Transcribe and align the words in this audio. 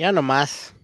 Ya 0.00 0.12
nomás. 0.12 0.74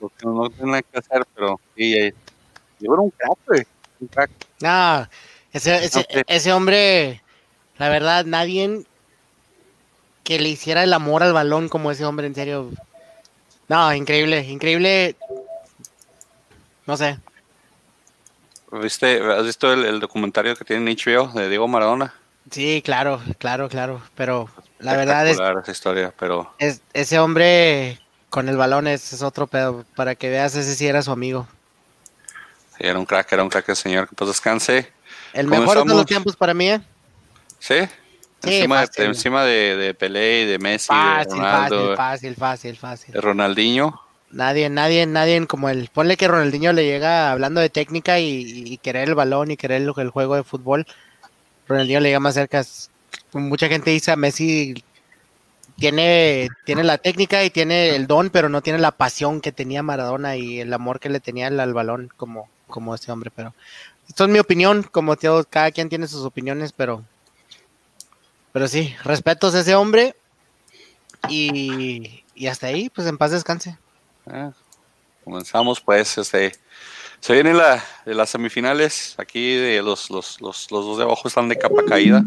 Lo 0.00 0.08
que 0.10 0.26
no 0.26 0.48
tiene 0.50 0.70
nada 0.72 0.82
que 0.82 0.98
hacer, 0.98 1.26
pero 1.34 1.60
sí, 1.76 2.12
yo 2.78 2.92
era 2.94 3.02
un 3.02 3.10
crack, 3.10 3.38
güey. 3.46 3.66
Un 4.00 4.06
crack. 4.08 4.30
No, 4.60 5.08
ese, 5.52 5.84
ese, 5.84 6.06
ese 6.26 6.52
hombre, 6.52 7.22
la 7.78 7.88
verdad, 7.88 8.24
nadie 8.24 8.84
que 10.24 10.38
le 10.38 10.48
hiciera 10.50 10.82
el 10.84 10.92
amor 10.92 11.22
al 11.22 11.32
balón 11.32 11.68
como 11.68 11.90
ese 11.90 12.04
hombre, 12.04 12.26
en 12.26 12.34
serio. 12.34 12.70
No, 13.68 13.92
increíble, 13.94 14.40
increíble. 14.40 15.16
No 16.86 16.96
sé. 16.96 17.18
¿Viste, 18.70 19.20
¿Has 19.32 19.44
visto 19.44 19.72
el, 19.72 19.84
el 19.84 20.00
documentario 20.00 20.54
que 20.54 20.64
tiene 20.64 20.90
en 20.90 20.96
HBO 20.96 21.28
de 21.32 21.48
Diego 21.48 21.66
Maradona? 21.68 22.14
Sí, 22.50 22.82
claro, 22.84 23.20
claro, 23.38 23.68
claro. 23.68 24.02
Pero 24.14 24.48
la 24.78 24.96
verdad 24.96 25.26
es, 25.26 25.38
esa 25.38 25.72
historia, 25.72 26.14
pero 26.18 26.52
es- 26.58 26.82
ese 26.92 27.18
hombre 27.18 27.98
con 28.30 28.48
el 28.48 28.56
balón 28.56 28.86
es, 28.86 29.12
es 29.12 29.22
otro 29.22 29.46
pedo. 29.46 29.84
Para 29.96 30.14
que 30.14 30.28
veas, 30.28 30.54
ese 30.54 30.74
sí 30.74 30.86
era 30.86 31.02
su 31.02 31.10
amigo. 31.10 31.46
sí, 32.76 32.84
era 32.84 32.98
un 32.98 33.06
crack, 33.06 33.32
era 33.32 33.42
un 33.42 33.48
crack 33.48 33.68
el 33.68 33.76
señor. 33.76 34.08
Que 34.08 34.14
pues 34.14 34.28
descanse. 34.28 34.92
El 35.32 35.46
mejor 35.46 35.86
de 35.86 35.94
los 35.94 36.06
tiempos 36.06 36.36
para 36.36 36.54
mí, 36.54 36.70
¿eh? 36.70 36.80
¿Sí? 37.58 37.74
Sí, 38.42 38.54
encima, 38.54 38.86
de, 38.86 39.04
encima 39.04 39.44
de, 39.44 39.76
de 39.76 39.94
Pelé 39.94 40.42
y 40.42 40.46
de 40.46 40.58
Messi, 40.60 40.94
de 40.94 41.00
Fácil, 41.00 41.32
Ronaldo, 41.32 41.96
fácil, 41.96 41.96
fácil, 41.96 42.36
fácil, 42.36 42.76
fácil. 42.76 43.14
de 43.14 43.20
Ronaldinho. 43.20 44.00
Nadie, 44.30 44.68
nadie, 44.70 45.06
nadie 45.06 45.44
como 45.46 45.68
el. 45.68 45.88
Ponle 45.92 46.16
que 46.16 46.28
Ronaldinho 46.28 46.72
le 46.72 46.84
llega 46.84 47.32
hablando 47.32 47.60
de 47.60 47.68
técnica 47.68 48.20
y, 48.20 48.44
y 48.64 48.78
querer 48.78 49.08
el 49.08 49.14
balón 49.16 49.50
y 49.50 49.56
querer 49.56 49.82
el, 49.82 49.92
el 49.96 50.10
juego 50.10 50.36
de 50.36 50.44
fútbol. 50.44 50.86
Ronaldinho 51.66 52.00
le 52.00 52.10
llega 52.10 52.20
más 52.20 52.34
cerca. 52.34 52.64
Mucha 53.32 53.68
gente 53.68 53.90
dice 53.90 54.12
a 54.12 54.16
Messi 54.16 54.84
tiene, 55.78 56.48
tiene 56.64 56.82
la 56.82 56.98
técnica 56.98 57.44
y 57.44 57.50
tiene 57.50 57.94
el 57.94 58.06
don, 58.06 58.30
pero 58.30 58.48
no 58.48 58.62
tiene 58.62 58.80
la 58.80 58.90
pasión 58.90 59.40
que 59.40 59.52
tenía 59.52 59.82
Maradona 59.82 60.36
y 60.36 60.60
el 60.60 60.72
amor 60.72 60.98
que 60.98 61.08
le 61.08 61.20
tenía 61.20 61.46
al, 61.46 61.60
al 61.60 61.72
balón 61.72 62.10
como, 62.16 62.48
como 62.66 62.94
ese 62.94 63.12
hombre. 63.12 63.30
Pero 63.34 63.54
esto 64.08 64.24
es 64.24 64.30
mi 64.30 64.40
opinión, 64.40 64.82
como 64.82 65.16
todo, 65.16 65.44
cada 65.44 65.70
quien 65.70 65.88
tiene 65.88 66.08
sus 66.08 66.24
opiniones, 66.24 66.72
pero, 66.72 67.04
pero 68.52 68.66
sí, 68.66 68.94
respetos 69.04 69.54
a 69.54 69.60
ese 69.60 69.76
hombre 69.76 70.16
y, 71.28 72.24
y 72.34 72.46
hasta 72.48 72.66
ahí, 72.66 72.90
pues 72.90 73.06
en 73.06 73.16
paz 73.16 73.30
descanse. 73.30 73.78
Eh, 74.30 74.50
comenzamos 75.24 75.80
pues, 75.80 76.18
este, 76.18 76.56
se 77.20 77.32
vienen 77.32 77.56
la, 77.56 77.84
las 78.04 78.30
semifinales, 78.30 79.14
aquí 79.16 79.54
de 79.54 79.80
los, 79.82 80.10
los, 80.10 80.40
los, 80.40 80.70
los 80.72 80.84
dos 80.84 80.98
de 80.98 81.04
abajo 81.04 81.28
están 81.28 81.48
de 81.48 81.56
capa 81.56 81.84
caída, 81.86 82.24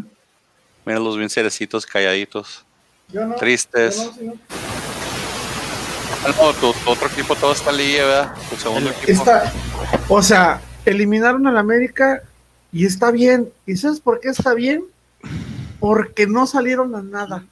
miren 0.86 1.04
los 1.04 1.18
bien 1.18 1.28
cerecitos, 1.28 1.84
calladitos, 1.84 2.64
no. 3.12 3.34
tristes. 3.36 3.96
yo 3.96 4.04
no, 4.04 4.14
señor. 4.14 4.34
Ah, 6.24 6.34
no, 6.40 6.52
tu, 6.52 6.72
tu 6.72 6.90
otro 6.90 7.08
equipo 7.08 7.34
todo 7.34 7.52
está 7.52 7.72
¿verdad? 7.72 8.32
Tu 8.48 8.56
segundo 8.56 8.90
equipo. 8.90 9.10
Está, 9.10 9.52
o 10.08 10.22
sea, 10.22 10.60
eliminaron 10.84 11.46
al 11.46 11.58
América 11.58 12.22
y 12.72 12.86
está 12.86 13.10
bien. 13.10 13.52
¿Y 13.66 13.76
sabes 13.76 14.00
por 14.00 14.20
qué 14.20 14.28
está 14.28 14.54
bien? 14.54 14.84
Porque 15.80 16.26
no 16.26 16.46
salieron 16.46 16.94
a 16.94 17.02
nada. 17.02 17.44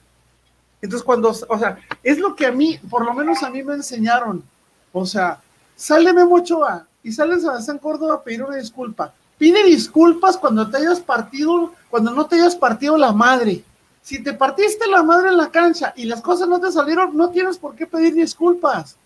Entonces, 0.81 1.03
cuando, 1.03 1.29
o 1.29 1.59
sea, 1.59 1.77
es 2.01 2.17
lo 2.17 2.35
que 2.35 2.45
a 2.45 2.51
mí, 2.51 2.79
por 2.89 3.05
lo 3.05 3.13
menos 3.13 3.43
a 3.43 3.49
mí 3.49 3.61
me 3.61 3.75
enseñaron. 3.75 4.43
O 4.91 5.05
sea, 5.05 5.39
sale 5.75 6.11
Memo 6.13 6.35
Ochoa 6.35 6.87
y 7.03 7.11
sale 7.11 7.39
Sebastián 7.39 7.77
Córdoba 7.77 8.15
a 8.15 8.23
pedir 8.23 8.43
una 8.43 8.55
disculpa. 8.55 9.13
Pide 9.37 9.63
disculpas 9.63 10.37
cuando 10.37 10.69
te 10.69 10.77
hayas 10.77 10.99
partido, 10.99 11.73
cuando 11.89 12.11
no 12.11 12.25
te 12.25 12.35
hayas 12.35 12.55
partido 12.55 12.97
la 12.97 13.11
madre. 13.11 13.63
Si 14.01 14.23
te 14.23 14.33
partiste 14.33 14.87
la 14.87 15.03
madre 15.03 15.29
en 15.29 15.37
la 15.37 15.51
cancha 15.51 15.93
y 15.95 16.05
las 16.05 16.21
cosas 16.21 16.47
no 16.47 16.59
te 16.59 16.71
salieron, 16.71 17.15
no 17.15 17.29
tienes 17.29 17.57
por 17.57 17.75
qué 17.75 17.85
pedir 17.85 18.13
disculpas. 18.15 18.97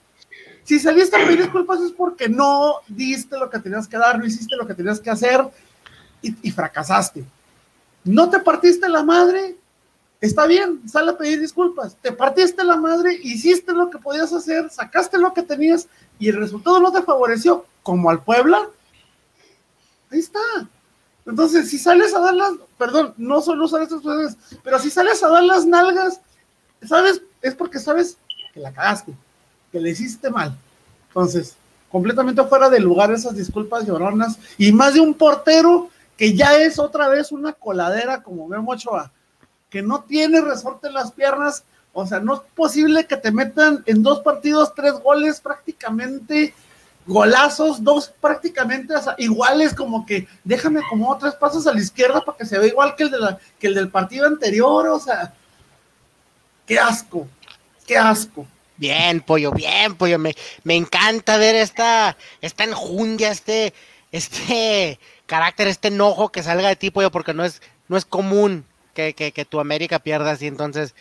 Si 0.63 0.79
saliste 0.79 1.15
a 1.15 1.25
pedir 1.25 1.43
disculpas 1.43 1.81
es 1.81 1.91
porque 1.91 2.27
no 2.27 2.75
diste 2.87 3.37
lo 3.37 3.49
que 3.49 3.59
tenías 3.59 3.87
que 3.87 3.97
dar, 3.97 4.17
no 4.17 4.25
hiciste 4.25 4.55
lo 4.55 4.65
que 4.65 4.73
tenías 4.73 4.99
que 4.99 5.11
hacer 5.11 5.45
y, 6.21 6.35
y 6.47 6.51
fracasaste. 6.51 7.23
No 8.03 8.29
te 8.29 8.39
partiste 8.39 8.87
la 8.87 9.03
madre, 9.03 9.57
está 10.21 10.47
bien, 10.47 10.87
sale 10.87 11.11
a 11.11 11.17
pedir 11.17 11.39
disculpas. 11.39 11.95
Te 12.01 12.11
partiste 12.11 12.63
la 12.63 12.77
madre, 12.77 13.19
hiciste 13.21 13.73
lo 13.73 13.89
que 13.89 13.97
podías 13.97 14.31
hacer, 14.33 14.69
sacaste 14.69 15.17
lo 15.17 15.33
que 15.33 15.43
tenías 15.43 15.87
y 16.17 16.29
el 16.29 16.37
resultado 16.37 16.79
no 16.79 16.91
te 16.91 17.03
favoreció, 17.03 17.65
como 17.83 18.09
al 18.09 18.23
Puebla. 18.23 18.69
Ahí 20.09 20.19
está. 20.19 20.39
Entonces, 21.25 21.69
si 21.69 21.77
sales 21.79 22.13
a 22.13 22.19
dar 22.19 22.35
las, 22.35 22.53
perdón, 22.77 23.13
no 23.17 23.41
solo 23.41 23.65
usar 23.65 23.81
estas 23.81 23.97
expresiones, 23.97 24.37
pero 24.63 24.79
si 24.79 24.91
sales 24.91 25.23
a 25.23 25.29
dar 25.29 25.43
las 25.43 25.65
nalgas, 25.65 26.21
¿sabes? 26.87 27.21
Es 27.41 27.55
porque 27.55 27.79
sabes 27.79 28.17
que 28.53 28.59
la 28.59 28.71
cagaste, 28.71 29.13
que 29.71 29.79
le 29.79 29.89
hiciste 29.89 30.29
mal. 30.29 30.55
Entonces, 31.07 31.55
completamente 31.91 32.43
fuera 32.43 32.69
de 32.69 32.79
lugar 32.79 33.11
esas 33.11 33.35
disculpas 33.35 33.85
lloronas 33.87 34.37
y 34.57 34.71
más 34.71 34.93
de 34.93 34.99
un 34.99 35.13
portero 35.13 35.89
que 36.17 36.35
ya 36.35 36.57
es 36.57 36.77
otra 36.77 37.07
vez 37.07 37.31
una 37.31 37.53
coladera 37.53 38.21
como 38.21 38.47
Memo 38.47 38.71
Ochoa, 38.71 39.11
que 39.69 39.81
no 39.81 40.03
tiene 40.03 40.41
resorte 40.41 40.87
en 40.87 40.93
las 40.93 41.11
piernas, 41.11 41.63
o 41.93 42.05
sea, 42.05 42.19
no 42.19 42.35
es 42.35 42.41
posible 42.55 43.07
que 43.07 43.17
te 43.17 43.31
metan 43.31 43.83
en 43.85 44.03
dos 44.03 44.19
partidos 44.19 44.73
tres 44.75 44.93
goles 44.93 45.41
prácticamente 45.41 46.53
golazos, 47.05 47.83
dos 47.83 48.11
prácticamente 48.19 48.93
iguales, 49.17 49.73
como 49.73 50.05
que 50.05 50.27
déjame 50.43 50.81
como 50.89 51.15
tres 51.17 51.35
pasos 51.35 51.67
a 51.67 51.73
la 51.73 51.79
izquierda 51.79 52.23
para 52.23 52.37
que 52.37 52.45
se 52.45 52.57
vea 52.57 52.67
igual 52.67 52.95
que 52.95 53.03
el, 53.03 53.11
de 53.11 53.19
la, 53.19 53.39
que 53.59 53.67
el 53.67 53.75
del 53.75 53.89
partido 53.89 54.25
anterior, 54.25 54.87
o 54.87 54.99
sea, 54.99 55.33
qué 56.65 56.79
asco, 56.79 57.27
qué 57.85 57.97
asco. 57.97 58.47
Bien, 58.77 59.21
pollo, 59.21 59.51
bien, 59.51 59.95
pollo. 59.95 60.19
Me, 60.19 60.35
me 60.63 60.75
encanta 60.75 61.37
ver 61.37 61.55
esta, 61.55 62.17
esta 62.41 62.63
enjundia, 62.65 63.31
este, 63.31 63.73
este 64.11 64.99
carácter, 65.27 65.67
este 65.67 65.87
enojo 65.87 66.29
que 66.29 66.43
salga 66.43 66.69
de 66.69 66.75
ti, 66.75 66.91
pollo, 66.91 67.11
porque 67.11 67.33
no 67.33 67.45
es, 67.45 67.61
no 67.87 67.95
es 67.95 68.03
común 68.03 68.65
que, 68.93 69.13
que, 69.13 69.31
que 69.31 69.45
tu 69.45 69.59
América 69.59 69.99
pierda 69.99 70.31
así. 70.31 70.47
Entonces, 70.47 70.93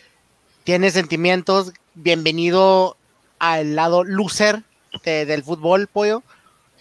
tienes 0.63 0.93
sentimientos. 0.93 1.73
Bienvenido 1.95 2.95
al 3.39 3.75
lado 3.75 4.03
loser 4.03 4.63
de- 5.03 5.25
del 5.25 5.43
fútbol, 5.43 5.87
pollo. 5.87 6.23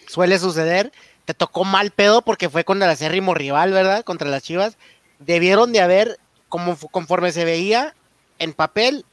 Suele 0.06 0.38
suceder. 0.38 0.92
Te 1.24 1.34
tocó 1.34 1.64
mal 1.64 1.90
pedo 1.90 2.22
porque 2.22 2.50
fue 2.50 2.64
contra 2.64 2.86
el 2.86 2.92
acérrimo 2.92 3.34
rival, 3.34 3.72
¿verdad? 3.72 4.04
Contra 4.04 4.28
las 4.28 4.42
Chivas. 4.42 4.76
Debieron 5.18 5.72
de 5.72 5.80
haber, 5.80 6.18
como, 6.48 6.76
conforme 6.76 7.32
se 7.32 7.44
veía 7.44 7.94
en 8.38 8.52
papel, 8.52 9.04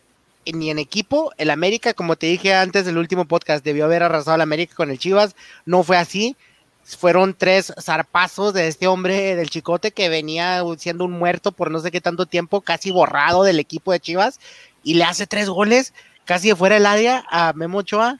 ni 0.45 0.71
en 0.71 0.79
equipo, 0.79 1.31
el 1.37 1.51
América, 1.51 1.93
como 1.93 2.15
te 2.15 2.25
dije 2.25 2.53
antes 2.55 2.85
del 2.85 2.97
último 2.97 3.25
podcast, 3.25 3.63
debió 3.63 3.85
haber 3.85 4.01
arrasado 4.03 4.33
al 4.33 4.41
América 4.41 4.73
con 4.75 4.89
el 4.89 4.97
Chivas, 4.97 5.35
no 5.65 5.83
fue 5.83 5.97
así. 5.97 6.35
Fueron 6.83 7.35
tres 7.35 7.71
zarpazos 7.79 8.53
de 8.55 8.67
este 8.67 8.87
hombre 8.87 9.35
del 9.35 9.51
Chicote 9.51 9.91
que 9.91 10.09
venía 10.09 10.63
siendo 10.79 11.05
un 11.05 11.11
muerto 11.11 11.51
por 11.51 11.69
no 11.69 11.79
sé 11.79 11.91
qué 11.91 12.01
tanto 12.01 12.25
tiempo, 12.25 12.61
casi 12.61 12.89
borrado 12.89 13.43
del 13.43 13.59
equipo 13.59 13.91
de 13.91 13.99
Chivas, 13.99 14.39
y 14.83 14.95
le 14.95 15.03
hace 15.03 15.27
tres 15.27 15.47
goles, 15.47 15.93
casi 16.25 16.49
de 16.49 16.55
fuera 16.55 16.75
del 16.75 16.87
área 16.87 17.23
a 17.29 17.53
Memo 17.53 17.77
Ochoa. 17.77 18.19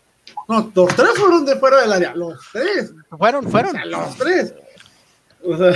No, 0.52 0.72
los 0.76 0.96
tres 0.96 1.10
fueron 1.18 1.46
de 1.46 1.56
fuera 1.56 1.82
del 1.82 1.94
área, 1.94 2.14
los 2.16 2.40
tres, 2.52 2.92
Fueron, 3.18 3.46
o 3.46 3.50
fueron. 3.50 3.72
sea, 3.72 3.86
los 3.86 4.18
tres. 4.18 4.54
O 5.44 5.58
sea, 5.58 5.68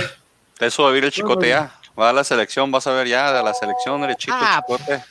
De 0.60 0.66
eso 0.66 0.82
va 0.82 0.88
a 0.90 0.92
vivir 0.92 1.04
el 1.06 1.10
chicote 1.12 1.48
ya. 1.48 1.72
Va 1.98 2.10
a 2.10 2.12
la 2.12 2.24
selección, 2.24 2.70
vas 2.70 2.86
a 2.86 2.92
ver 2.92 3.08
ya 3.08 3.32
de 3.32 3.42
la 3.42 3.54
selección 3.54 4.00
derechito 4.02 4.34
Ah, 4.36 4.62
chicote. 4.66 5.02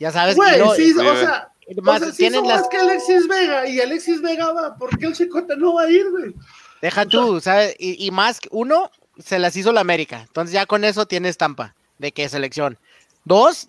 Ya 0.00 0.10
sabes, 0.10 0.34
Güey, 0.34 0.58
lo- 0.58 0.74
sí, 0.74 0.92
o 0.92 1.16
sea, 1.16 1.48
más 1.80 2.02
o 2.02 2.04
sea, 2.06 2.10
sí 2.12 2.16
tienen 2.18 2.40
son 2.40 2.48
las 2.48 2.60
más 2.62 2.68
que 2.68 2.76
Alexis 2.78 3.28
Vega 3.28 3.68
y 3.68 3.80
Alexis 3.80 4.20
Vega 4.20 4.52
va, 4.52 4.76
¿por 4.76 4.98
qué 4.98 5.06
el 5.06 5.14
Chicote 5.14 5.56
no 5.56 5.74
va 5.74 5.82
a 5.82 5.90
ir, 5.90 6.10
güey? 6.10 6.34
Deja 6.82 7.06
tú, 7.06 7.40
¿sabes? 7.40 7.76
Y, 7.78 8.04
y 8.04 8.10
más, 8.10 8.40
que- 8.40 8.48
uno, 8.50 8.90
se 9.18 9.38
las 9.38 9.54
hizo 9.56 9.72
la 9.72 9.80
América. 9.80 10.22
Entonces 10.26 10.52
ya 10.52 10.66
con 10.66 10.84
eso 10.84 11.06
tiene 11.06 11.28
estampa 11.28 11.74
de 11.98 12.10
que 12.12 12.24
es 12.24 12.32
selección. 12.32 12.76
Dos, 13.24 13.68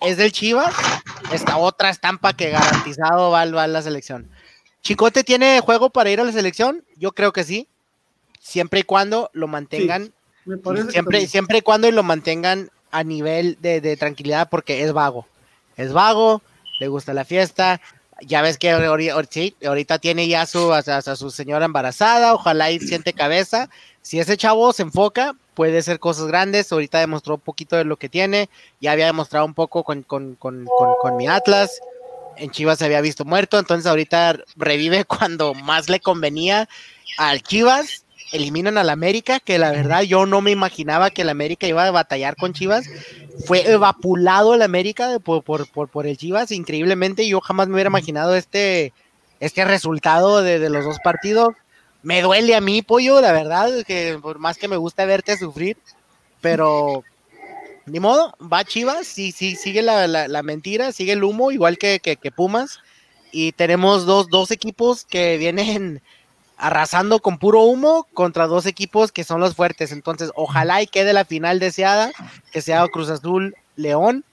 es 0.00 0.16
del 0.16 0.32
Chivas. 0.32 0.74
Esta 1.30 1.58
otra 1.58 1.90
estampa 1.90 2.32
que 2.32 2.50
garantizado 2.50 3.30
va, 3.30 3.44
va 3.44 3.62
a 3.64 3.66
la 3.68 3.82
selección. 3.82 4.30
¿Chicote 4.88 5.22
tiene 5.22 5.60
juego 5.60 5.90
para 5.90 6.08
ir 6.10 6.18
a 6.18 6.24
la 6.24 6.32
selección? 6.32 6.82
Yo 6.96 7.12
creo 7.12 7.30
que 7.30 7.44
sí. 7.44 7.68
Siempre 8.40 8.80
y 8.80 8.82
cuando 8.84 9.28
lo 9.34 9.46
mantengan. 9.46 10.14
Me 10.46 10.56
parece 10.56 10.84
que 10.86 10.92
siempre, 11.28 11.58
y 11.58 11.60
cuando 11.60 11.90
lo 11.90 12.02
mantengan 12.02 12.70
a 12.90 13.04
nivel 13.04 13.58
de, 13.60 13.82
de 13.82 13.98
tranquilidad 13.98 14.48
porque 14.48 14.82
es 14.82 14.94
vago. 14.94 15.26
Es 15.76 15.92
vago, 15.92 16.40
le 16.80 16.88
gusta 16.88 17.12
la 17.12 17.26
fiesta. 17.26 17.82
Ya 18.22 18.40
ves 18.40 18.56
que 18.56 18.70
ahorita 18.70 19.98
tiene 19.98 20.26
ya 20.26 20.46
su, 20.46 20.72
a, 20.72 20.78
a- 20.78 21.16
su 21.16 21.30
señora 21.30 21.66
embarazada, 21.66 22.32
ojalá 22.32 22.70
y 22.70 22.80
siente 22.80 23.12
cabeza. 23.12 23.68
Si 24.00 24.18
ese 24.18 24.38
chavo 24.38 24.72
se 24.72 24.84
enfoca, 24.84 25.34
puede 25.52 25.76
hacer 25.76 25.98
cosas 26.00 26.28
grandes. 26.28 26.72
Ahorita 26.72 26.98
demostró 26.98 27.34
un 27.34 27.40
poquito 27.42 27.76
de 27.76 27.84
lo 27.84 27.98
que 27.98 28.08
tiene. 28.08 28.48
Ya 28.80 28.92
había 28.92 29.04
demostrado 29.04 29.44
un 29.44 29.52
poco 29.52 29.84
con, 29.84 30.02
con, 30.02 30.34
con, 30.36 30.64
con 30.64 31.16
mi 31.18 31.28
Atlas. 31.28 31.78
En 32.38 32.50
Chivas 32.50 32.78
se 32.78 32.84
había 32.84 33.00
visto 33.00 33.24
muerto, 33.24 33.58
entonces 33.58 33.86
ahorita 33.86 34.38
revive 34.56 35.04
cuando 35.06 35.54
más 35.54 35.88
le 35.88 36.00
convenía 36.00 36.68
al 37.16 37.42
Chivas. 37.42 38.04
Eliminan 38.30 38.76
al 38.76 38.90
América, 38.90 39.40
que 39.40 39.58
la 39.58 39.70
verdad 39.70 40.02
yo 40.02 40.26
no 40.26 40.42
me 40.42 40.50
imaginaba 40.50 41.08
que 41.08 41.22
el 41.22 41.30
América 41.30 41.66
iba 41.66 41.86
a 41.86 41.90
batallar 41.90 42.36
con 42.36 42.52
Chivas. 42.52 42.84
Fue 43.46 43.70
evapulado 43.70 44.52
el 44.54 44.60
América 44.60 45.18
por, 45.18 45.42
por, 45.42 45.66
por 45.66 46.06
el 46.06 46.18
Chivas, 46.18 46.52
increíblemente. 46.52 47.26
Yo 47.26 47.40
jamás 47.40 47.68
me 47.68 47.74
hubiera 47.74 47.88
imaginado 47.88 48.36
este, 48.36 48.92
este 49.40 49.64
resultado 49.64 50.42
de, 50.42 50.58
de 50.58 50.68
los 50.68 50.84
dos 50.84 50.98
partidos. 51.02 51.54
Me 52.02 52.20
duele 52.20 52.54
a 52.54 52.60
mí, 52.60 52.82
pollo, 52.82 53.20
la 53.22 53.32
verdad, 53.32 53.70
que 53.86 54.18
por 54.20 54.38
más 54.38 54.58
que 54.58 54.68
me 54.68 54.76
gusta 54.76 55.06
verte 55.06 55.38
sufrir, 55.38 55.78
pero 56.42 57.04
ni 57.90 58.00
modo, 58.00 58.34
va 58.40 58.64
Chivas, 58.64 59.06
sí, 59.06 59.32
sí, 59.32 59.56
sigue 59.56 59.82
la, 59.82 60.06
la- 60.06 60.28
la 60.28 60.42
mentira, 60.42 60.92
sigue 60.92 61.12
el 61.12 61.24
humo, 61.24 61.50
igual 61.50 61.78
que, 61.78 62.00
que- 62.00 62.16
que 62.16 62.30
Pumas. 62.30 62.80
Y 63.32 63.52
tenemos 63.52 64.06
dos, 64.06 64.28
dos 64.28 64.50
equipos 64.50 65.04
que 65.04 65.36
vienen 65.38 66.00
arrasando 66.56 67.20
con 67.20 67.38
puro 67.38 67.62
humo 67.62 68.06
contra 68.14 68.46
dos 68.46 68.66
equipos 68.66 69.12
que 69.12 69.24
son 69.24 69.40
los 69.40 69.54
fuertes. 69.54 69.92
Entonces, 69.92 70.30
ojalá 70.34 70.82
y 70.82 70.86
quede 70.86 71.12
la 71.12 71.24
final 71.24 71.58
deseada, 71.60 72.10
que 72.52 72.60
sea 72.62 72.86
Cruz 72.88 73.10
Azul 73.10 73.54
León. 73.76 74.24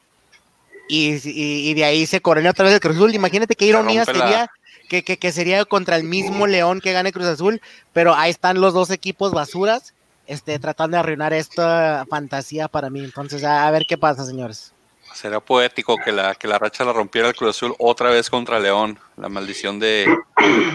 Y, 0.87 1.15
y- 1.27 1.69
y 1.69 1.73
de 1.73 1.83
ahí 1.83 2.05
se 2.05 2.21
corona 2.21 2.51
otra 2.51 2.65
vez 2.65 2.73
el 2.75 2.79
Cruz 2.79 2.95
Azul. 2.95 3.15
Imagínate 3.15 3.55
qué 3.55 3.65
ironía 3.65 4.05
sería 4.05 4.51
que, 4.87 5.03
que- 5.03 5.17
que 5.17 5.31
sería 5.31 5.65
contra 5.65 5.95
el 5.95 6.03
mismo 6.03 6.45
León 6.45 6.79
que 6.79 6.93
gane 6.93 7.11
Cruz 7.11 7.25
Azul, 7.25 7.59
pero 7.91 8.13
ahí 8.13 8.29
están 8.29 8.61
los 8.61 8.73
dos 8.75 8.91
equipos 8.91 9.31
basuras, 9.31 9.94
este, 10.27 10.59
tratando 10.59 10.95
de 10.95 10.99
arruinar 10.99 11.33
esta 11.33 12.05
fantasía 12.09 12.67
para 12.67 12.89
mí. 12.89 13.03
Entonces, 13.03 13.43
a, 13.43 13.67
a 13.67 13.71
ver 13.71 13.83
qué 13.87 13.97
pasa, 13.97 14.25
señores. 14.25 14.73
Sería 15.13 15.39
poético 15.39 15.97
que 16.03 16.11
la, 16.11 16.35
que 16.35 16.47
la 16.47 16.59
racha 16.59 16.83
la 16.83 16.91
rompiera 16.91 17.29
el 17.29 17.35
Cruz 17.35 17.55
Azul 17.55 17.73
otra 17.79 18.09
vez 18.09 18.29
contra 18.29 18.59
León. 18.59 18.99
La 19.17 19.29
maldición 19.29 19.79
de, 19.79 20.05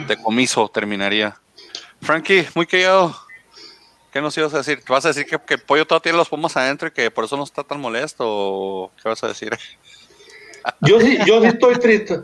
de 0.06 0.16
comiso 0.22 0.68
terminaría. 0.68 1.36
Frankie, 2.00 2.46
muy 2.54 2.66
callado. 2.66 3.14
¿Qué 4.12 4.20
nos 4.20 4.36
ibas 4.38 4.54
a 4.54 4.58
decir? 4.58 4.82
¿Vas 4.88 5.04
a 5.04 5.08
decir 5.08 5.26
que, 5.26 5.38
que 5.38 5.54
el 5.54 5.60
pollo 5.60 5.86
todavía 5.86 6.02
tiene 6.02 6.18
los 6.18 6.28
pomos 6.28 6.56
adentro 6.56 6.88
y 6.88 6.90
que 6.90 7.10
por 7.10 7.24
eso 7.24 7.36
no 7.36 7.44
está 7.44 7.62
tan 7.62 7.80
molesto? 7.80 8.24
¿O 8.26 8.90
qué 9.02 9.08
vas 9.08 9.22
a 9.22 9.28
decir? 9.28 9.56
Yo 10.80 11.00
sí, 11.00 11.16
yo 11.26 11.40
sí 11.40 11.46
estoy 11.46 11.74
triste. 11.76 12.20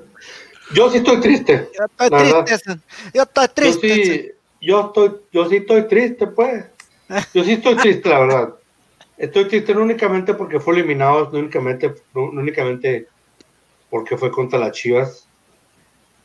Yo 0.74 0.90
sí 0.90 0.98
estoy 0.98 1.20
triste. 1.20 1.70
Yo 1.78 1.84
estoy 1.86 2.10
triste, 2.10 2.78
yo 3.14 3.22
estoy 3.22 3.46
Yo 3.46 3.54
triste. 3.54 3.88
sí, 3.88 4.30
yo 4.60 4.80
estoy, 4.86 5.16
yo 5.32 5.48
sí 5.48 5.56
estoy 5.56 5.88
triste, 5.88 6.26
pues. 6.26 6.66
Yo 7.34 7.44
sí 7.44 7.52
estoy 7.52 7.76
triste, 7.76 8.08
la 8.08 8.18
verdad. 8.20 8.54
Estoy 9.16 9.46
triste 9.48 9.74
no 9.74 9.82
únicamente 9.82 10.34
porque 10.34 10.60
fue 10.60 10.74
eliminado, 10.74 11.30
no 11.32 11.38
únicamente, 11.38 11.94
no, 12.14 12.32
no 12.32 12.40
únicamente 12.40 13.06
porque 13.88 14.16
fue 14.16 14.30
contra 14.30 14.58
las 14.58 14.72
Chivas, 14.72 15.28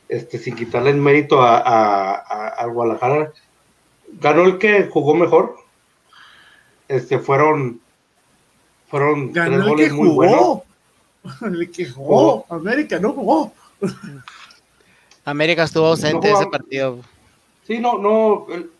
este, 0.08 0.38
sin 0.38 0.54
quitarle 0.56 0.90
el 0.90 0.96
mérito 0.96 1.40
a, 1.40 1.58
a, 1.58 2.14
a- 2.14 2.48
al 2.48 2.70
Guadalajara. 2.72 3.32
Ganó 4.20 4.42
el 4.44 4.58
que 4.58 4.88
jugó 4.88 5.14
mejor. 5.14 5.56
Este, 6.88 7.18
fueron, 7.18 7.80
fueron 8.88 9.32
tres 9.32 9.46
Ganó 9.48 9.56
el 9.56 9.62
que 9.62 9.68
goles 9.70 9.92
muy 9.92 10.08
buenos. 10.08 10.36
jugó. 10.38 10.64
El 11.46 11.70
que 11.70 11.86
jugó. 11.88 12.46
América 12.50 12.98
no 12.98 13.12
jugó. 13.12 13.52
América 15.24 15.62
estuvo 15.62 15.86
ausente 15.86 16.28
No 16.28 16.34
de 16.36 16.42
ese 16.42 16.50
partido. 16.50 16.98
Sí, 17.66 17.78
no, 17.78 17.96
no. 17.98 18.46
el- 18.52 18.70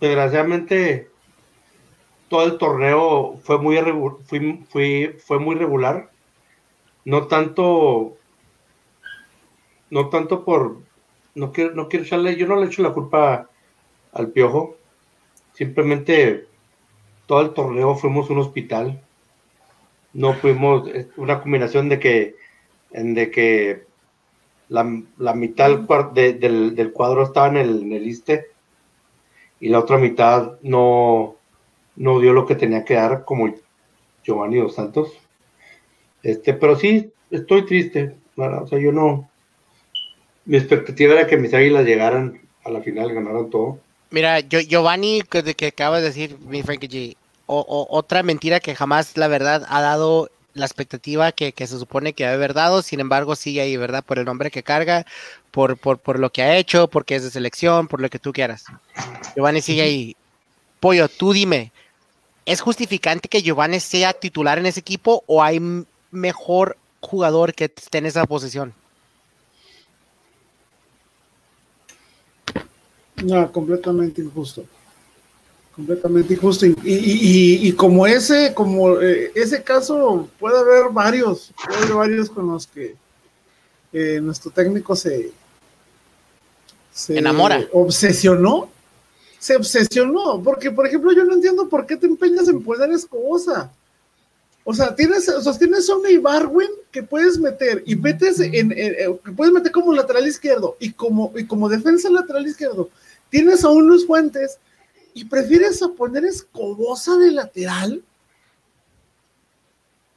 desgraciadamente, 0.00 1.08
todo 2.28 2.44
el 2.44 2.58
torneo 2.58 3.38
fue 3.42 3.58
muy, 3.58 3.76
fui- 4.24 4.64
fui- 4.68 5.14
fue 5.18 5.38
muy 5.38 5.54
regular. 5.56 6.10
No 7.04 7.26
tanto. 7.28 8.16
No 9.90 10.08
tanto 10.08 10.44
por. 10.44 10.78
No 11.34 11.52
quiero, 11.52 11.74
no 11.74 11.88
quiero 11.88 12.04
echarle. 12.04 12.36
Yo 12.36 12.46
no 12.46 12.56
le 12.56 12.66
echo 12.66 12.82
la 12.82 12.92
culpa 12.92 13.48
al 14.12 14.28
piojo. 14.28 14.76
Simplemente 15.52 16.46
todo 17.26 17.40
el 17.42 17.50
torneo 17.50 17.94
fuimos 17.94 18.28
un 18.30 18.38
hospital. 18.38 19.00
No 20.12 20.34
fuimos. 20.34 20.88
Una 21.16 21.40
combinación 21.40 21.88
de 21.88 21.98
que. 22.00 22.36
De 22.90 23.30
que 23.30 23.84
la, 24.68 25.02
la 25.18 25.34
mitad 25.34 25.78
del, 26.12 26.74
del, 26.74 26.74
cuadro 26.92 27.22
estaba 27.22 27.48
en 27.48 27.56
el, 27.58 27.82
en 27.82 27.92
el 27.92 28.06
ISSSTE 28.06 28.46
y 29.60 29.68
la 29.68 29.80
otra 29.80 29.98
mitad 29.98 30.58
no, 30.62 31.36
no 31.96 32.20
dio 32.20 32.32
lo 32.32 32.46
que 32.46 32.56
tenía 32.56 32.84
que 32.84 32.94
dar, 32.94 33.24
como 33.24 33.54
Giovanni 34.24 34.58
Dos 34.58 34.74
Santos. 34.74 35.12
Este, 36.22 36.54
pero 36.54 36.76
sí, 36.76 37.10
estoy 37.30 37.64
triste. 37.64 38.16
¿verdad? 38.36 38.62
O 38.64 38.66
sea, 38.66 38.78
yo 38.78 38.92
no. 38.92 39.28
Mi 40.44 40.56
expectativa 40.56 41.14
era 41.14 41.26
que 41.26 41.36
mis 41.36 41.52
águilas 41.54 41.84
llegaran 41.84 42.40
a 42.64 42.70
la 42.70 42.80
final, 42.80 43.12
ganaran 43.12 43.50
todo. 43.50 43.78
Mira, 44.10 44.40
yo, 44.40 44.60
Giovanni, 44.60 45.22
que, 45.22 45.42
que 45.54 45.66
acabas 45.68 46.00
de 46.00 46.08
decir, 46.08 46.38
mi 46.40 46.62
Frankie 46.62 46.88
G, 46.88 47.16
o, 47.46 47.60
o- 47.60 47.96
otra 47.96 48.22
mentira 48.22 48.60
que 48.60 48.74
jamás, 48.74 49.16
la 49.16 49.28
verdad, 49.28 49.64
ha 49.68 49.80
dado 49.80 50.30
la 50.54 50.64
expectativa 50.64 51.32
que, 51.32 51.52
que 51.52 51.66
se 51.66 51.78
supone 51.78 52.12
que 52.14 52.24
debe 52.24 52.36
haber 52.36 52.54
dado, 52.54 52.82
sin 52.82 53.00
embargo, 53.00 53.36
sigue 53.36 53.60
ahí, 53.60 53.76
¿verdad? 53.76 54.04
Por 54.04 54.18
el 54.18 54.24
nombre 54.24 54.50
que 54.50 54.62
carga, 54.62 55.04
por, 55.56 55.78
por, 55.78 55.98
por 55.98 56.18
lo 56.18 56.28
que 56.30 56.42
ha 56.42 56.58
hecho, 56.58 56.86
porque 56.86 57.16
es 57.16 57.24
de 57.24 57.30
selección, 57.30 57.88
por 57.88 58.02
lo 58.02 58.10
que 58.10 58.18
tú 58.18 58.30
quieras. 58.30 58.64
Giovanni 59.34 59.62
sigue 59.62 59.80
ahí. 59.80 60.14
Pollo, 60.80 61.08
tú 61.08 61.32
dime, 61.32 61.72
¿es 62.44 62.60
justificante 62.60 63.26
que 63.26 63.40
Giovanni 63.40 63.80
sea 63.80 64.12
titular 64.12 64.58
en 64.58 64.66
ese 64.66 64.80
equipo 64.80 65.24
o 65.26 65.42
hay 65.42 65.58
mejor 66.10 66.76
jugador 67.00 67.54
que 67.54 67.72
esté 67.74 67.96
en 67.96 68.04
esa 68.04 68.26
posición? 68.26 68.74
No, 73.24 73.50
completamente 73.50 74.20
injusto. 74.20 74.62
Completamente 75.74 76.34
injusto. 76.34 76.66
Y, 76.66 76.76
y- 76.84 76.92
y- 77.64 77.68
y 77.68 77.72
como 77.72 78.06
ese, 78.06 78.52
como 78.52 79.00
eh, 79.00 79.32
ese 79.34 79.62
caso, 79.62 80.28
puede 80.38 80.58
haber 80.58 80.92
varios, 80.92 81.50
puede 81.64 81.78
haber 81.78 81.94
varios 81.94 82.28
con 82.28 82.46
los 82.46 82.66
que 82.66 82.94
eh, 83.94 84.20
nuestro 84.20 84.50
técnico 84.50 84.94
se, 84.94 85.32
se 86.96 87.18
Enamora. 87.18 87.60
obsesionó. 87.72 88.70
Se 89.38 89.54
obsesionó. 89.56 90.42
Porque, 90.42 90.70
por 90.70 90.86
ejemplo, 90.86 91.12
yo 91.12 91.24
no 91.24 91.34
entiendo 91.34 91.68
por 91.68 91.86
qué 91.86 91.96
te 91.96 92.06
empeñas 92.06 92.48
en 92.48 92.62
poner 92.62 92.90
escobosa. 92.90 93.70
O 94.64 94.72
sea, 94.74 94.94
tienes, 94.96 95.28
o 95.28 95.40
sea, 95.42 95.56
tienes 95.56 95.88
a 95.90 95.94
un 95.96 96.08
Ibarwen 96.08 96.70
que 96.90 97.02
puedes 97.02 97.38
meter 97.38 97.82
y 97.86 97.94
metes 97.96 98.40
en, 98.40 98.72
en- 98.76 99.18
puedes 99.36 99.52
meter 99.52 99.70
como 99.70 99.92
lateral 99.92 100.26
izquierdo 100.26 100.76
y 100.80 100.92
como, 100.92 101.32
y 101.36 101.44
como 101.46 101.68
defensa 101.68 102.08
lateral 102.10 102.46
izquierdo. 102.46 102.88
Tienes 103.28 103.62
a 103.62 103.68
un 103.68 103.86
Luis 103.86 104.06
Fuentes 104.06 104.58
y 105.14 105.26
prefieres 105.26 105.82
a 105.82 105.88
poner 105.88 106.24
escobosa 106.24 107.16
de 107.18 107.30
lateral. 107.30 108.02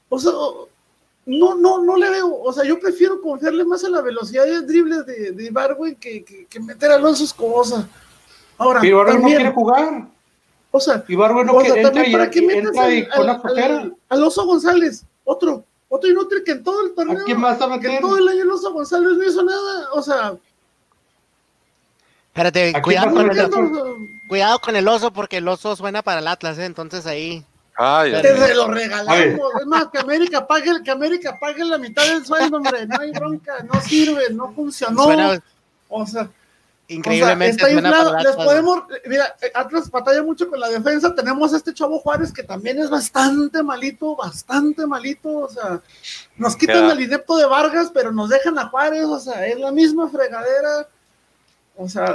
O 0.08 0.18
sea, 0.18 0.32
no, 1.30 1.56
no, 1.56 1.84
no 1.84 1.96
le 1.96 2.10
veo. 2.10 2.42
O 2.42 2.52
sea, 2.52 2.64
yo 2.66 2.80
prefiero 2.80 3.22
confiarle 3.22 3.64
más 3.64 3.84
a 3.84 3.90
la 3.90 4.02
velocidad 4.02 4.46
de 4.46 4.62
dribles 4.62 5.06
de, 5.06 5.32
de 5.32 5.44
Ibarwen 5.46 5.96
que, 5.96 6.24
que, 6.24 6.46
que 6.46 6.60
meter 6.60 6.92
a 6.92 6.96
Alonso 6.96 7.24
Escobosa. 7.24 7.88
Ahora, 8.58 8.82
Pero 8.82 8.98
Ibargüen 8.98 9.22
no 9.22 9.28
quiere 9.28 9.52
jugar. 9.52 10.08
o 10.72 10.80
sea, 10.80 11.04
Ibargüen 11.08 11.48
no 11.48 11.54
o 11.54 11.62
sea, 11.62 11.74
quiere 11.74 11.80
entra 11.88 11.94
también 11.94 12.10
y, 12.10 12.14
para 12.14 12.30
qué 12.32 12.40
entra 12.40 12.84
al, 12.84 12.94
y 12.94 13.08
con 13.10 13.26
la 13.26 13.32
al- 13.34 13.42
flojera. 13.42 13.78
al- 13.80 13.96
al 14.10 14.24
Oso 14.24 14.46
González, 14.46 15.06
otro, 15.24 15.64
otro 15.88 16.10
inútil 16.10 16.44
que 16.44 16.52
en 16.52 16.64
todo 16.64 16.86
el 16.86 16.94
torneo, 16.94 17.22
¿A 17.22 17.24
quién 17.24 17.40
más 17.40 17.58
que 17.58 17.68
meter? 17.68 18.02
todo 18.02 18.18
el 18.18 18.28
año 18.28 18.42
el 18.44 18.52
Oso 18.52 18.74
González 18.74 19.12
no 19.18 19.24
hizo 19.24 19.44
nada, 19.44 19.90
o 19.94 20.02
sea, 20.02 20.34
Espérate, 22.28 22.70
¿A 22.70 22.72
quién 22.74 22.84
cuidado 22.84 23.12
con, 23.14 23.22
el, 23.32 23.38
entiendo, 23.40 23.82
o 23.82 23.86
sea, 23.96 24.06
cuidado 24.28 24.60
con 24.60 24.76
el 24.76 24.88
oso 24.88 25.12
porque 25.12 25.38
el 25.38 25.48
oso 25.48 25.76
suena 25.76 26.02
para 26.04 26.20
el 26.20 26.28
Atlas, 26.28 26.58
¿eh? 26.60 26.66
entonces 26.66 27.06
ahí... 27.06 27.44
Ay, 27.82 28.12
Te 28.22 28.36
se 28.36 28.56
lo 28.56 28.68
regalamos. 28.68 29.40
Es 29.62 29.66
más, 29.66 29.88
que 29.88 30.00
América 30.00 30.46
pague, 30.46 30.84
que 30.84 30.92
América 30.92 31.38
pague 31.40 31.64
la 31.64 31.78
mitad 31.78 32.06
del 32.06 32.26
sueldo, 32.26 32.58
hombre. 32.58 32.86
No 32.86 33.00
hay 33.00 33.12
bronca, 33.12 33.64
no 33.72 33.80
sirve, 33.80 34.24
no 34.32 34.52
funcionó. 34.52 35.04
Suena 35.04 35.42
o 35.88 36.06
sea, 36.06 36.30
increíblemente 36.90 37.64
o 37.64 37.68
sea, 37.68 37.70
está 37.70 37.82
suena 37.82 37.88
inflado. 37.88 38.12
para 38.12 38.24
Les 38.24 38.36
podemos, 38.36 38.84
mira, 39.06 39.34
Atlas 39.54 39.90
batalla 39.90 40.22
mucho 40.24 40.50
con 40.50 40.60
la 40.60 40.68
defensa. 40.68 41.16
Tenemos 41.16 41.54
a 41.54 41.56
este 41.56 41.74
chavo 41.74 42.00
Juárez 42.00 42.34
que 42.34 42.44
también 42.44 42.80
es 42.80 42.90
bastante 42.90 43.64
malito, 43.64 44.14
bastante 44.14 44.86
malito. 44.86 45.30
O 45.38 45.50
sea, 45.50 45.82
nos 46.36 46.58
quitan 46.58 46.86
Ya. 46.88 46.92
el 46.92 47.00
inepto 47.00 47.38
de 47.38 47.46
Vargas, 47.46 47.92
pero 47.94 48.12
nos 48.12 48.28
dejan 48.28 48.60
a 48.60 48.68
Juárez. 48.68 49.06
O 49.06 49.20
sea, 49.22 49.48
es 49.48 49.58
la 49.58 49.72
misma 49.72 50.10
fregadera. 50.10 50.86
O 51.78 51.88
sea, 51.88 52.14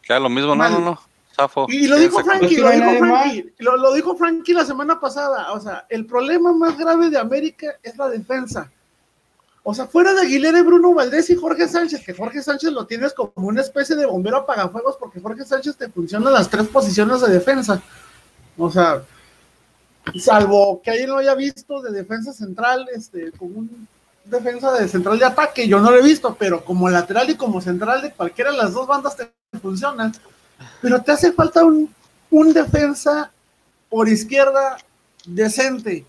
Queda 0.00 0.20
lo 0.20 0.30
mismo, 0.30 0.54
no, 0.54 0.68
no, 0.70 0.78
no. 0.80 1.11
Zafo. 1.34 1.66
y 1.68 1.86
lo 1.86 1.98
dijo 1.98 2.22
Frankie, 2.22 2.56
lo 2.56 2.70
dijo 2.70 2.98
Frankie, 2.98 3.54
lo, 3.58 3.76
lo 3.76 3.92
dijo 3.94 4.16
Frankie 4.16 4.52
la 4.52 4.64
semana 4.64 5.00
pasada. 5.00 5.52
O 5.52 5.60
sea, 5.60 5.86
el 5.88 6.06
problema 6.06 6.52
más 6.52 6.76
grave 6.76 7.10
de 7.10 7.18
América 7.18 7.74
es 7.82 7.96
la 7.96 8.08
defensa. 8.08 8.70
O 9.64 9.72
sea, 9.74 9.86
fuera 9.86 10.12
de 10.12 10.22
Aguilera 10.22 10.58
y 10.58 10.62
Bruno 10.62 10.92
Valdés 10.92 11.30
y 11.30 11.36
Jorge 11.36 11.68
Sánchez, 11.68 12.04
que 12.04 12.14
Jorge 12.14 12.42
Sánchez 12.42 12.72
lo 12.72 12.84
tienes 12.84 13.14
como 13.14 13.32
una 13.36 13.60
especie 13.60 13.94
de 13.94 14.06
bombero 14.06 14.38
apagafuegos, 14.38 14.96
porque 14.96 15.20
Jorge 15.20 15.44
Sánchez 15.44 15.76
te 15.76 15.88
funciona 15.88 16.28
en 16.28 16.34
las 16.34 16.50
tres 16.50 16.66
posiciones 16.66 17.20
de 17.20 17.32
defensa. 17.32 17.80
O 18.58 18.70
sea, 18.70 19.02
salvo 20.18 20.82
que 20.82 20.90
alguien 20.90 21.10
lo 21.10 21.18
haya 21.18 21.36
visto 21.36 21.80
de 21.80 21.92
defensa 21.92 22.32
central, 22.32 22.88
este, 22.92 23.30
como 23.32 23.60
un 23.60 23.86
defensa 24.24 24.72
de 24.72 24.88
central 24.88 25.18
de 25.18 25.26
ataque, 25.26 25.68
yo 25.68 25.80
no 25.80 25.90
lo 25.90 25.98
he 25.98 26.02
visto, 26.02 26.36
pero 26.38 26.64
como 26.64 26.88
lateral 26.88 27.30
y 27.30 27.36
como 27.36 27.60
central 27.60 28.02
de 28.02 28.12
cualquiera 28.12 28.50
de 28.50 28.56
las 28.56 28.72
dos 28.72 28.86
bandas 28.86 29.16
te 29.16 29.32
funcionan. 29.60 30.12
Pero 30.80 31.02
te 31.02 31.12
hace 31.12 31.32
falta 31.32 31.64
un, 31.64 31.92
un 32.30 32.52
defensa 32.52 33.30
por 33.88 34.08
izquierda 34.08 34.78
decente. 35.26 36.04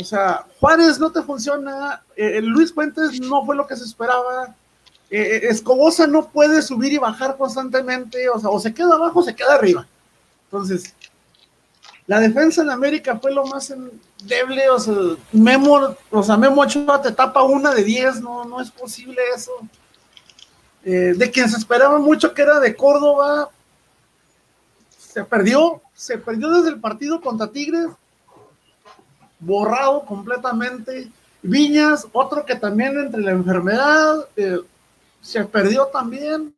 O 0.00 0.04
sea, 0.04 0.44
Juárez 0.58 0.98
no 0.98 1.12
te 1.12 1.22
funciona, 1.22 2.02
eh, 2.16 2.40
Luis 2.42 2.72
Fuentes 2.72 3.20
no 3.20 3.44
fue 3.44 3.54
lo 3.54 3.66
que 3.66 3.76
se 3.76 3.84
esperaba, 3.84 4.54
eh, 5.10 5.20
eh, 5.20 5.40
Escobosa 5.50 6.06
no 6.06 6.28
puede 6.28 6.62
subir 6.62 6.92
y 6.92 6.98
bajar 6.98 7.36
constantemente, 7.36 8.28
o 8.28 8.40
sea, 8.40 8.50
o 8.50 8.58
se 8.58 8.74
queda 8.74 8.94
abajo 8.94 9.20
o 9.20 9.22
se 9.22 9.34
queda 9.34 9.54
arriba. 9.54 9.86
Entonces, 10.46 10.94
la 12.06 12.18
defensa 12.18 12.62
en 12.62 12.70
América 12.70 13.18
fue 13.20 13.32
lo 13.32 13.46
más 13.46 13.70
endeble, 13.70 14.68
o 14.70 14.80
sea, 14.80 14.94
Memo, 15.32 15.96
o 16.10 16.22
sea, 16.22 16.36
Memo 16.36 16.62
Ochoa 16.62 17.00
te 17.00 17.12
tapa 17.12 17.42
una 17.44 17.72
de 17.72 17.84
10, 17.84 18.20
no, 18.20 18.44
no 18.44 18.60
es 18.60 18.70
posible 18.70 19.20
eso. 19.34 19.52
De 20.82 21.30
quien 21.32 21.48
se 21.48 21.56
esperaba 21.56 21.98
mucho 21.98 22.34
que 22.34 22.42
era 22.42 22.60
de 22.60 22.76
Córdoba, 22.76 23.48
se 25.14 25.24
perdió, 25.24 25.80
se 25.94 26.18
perdió 26.18 26.50
desde 26.50 26.70
el 26.70 26.80
partido 26.80 27.20
contra 27.20 27.46
Tigres, 27.46 27.86
borrado 29.38 30.04
completamente. 30.04 31.08
Viñas, 31.40 32.06
otro 32.12 32.44
que 32.44 32.56
también 32.56 32.98
entre 32.98 33.20
la 33.20 33.30
enfermedad, 33.30 34.26
eh, 34.36 34.58
se 35.20 35.44
perdió 35.44 35.86
también. 35.86 36.52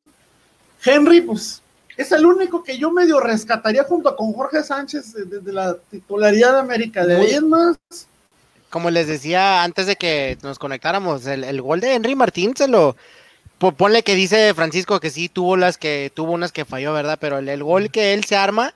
Henry, 0.82 1.20
pues 1.20 1.60
es 1.98 2.12
el 2.12 2.24
único 2.24 2.62
que 2.62 2.78
yo 2.78 2.90
medio 2.90 3.20
rescataría 3.20 3.84
junto 3.84 4.14
con 4.16 4.32
Jorge 4.32 4.62
Sánchez 4.62 5.12
de, 5.12 5.40
de- 5.40 5.52
la 5.52 5.76
titularidad 5.90 6.52
de 6.54 6.58
América. 6.60 7.04
De 7.04 7.16
ahí 7.16 7.32
en 7.34 7.48
más, 7.50 7.76
como 8.70 8.90
les 8.90 9.06
decía 9.06 9.64
antes 9.64 9.86
de 9.86 9.96
que 9.96 10.38
nos 10.42 10.58
conectáramos, 10.58 11.26
el, 11.26 11.44
el 11.44 11.60
gol 11.60 11.80
de 11.80 11.94
Henry 11.94 12.14
Martín 12.14 12.54
se 12.56 12.68
lo 12.68 12.96
ponle 13.58 14.02
que 14.02 14.14
dice 14.14 14.52
Francisco 14.54 15.00
que 15.00 15.10
sí 15.10 15.28
tuvo 15.28 15.56
las 15.56 15.78
que 15.78 16.10
tuvo 16.14 16.32
unas 16.32 16.52
que 16.52 16.64
falló, 16.64 16.92
¿verdad? 16.92 17.18
Pero 17.20 17.38
el, 17.38 17.48
el 17.48 17.62
gol 17.62 17.90
que 17.90 18.12
él 18.14 18.24
se 18.24 18.36
arma, 18.36 18.74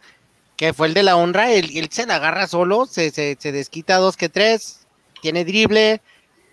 que 0.56 0.72
fue 0.72 0.88
el 0.88 0.94
de 0.94 1.02
la 1.02 1.16
honra, 1.16 1.50
él, 1.52 1.70
él 1.74 1.88
se 1.90 2.06
la 2.06 2.16
agarra 2.16 2.46
solo, 2.46 2.86
se, 2.86 3.10
se, 3.10 3.36
se 3.38 3.52
desquita 3.52 3.96
dos 3.96 4.16
que 4.16 4.28
tres, 4.28 4.86
tiene 5.20 5.44
drible 5.44 6.00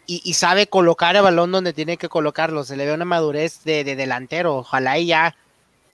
y, 0.06 0.22
y 0.24 0.34
sabe 0.34 0.68
colocar 0.68 1.16
el 1.16 1.22
balón 1.22 1.52
donde 1.52 1.74
tiene 1.74 1.98
que 1.98 2.10
colocarlo. 2.10 2.64
Se 2.64 2.78
le 2.78 2.86
ve 2.86 2.94
una 2.94 3.06
madurez 3.06 3.64
de, 3.64 3.84
de 3.84 3.96
delantero. 3.96 4.58
Ojalá 4.58 4.98
y 4.98 5.08
ya 5.08 5.36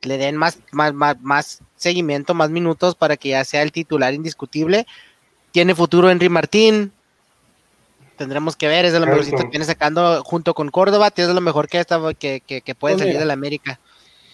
le 0.02 0.18
den 0.18 0.36
más, 0.38 0.60
más, 0.72 0.94
más, 0.94 1.20
más 1.22 1.60
seguimiento, 1.76 2.34
más 2.34 2.50
minutos 2.50 2.96
para 2.96 3.18
que 3.18 3.30
ya 3.30 3.46
sea 3.46 3.62
el 3.62 3.72
titular 3.72 4.14
indiscutible. 4.14 4.86
Tiene 5.52 5.76
futuro 5.76 6.10
Henry 6.10 6.30
Martín. 6.30 6.94
Tendremos 8.24 8.56
que 8.56 8.68
ver, 8.68 8.86
es 8.86 8.94
de 8.94 9.00
lo 9.00 9.06
mejorcito 9.06 9.38
que 9.38 9.48
viene 9.50 9.66
sacando 9.66 10.24
junto 10.24 10.54
con 10.54 10.70
Córdoba, 10.70 11.12
es 11.16 11.28
de 11.28 11.34
lo 11.34 11.42
mejor 11.42 11.68
que, 11.68 11.80
está, 11.80 12.00
que, 12.14 12.42
que, 12.46 12.62
que 12.62 12.76
puede 12.76 12.96
Pues 12.96 13.04
salir 13.06 13.20
de 13.20 13.26
la 13.26 13.34
América. 13.34 13.80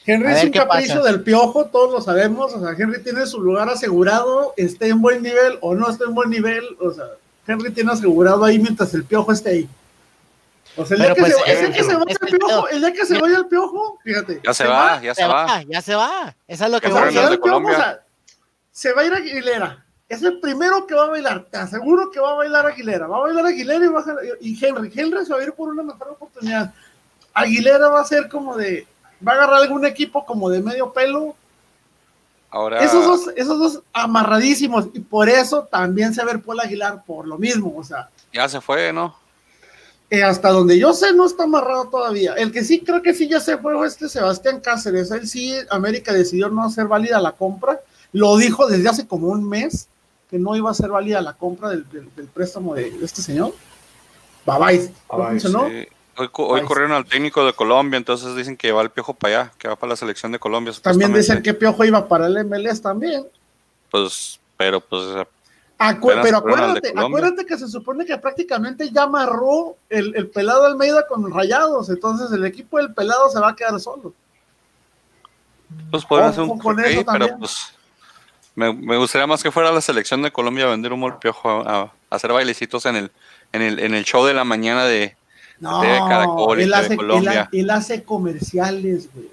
Henry 0.06 0.28
A 0.28 0.38
es 0.38 0.44
un 0.46 0.52
capricho 0.52 0.96
pasa. 0.96 1.12
del 1.12 1.22
piojo, 1.24 1.66
todos 1.66 1.92
lo 1.92 2.02
sabemos. 2.02 2.54
O 2.54 2.60
sea, 2.60 2.76
Henry 2.78 3.04
tiene 3.04 3.26
su 3.28 3.42
lugar 3.42 3.70
asegurado, 3.70 4.54
esté 4.58 4.88
en 4.90 5.02
buen 5.02 5.22
nivel 5.22 5.58
o 5.62 5.76
no 5.76 5.90
esté 5.90 6.06
en 6.06 6.16
buen 6.16 6.30
nivel. 6.30 6.64
O 6.80 6.92
sea, 6.92 7.06
Henry 7.48 7.72
tiene 7.72 7.92
asegurado 7.92 8.44
ahí 8.46 8.58
mientras 8.60 8.94
el 8.94 9.04
piojo 9.04 9.32
esté 9.32 9.50
ahí. 9.50 9.70
O 10.78 10.86
sea, 10.86 10.96
el 10.98 11.04
día 11.04 11.14
que, 11.16 11.22
pues, 11.22 11.36
se, 11.36 11.52
el 11.52 11.60
día 11.60 11.70
eh, 11.70 11.74
que 11.74 11.84
se 11.84 11.94
vaya 11.96 12.06
el 12.22 12.28
piojo, 12.28 12.48
pedo. 12.48 12.70
el 12.70 12.80
día 12.80 12.94
que 12.94 13.06
se 13.06 13.20
vaya 13.20 13.38
el 13.38 13.46
piojo, 13.48 14.00
fíjate. 14.04 14.42
Ya 14.46 14.54
se 14.54 14.66
va, 14.68 15.02
ya 15.02 15.14
se 15.16 15.22
Se 15.22 15.28
va. 15.28 15.46
va, 15.46 15.64
ya 15.64 15.82
se 15.82 15.96
va. 15.96 16.36
Eso 16.48 16.66
es 16.66 16.72
lo 16.72 16.80
que 16.80 16.88
Ya 16.90 16.94
Se 16.94 17.00
va, 17.00 17.06
va 17.06 17.06
los 17.06 17.14
de 17.16 17.22
el 17.22 17.28
piojo, 17.28 17.42
Colombia. 17.42 17.74
o 17.78 17.82
sea, 17.82 18.00
se 18.72 18.94
va 18.94 19.02
a 19.02 19.06
ir 19.06 19.14
Aguilera. 19.14 19.86
Es 20.10 20.24
el 20.24 20.40
primero 20.40 20.86
que 20.88 20.96
va 20.96 21.06
a 21.06 21.10
bailar. 21.10 21.46
Te 21.50 21.58
aseguro 21.58 22.10
que 22.10 22.20
va 22.20 22.32
a 22.32 22.36
bailar 22.36 22.66
Aguilera. 22.66 23.08
Va 23.08 23.18
a 23.18 23.22
bailar 23.22 23.46
Aguilera 23.46 23.86
y, 23.86 23.88
va 23.88 24.00
a, 24.00 24.06
y 24.42 24.66
Henry. 24.66 24.92
Henry 24.94 25.26
se 25.26 25.34
va 25.34 25.40
a 25.40 25.44
ir 25.44 25.54
por 25.54 25.70
una 25.70 25.84
mejor 25.84 26.10
oportunidad. 26.10 26.74
Aguilera 27.34 27.90
va 27.90 28.02
a 28.02 28.06
ser 28.06 28.28
como 28.28 28.58
de. 28.58 28.88
Va 29.26 29.34
a 29.34 29.36
agarrar 29.36 29.62
algún 29.62 29.86
equipo 29.86 30.26
como 30.26 30.50
de 30.50 30.62
medio 30.62 30.92
pelo. 30.92 31.36
Ahora, 32.50 32.84
Esos 32.84 33.06
dos, 33.06 33.34
esos 33.36 33.60
dos 33.60 33.84
amarradísimos. 33.94 34.88
Y 34.94 35.00
por 35.00 35.30
eso 35.30 35.64
también 35.66 36.14
se 36.14 36.24
va 36.24 36.32
a 36.32 36.34
ver 36.34 36.44
Paul 36.44 36.60
Aguilar 36.60 37.04
por 37.06 37.28
lo 37.28 37.38
mismo. 37.38 37.74
O 37.78 37.84
sea, 37.84 38.10
ya 38.34 38.50
se 38.50 38.60
fue, 38.60 38.92
¿no? 38.92 39.16
eh, 40.10 40.24
hasta 40.24 40.50
donde 40.50 40.80
yo 40.80 40.94
sé 40.94 41.14
no 41.14 41.26
está 41.26 41.44
amarrado 41.44 41.90
todavía. 41.90 42.34
El 42.34 42.52
que 42.52 42.64
sí 42.64 42.80
creo 42.80 43.02
que 43.02 43.14
sí 43.14 43.28
ya 43.28 43.40
se 43.40 43.58
fue 43.58 43.76
fue 43.76 43.88
este 43.88 44.10
Sebastián 44.10 44.60
Cáceres. 44.60 45.12
Él 45.12 45.28
sí, 45.28 45.54
América 45.70 46.12
decidió 46.14 46.50
no 46.50 46.66
hacer 46.66 46.88
válida 46.88 47.22
la 47.22 47.34
compra. 47.34 47.80
Lo 48.12 48.36
dijo 48.38 48.68
desde 48.68 48.90
hace 48.90 49.08
como 49.08 49.28
un 49.28 49.48
mes 49.48 49.88
que 50.30 50.38
no 50.40 50.56
iba 50.56 50.70
a 50.70 50.74
ser 50.74 50.90
válida 50.90 51.22
la 51.22 51.34
compra 51.34 51.70
del, 51.70 51.90
del- 51.90 52.14
del 52.16 52.28
préstamo 52.28 52.76
de 52.76 52.88
este 53.04 53.22
señor. 53.22 53.54
Bye. 54.46 54.92
¿No? 55.52 55.68
Sí. 55.70 55.88
Hoy, 56.18 56.30
hoy 56.34 56.62
corrieron 56.66 56.92
al 56.92 57.06
técnico 57.06 57.46
de 57.46 57.54
Colombia, 57.54 57.98
entonces 57.98 58.36
dicen 58.36 58.58
que 58.58 58.72
va 58.74 58.82
el 58.82 58.90
piojo 58.90 59.14
para 59.14 59.42
allá, 59.44 59.52
que 59.58 59.68
va 59.70 59.76
para 59.78 59.92
la 59.92 59.96
selección 59.96 60.32
de 60.34 60.40
Colombia. 60.40 60.74
También 60.82 61.14
dicen 61.14 61.42
que 61.42 61.54
Piojo 61.54 61.86
iba 61.86 62.08
para 62.08 62.28
el 62.28 62.44
MLS 62.46 62.82
también. 62.82 63.26
Pues, 63.90 64.38
pero 64.58 64.82
pues, 64.82 65.02
Acu- 65.80 66.20
pero 66.22 66.38
acuérdate, 66.40 66.92
acuérdate 66.94 67.46
que 67.46 67.58
se 67.58 67.70
supone 67.70 68.06
que 68.06 68.18
prácticamente 68.18 68.90
ya 68.92 69.04
amarró 69.04 69.78
el, 69.90 70.14
el 70.16 70.28
pelado 70.28 70.66
Almeida 70.66 71.08
con 71.08 71.32
rayados, 71.34 71.90
entonces 71.90 72.30
el 72.34 72.46
equipo 72.46 72.78
del 72.80 72.94
pelado 72.94 73.30
se 73.30 73.40
va 73.40 73.52
a 73.52 73.56
quedar 73.56 73.80
solo. 73.80 74.14
pues 75.90 76.04
Ojo 76.04 76.18
hacer 76.18 76.44
un 76.44 76.60
con 76.60 76.80
eso 76.82 76.90
pero 76.90 77.06
también. 77.06 77.40
pues 77.40 77.74
me, 78.60 78.74
me 78.74 78.98
gustaría 78.98 79.26
más 79.26 79.42
que 79.42 79.52
fuera 79.52 79.72
la 79.72 79.82
selección 79.82 80.22
de 80.22 80.32
Colombia 80.32 80.66
a 80.66 80.70
vender 80.70 80.92
un 80.94 81.04
al 81.04 81.18
piojo, 81.20 81.50
a, 81.50 81.82
a 81.82 81.92
hacer 82.10 82.32
bailecitos 82.34 82.86
en 82.86 82.96
el, 82.98 83.12
en 83.54 83.62
el, 83.62 83.80
en 83.80 83.94
el 83.96 84.04
show 84.04 84.26
de 84.26 84.34
la 84.34 84.44
mañana 84.44 84.86
de 84.86 85.16
No, 85.60 85.82
Caracol 85.82 86.60
y 86.60 86.64
él, 86.64 86.74
hace, 86.74 86.96
Colombia. 86.96 87.50
él 87.52 87.70
hace 87.70 88.04
comerciales, 88.04 89.10
güey. 89.14 89.28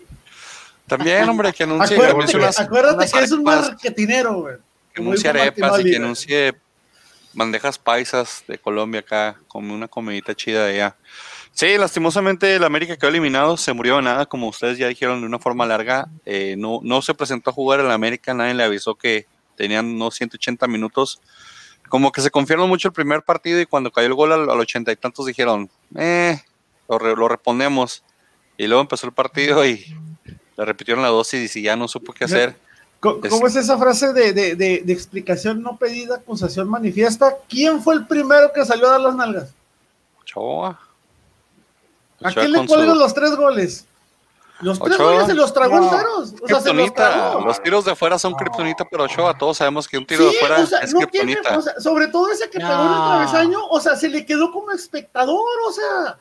también, 0.86 1.28
hombre, 1.28 1.52
que 1.52 1.64
anuncie, 1.64 1.96
Acuérdate, 1.96 2.30
que, 2.32 2.36
unas- 2.38 2.60
acuérdate 2.60 2.96
unas 2.96 3.12
que 3.12 3.18
es 3.24 3.32
un 3.32 3.42
marketinero, 3.42 4.34
güey. 4.40 4.56
que 4.94 5.02
anuncie 5.02 5.32
Martín 5.32 5.42
arepas 5.64 5.80
y 5.80 5.90
que 5.90 5.96
anuncie 5.96 6.54
bandejas 7.32 7.78
paisas 7.78 8.44
de 8.48 8.58
Colombia 8.58 9.00
acá, 9.00 9.36
como 9.48 9.74
una 9.74 9.88
comidita 9.88 10.34
chida 10.34 10.64
de 10.66 10.74
allá. 10.74 10.96
Sí, 11.58 11.78
lastimosamente 11.78 12.54
el 12.54 12.64
América 12.64 12.98
quedó 12.98 13.08
eliminado, 13.08 13.56
se 13.56 13.72
murió 13.72 13.96
de 13.96 14.02
nada, 14.02 14.26
como 14.26 14.46
ustedes 14.48 14.76
ya 14.76 14.88
dijeron 14.88 15.22
de 15.22 15.26
una 15.26 15.38
forma 15.38 15.64
larga. 15.64 16.06
Eh, 16.26 16.54
no, 16.58 16.80
no 16.82 17.00
se 17.00 17.14
presentó 17.14 17.48
a 17.48 17.54
jugar 17.54 17.80
el 17.80 17.90
América, 17.90 18.34
nadie 18.34 18.52
le 18.52 18.62
avisó 18.62 18.94
que 18.94 19.24
tenían 19.56 19.86
unos 19.86 20.16
180 20.16 20.66
minutos. 20.66 21.18
Como 21.88 22.12
que 22.12 22.20
se 22.20 22.30
confiaron 22.30 22.68
mucho 22.68 22.88
el 22.88 22.92
primer 22.92 23.22
partido 23.22 23.58
y 23.58 23.64
cuando 23.64 23.90
cayó 23.90 24.06
el 24.08 24.12
gol 24.12 24.32
al, 24.32 24.50
al 24.50 24.60
ochenta 24.60 24.92
y 24.92 24.96
tantos 24.96 25.24
dijeron, 25.24 25.70
eh, 25.96 26.38
lo, 26.90 26.98
re- 26.98 27.16
lo 27.16 27.26
reponemos. 27.26 28.04
Y 28.58 28.66
luego 28.66 28.82
empezó 28.82 29.06
el 29.06 29.14
partido 29.14 29.64
y 29.64 29.86
le 30.58 30.64
repitieron 30.66 31.02
la 31.02 31.08
dosis 31.08 31.56
y 31.56 31.62
ya 31.62 31.74
no 31.74 31.88
supo 31.88 32.12
qué 32.12 32.26
hacer. 32.26 32.54
¿Cómo 33.00 33.46
es 33.46 33.56
esa 33.56 33.78
frase 33.78 34.12
de, 34.12 34.34
de- 34.34 34.56
de- 34.56 34.82
de 34.84 34.92
explicación 34.92 35.62
no 35.62 35.78
pedida, 35.78 36.16
acusación 36.16 36.68
manifiesta? 36.68 37.34
¿Quién 37.48 37.80
fue 37.82 37.94
el 37.94 38.06
primero 38.06 38.52
que 38.54 38.62
salió 38.66 38.88
a 38.88 38.92
dar 38.92 39.00
las 39.00 39.14
nalgas? 39.16 39.54
Ochoa. 40.20 40.80
¿A 42.22 42.32
quién 42.32 42.52
le 42.52 42.66
cuelgan 42.66 42.98
los 42.98 43.14
tres 43.14 43.34
goles? 43.36 43.86
Los 44.60 44.78
tres 44.78 44.94
Ochoa. 44.94 45.12
goles 45.12 45.26
se 45.26 45.34
los 45.34 45.52
tragó 45.52 45.76
No. 45.78 45.84
enteros. 45.84 46.34
O 46.42 46.46
sea, 46.46 46.46
se 46.46 46.52
los 46.52 46.62
Kryptonita. 46.62 47.12
tragó. 47.12 47.40
Los 47.44 47.62
tiros 47.62 47.84
de 47.84 47.94
fuera 47.94 48.18
son 48.18 48.32
No. 48.32 48.38
kriptonita, 48.38 48.86
pero 48.90 49.04
Ochoa, 49.04 49.36
todos 49.36 49.58
sabemos 49.58 49.86
que 49.86 49.98
un 49.98 50.06
tiro 50.06 50.24
de 50.24 50.30
Sí, 50.30 50.36
fuera 50.38 50.60
o 50.60 50.66
sea, 50.66 50.78
es 50.78 50.94
no 50.94 51.00
tiene, 51.08 51.32
kriptonita. 51.34 51.58
o 51.58 51.62
sea, 51.62 51.78
sobre 51.78 52.08
todo 52.08 52.30
ese 52.32 52.48
que 52.48 52.58
pegó 52.58 52.72
en 52.72 52.88
el 52.88 52.94
travesaño, 52.94 53.66
o 53.66 53.80
sea, 53.80 53.96
se 53.96 54.08
le 54.08 54.24
quedó 54.24 54.50
como 54.52 54.72
espectador, 54.72 55.44
o 55.68 55.72
sea, 55.72 56.18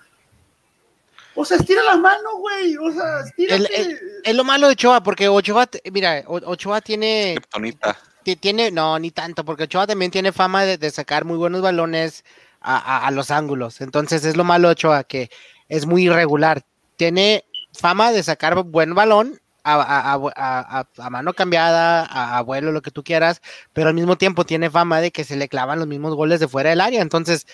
o 1.33 1.45
sea, 1.45 1.57
estira 1.57 1.81
la 1.83 1.95
mano, 1.97 2.37
güey, 2.37 2.75
o 2.77 2.91
sea, 2.91 3.21
estírate. 3.21 3.81
El- 3.81 3.99
Es 4.23 4.35
lo 4.35 4.43
malo 4.43 4.67
de 4.67 4.73
Ochoa, 4.73 5.01
porque 5.01 5.29
Ochoa, 5.29 5.69
mira, 5.91 6.23
Ochoa 6.27 6.81
tiene, 6.81 7.35
Kriptonita. 7.37 7.97
tiene, 8.41 8.69
no, 8.71 8.97
ni 8.99 9.11
tanto, 9.11 9.45
porque 9.45 9.63
Ochoa 9.63 9.87
también 9.87 10.11
tiene 10.11 10.33
fama 10.33 10.63
de, 10.65 10.91
sacar 10.91 11.23
muy 11.23 11.37
buenos 11.37 11.61
balones 11.61 12.25
a, 12.61 13.09
los 13.11 13.31
ángulos. 13.31 13.79
Entonces 13.79 14.25
es 14.25 14.35
lo 14.35 14.43
malo 14.43 14.69
Ochoa, 14.69 15.03
que 15.03 15.29
es 15.69 15.85
muy 15.85 16.03
irregular. 16.03 16.63
Tiene 16.97 17.45
fama 17.73 18.11
de 18.11 18.23
sacar 18.23 18.55
buen 18.63 18.95
balón 18.95 19.39
a, 19.65 21.09
mano 21.09 21.33
cambiada, 21.33 22.05
a, 22.05 22.41
vuelo, 22.41 22.71
lo 22.71 22.81
que 22.81 22.91
tú 22.91 23.03
quieras, 23.03 23.41
pero 23.73 23.89
al 23.89 23.95
mismo 23.95 24.17
tiempo 24.17 24.45
tiene 24.45 24.69
fama 24.69 25.01
de 25.01 25.11
que 25.11 25.23
se 25.23 25.35
le 25.35 25.49
clavan 25.49 25.79
los 25.79 25.87
mismos 25.87 26.15
goles 26.15 26.39
de 26.39 26.47
fuera 26.47 26.69
del 26.69 26.81
área. 26.81 27.01
Entonces, 27.01 27.47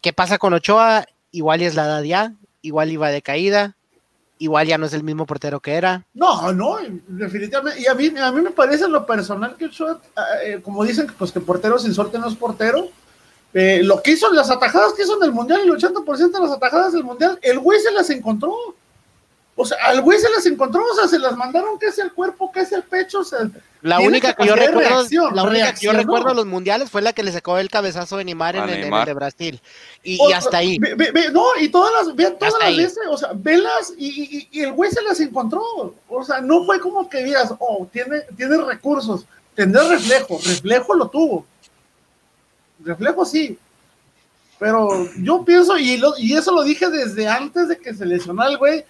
¿qué 0.00 0.12
pasa 0.12 0.38
con 0.38 0.54
Ochoa? 0.54 1.06
Igual 1.32 1.62
es 1.62 1.74
la 1.74 1.86
edad 1.86 2.02
ya, 2.02 2.34
igual 2.60 2.92
iba 2.92 3.08
de 3.10 3.22
caída, 3.22 3.76
igual 4.38 4.66
ya 4.66 4.78
no 4.78 4.86
es 4.86 4.92
el 4.92 5.02
mismo 5.02 5.26
portero 5.26 5.60
que 5.60 5.74
era. 5.74 6.06
No, 6.14 6.52
no, 6.52 6.78
definitivamente. 7.08 7.80
Y 7.80 7.86
a 7.86 7.94
mí, 7.94 8.12
a 8.18 8.30
mí 8.30 8.40
me 8.40 8.50
parece 8.50 8.86
lo 8.88 9.04
personal 9.04 9.56
que 9.56 9.66
Ochoa, 9.66 10.00
eh, 10.44 10.60
como 10.62 10.84
dicen, 10.84 11.08
pues 11.18 11.32
que 11.32 11.40
portero 11.40 11.78
sin 11.78 11.94
suerte 11.94 12.18
no 12.18 12.28
es 12.28 12.36
portero. 12.36 12.88
Eh, 13.54 13.80
lo 13.82 14.02
que 14.02 14.12
hizo, 14.12 14.32
las 14.32 14.50
atajadas 14.50 14.94
que 14.94 15.02
hizo 15.02 15.16
en 15.16 15.24
el 15.24 15.32
Mundial, 15.32 15.60
el 15.60 15.70
80% 15.70 16.32
de 16.32 16.40
las 16.40 16.52
atajadas 16.52 16.92
del 16.92 17.04
Mundial, 17.04 17.38
el 17.42 17.58
güey 17.58 17.80
se 17.80 17.90
las 17.90 18.08
encontró. 18.10 18.56
O 19.54 19.66
sea, 19.66 19.76
al 19.84 20.00
güey 20.00 20.18
se 20.18 20.30
las 20.30 20.46
encontró, 20.46 20.82
o 20.82 20.94
sea, 20.94 21.06
se 21.06 21.18
las 21.18 21.36
mandaron 21.36 21.76
casi 21.76 22.00
al 22.00 22.14
cuerpo, 22.14 22.50
casi 22.50 22.74
al 22.74 22.84
pecho. 22.84 23.20
O 23.20 23.24
sea, 23.24 23.40
la 23.82 24.00
única 24.00 24.32
que, 24.32 24.46
yo 24.46 24.56
recuerdo, 24.56 25.30
la 25.30 25.42
única 25.42 25.74
que 25.74 25.84
yo 25.84 25.92
recuerdo 25.92 26.30
de 26.30 26.34
los 26.36 26.46
mundiales 26.46 26.88
fue 26.88 27.02
la 27.02 27.12
que 27.12 27.22
le 27.22 27.32
sacó 27.32 27.58
el 27.58 27.68
cabezazo 27.68 28.16
de 28.16 28.24
Neymar 28.24 28.56
en, 28.56 28.68
el, 28.70 29.04
de 29.04 29.12
Brasil. 29.12 29.60
Y, 30.02 30.18
hasta 30.32 30.56
ahí. 30.56 30.78
no, 30.78 31.44
y 31.60 31.68
todas 31.68 31.92
las, 31.92 32.16
vean 32.16 32.38
todas 32.38 32.54
las 32.60 32.76
veces, 32.76 33.00
o 33.10 33.18
sea, 33.18 33.32
velas 33.34 33.92
y, 33.98 34.48
y, 34.50 34.60
el 34.60 34.72
güey 34.72 34.90
se 34.90 35.02
las 35.02 35.20
encontró. 35.20 35.62
O 36.08 36.24
sea, 36.24 36.40
no 36.40 36.64
fue 36.64 36.80
como 36.80 37.10
que 37.10 37.22
digas, 37.22 37.52
oh, 37.58 37.86
tiene, 37.92 38.22
tiene 38.34 38.56
recursos, 38.56 39.26
tendrá 39.54 39.86
reflejo, 39.86 40.38
reflejo 40.42 40.94
lo 40.94 41.08
tuvo. 41.08 41.44
Reflejo 42.84 43.24
sí. 43.24 43.58
Pero 44.58 45.08
yo 45.18 45.44
pienso, 45.44 45.76
y, 45.76 45.96
lo, 45.96 46.14
y 46.18 46.34
eso 46.34 46.52
lo 46.52 46.62
dije 46.62 46.88
desde 46.88 47.28
antes 47.28 47.68
de 47.68 47.78
que 47.78 47.94
se 47.94 48.06
lesionara 48.06 48.50
el 48.50 48.58
güey 48.58 48.84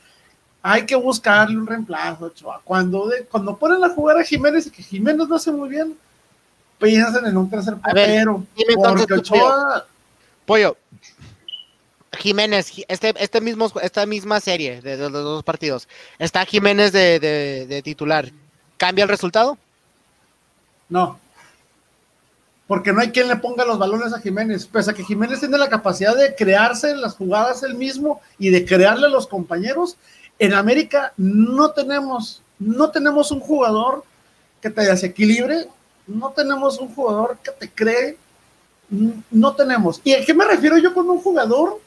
hay 0.63 0.87
que 0.87 0.95
buscarle 0.95 1.57
un 1.57 1.67
reemplazo, 1.67 2.33
Cuando, 2.63 3.11
cuando 3.31 3.57
ponen 3.57 3.83
a 3.83 3.89
jugar 3.89 4.19
a 4.19 4.25
Jiménez 4.25 4.67
y 4.67 4.71
que 4.71 4.83
Jiménez 4.83 5.29
lo 5.29 5.35
hace 5.35 5.51
muy 5.51 5.69
bien, 5.69 5.97
piensan 6.79 7.27
en 7.27 7.37
un 7.37 7.51
tercer 7.51 7.77
portero. 7.77 8.45
Porque 8.77 9.15
Ochoa... 9.15 9.85
Pollo, 10.47 10.77
Jiménez, 12.19 12.73
este, 12.89 13.15
este 13.19 13.41
mismo, 13.41 13.71
esta 13.81 14.07
misma 14.07 14.39
serie 14.41 14.81
de, 14.81 14.97
los 14.97 15.13
dos 15.13 15.43
partidos, 15.43 15.89
está 16.19 16.45
Jiménez 16.45 16.93
de, 16.93 17.81
titular. 17.85 18.31
¿Cambia 18.77 19.03
el 19.03 19.09
resultado? 19.09 19.59
No. 20.89 21.19
Porque 22.73 22.91
no 22.91 23.02
hay 23.02 23.11
quien 23.11 23.29
le 23.29 23.37
ponga 23.37 23.67
los 23.67 23.79
balones 23.79 24.14
a 24.14 24.19
Jiménez. 24.19 24.64
Pese 24.64 24.91
a 24.91 24.95
que 24.95 25.05
Jiménez 25.05 25.41
tiene 25.41 25.59
la 25.59 25.69
capacidad 25.69 26.17
de 26.17 26.35
crearse 26.35 26.97
las 26.97 27.17
jugadas 27.17 27.62
él 27.62 27.75
mismo 27.75 28.23
y 28.38 28.49
de 28.49 28.64
crearle 28.64 29.09
a 29.09 29.11
los 29.11 29.26
compañeros, 29.26 29.99
en 30.38 30.55
América 30.55 31.12
no 31.19 31.73
tenemos, 31.73 32.41
no 32.59 32.88
tenemos 32.88 33.31
un 33.31 33.41
jugador 33.41 34.05
que 34.62 34.71
te 34.71 34.87
desequilibre, 34.87 35.69
no 36.07 36.31
tenemos 36.31 36.79
un 36.79 36.95
jugador 36.95 37.37
que 37.45 37.50
te 37.50 37.69
cree, 37.69 38.17
no 39.31 39.55
tenemos. 39.55 40.00
¿Y 40.02 40.14
a 40.14 40.25
qué 40.25 40.33
me 40.33 40.47
refiero 40.47 40.79
yo 40.79 40.95
con 40.95 41.11
un 41.11 41.19
jugador 41.19 41.79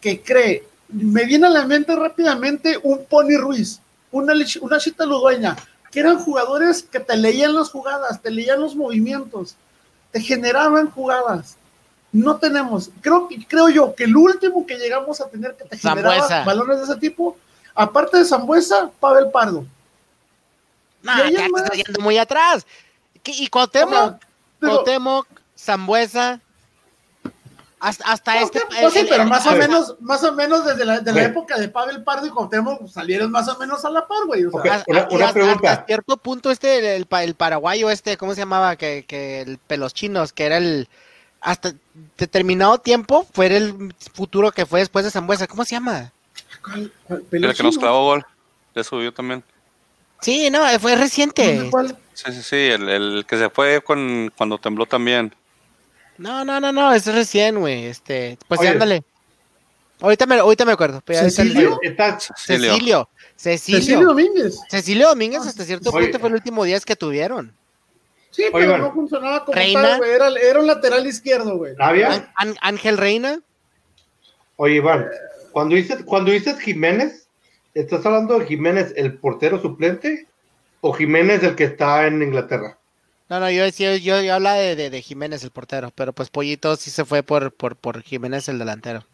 que 0.00 0.22
cree? 0.22 0.64
Me 0.88 1.26
viene 1.26 1.48
a 1.48 1.50
la 1.50 1.66
mente 1.66 1.94
rápidamente 1.94 2.80
un 2.82 3.04
Pony 3.04 3.36
Ruiz, 3.38 3.82
una, 4.10 4.32
una 4.62 4.78
Chita 4.78 5.04
Ludueña, 5.04 5.54
que 5.92 6.00
eran 6.00 6.18
jugadores 6.18 6.82
que 6.82 7.00
te 7.00 7.18
leían 7.18 7.54
las 7.54 7.68
jugadas, 7.68 8.22
te 8.22 8.30
leían 8.30 8.58
los 8.58 8.74
movimientos, 8.74 9.58
te 10.10 10.20
generaban 10.20 10.90
jugadas. 10.90 11.56
No 12.12 12.36
tenemos, 12.38 12.90
creo, 13.00 13.28
creo 13.46 13.68
yo 13.68 13.94
que 13.94 14.04
el 14.04 14.16
último 14.16 14.66
que 14.66 14.76
llegamos 14.76 15.20
a 15.20 15.28
tener 15.28 15.54
que 15.54 15.64
te 15.64 15.78
generaba 15.78 16.44
balones 16.44 16.78
de 16.78 16.84
ese 16.84 16.96
tipo 16.96 17.36
Aparte 17.74 18.18
de 18.18 18.24
Zambuesa, 18.24 18.90
Pavel 19.00 19.30
Pardo. 19.30 19.64
No, 21.02 21.16
ya 21.16 21.30
te 21.30 21.44
está 21.44 21.74
yendo 21.74 22.00
muy 22.00 22.18
atrás. 22.18 22.66
Y 23.24 23.48
Cuauhtémoc, 23.48 24.22
Cuauhtémoc, 24.60 25.26
Zambuesa, 25.58 26.40
hasta, 27.80 28.12
hasta 28.12 28.40
este. 28.40 28.60
Pues 28.68 28.92
sí, 28.92 29.06
pero 29.08 29.24
más 29.24 29.46
o 29.46 29.52
menos, 29.56 29.96
más 30.00 30.22
o 30.22 30.32
menos 30.34 30.66
desde 30.66 30.84
la, 30.84 31.00
de 31.00 31.12
la 31.12 31.24
época 31.24 31.58
de 31.58 31.68
Pavel 31.68 32.04
Pardo 32.04 32.26
y 32.26 32.30
Cuauhtémoc 32.30 32.86
salieron 32.88 33.30
más 33.30 33.48
o 33.48 33.58
menos 33.58 33.84
a 33.86 33.90
la 33.90 34.06
par, 34.06 34.26
güey. 34.26 34.44
O 34.44 34.62
sea, 34.62 34.84
una, 34.86 35.32
pregunta. 35.32 35.72
Hasta 35.72 35.86
cierto 35.86 36.18
punto, 36.18 36.50
este, 36.50 36.96
el, 36.96 37.06
el, 37.10 37.34
paraguayo, 37.34 37.90
este, 37.90 38.18
¿cómo 38.18 38.34
se 38.34 38.42
llamaba? 38.42 38.76
Que, 38.76 39.06
que 39.08 39.40
el 39.40 39.58
pelos 39.58 39.94
chinos, 39.94 40.32
que 40.32 40.44
era 40.44 40.58
el. 40.58 40.88
Hasta 41.40 41.72
determinado 42.18 42.76
tiempo 42.78 43.26
fue 43.32 43.46
el 43.46 43.94
futuro 44.12 44.52
que 44.52 44.66
fue 44.66 44.80
después 44.80 45.06
de 45.06 45.10
Zambuesa. 45.10 45.46
¿Cómo 45.46 45.64
se 45.64 45.74
llama? 45.74 46.12
el 46.74 47.54
que 47.54 47.62
nos 47.62 47.78
clavó 47.78 48.04
gol. 48.04 48.26
Le 48.74 48.84
subió 48.84 49.12
también. 49.12 49.42
Sí, 50.20 50.50
no, 50.50 50.60
fue 50.78 50.96
reciente. 50.96 51.70
Sí, 52.12 52.32
sí, 52.32 52.42
sí, 52.42 52.56
el, 52.56 53.24
que 53.26 53.38
se 53.38 53.48
fue 53.48 53.80
con, 53.82 54.30
cuando 54.36 54.58
tembló 54.58 54.84
también. 54.84 55.34
No, 56.20 56.44
no, 56.44 56.60
no, 56.60 56.70
no, 56.70 56.92
es 56.92 57.06
recién, 57.06 57.58
güey. 57.58 57.86
Este, 57.86 58.36
pues 58.46 58.60
ándale. 58.60 59.02
Ahorita 60.02 60.26
me, 60.26 60.34
ahorita 60.34 60.66
me 60.66 60.72
acuerdo. 60.72 61.02
¿Cecilio? 61.06 61.80
Cecilio. 62.36 63.08
Cecilio. 63.36 64.00
Domínguez. 64.02 64.60
Cecilio 64.68 65.08
Domínguez 65.08 65.46
hasta 65.46 65.64
cierto 65.64 65.90
punto 65.90 66.18
fue 66.18 66.28
el 66.28 66.34
último 66.34 66.64
día 66.64 66.78
que 66.80 66.94
tuvieron. 66.94 67.54
Sí, 68.30 68.44
pero 68.52 68.76
no 68.76 68.92
funcionaba 68.92 69.46
como 69.46 69.56
Reina. 69.56 69.98
tal, 69.98 70.04
Era, 70.04 70.28
era, 70.28 70.60
un 70.60 70.66
lateral 70.66 71.06
izquierdo, 71.06 71.56
güey. 71.56 71.74
Ángel 72.60 72.98
Reina. 72.98 73.40
Oye, 74.56 74.74
Iván, 74.74 75.08
cuando 75.52 75.74
dices, 75.74 76.02
cuando 76.04 76.32
dices 76.32 76.60
Jiménez, 76.60 77.28
¿estás 77.72 78.04
hablando 78.04 78.38
de 78.38 78.44
Jiménez, 78.44 78.92
el 78.94 79.14
portero 79.14 79.58
suplente, 79.58 80.28
o 80.82 80.92
Jiménez, 80.92 81.42
el 81.42 81.56
que 81.56 81.64
está 81.64 82.06
en 82.06 82.22
Inglaterra? 82.22 82.76
No, 83.30 83.38
no, 83.38 83.48
yo 83.48 83.62
decía, 83.62 83.96
yo, 83.96 84.20
yo 84.20 84.34
hablaba 84.34 84.56
de, 84.56 84.90
de, 84.90 85.02
Jiménez, 85.02 85.44
el 85.44 85.52
portero, 85.52 85.92
pero 85.94 86.12
pues 86.12 86.30
Pollito 86.30 86.74
sí 86.74 86.90
se 86.90 87.04
fue 87.04 87.22
por, 87.22 87.52
por, 87.52 87.76
por 87.76 88.02
Jiménez, 88.02 88.48
el 88.48 88.58
delantero. 88.58 89.06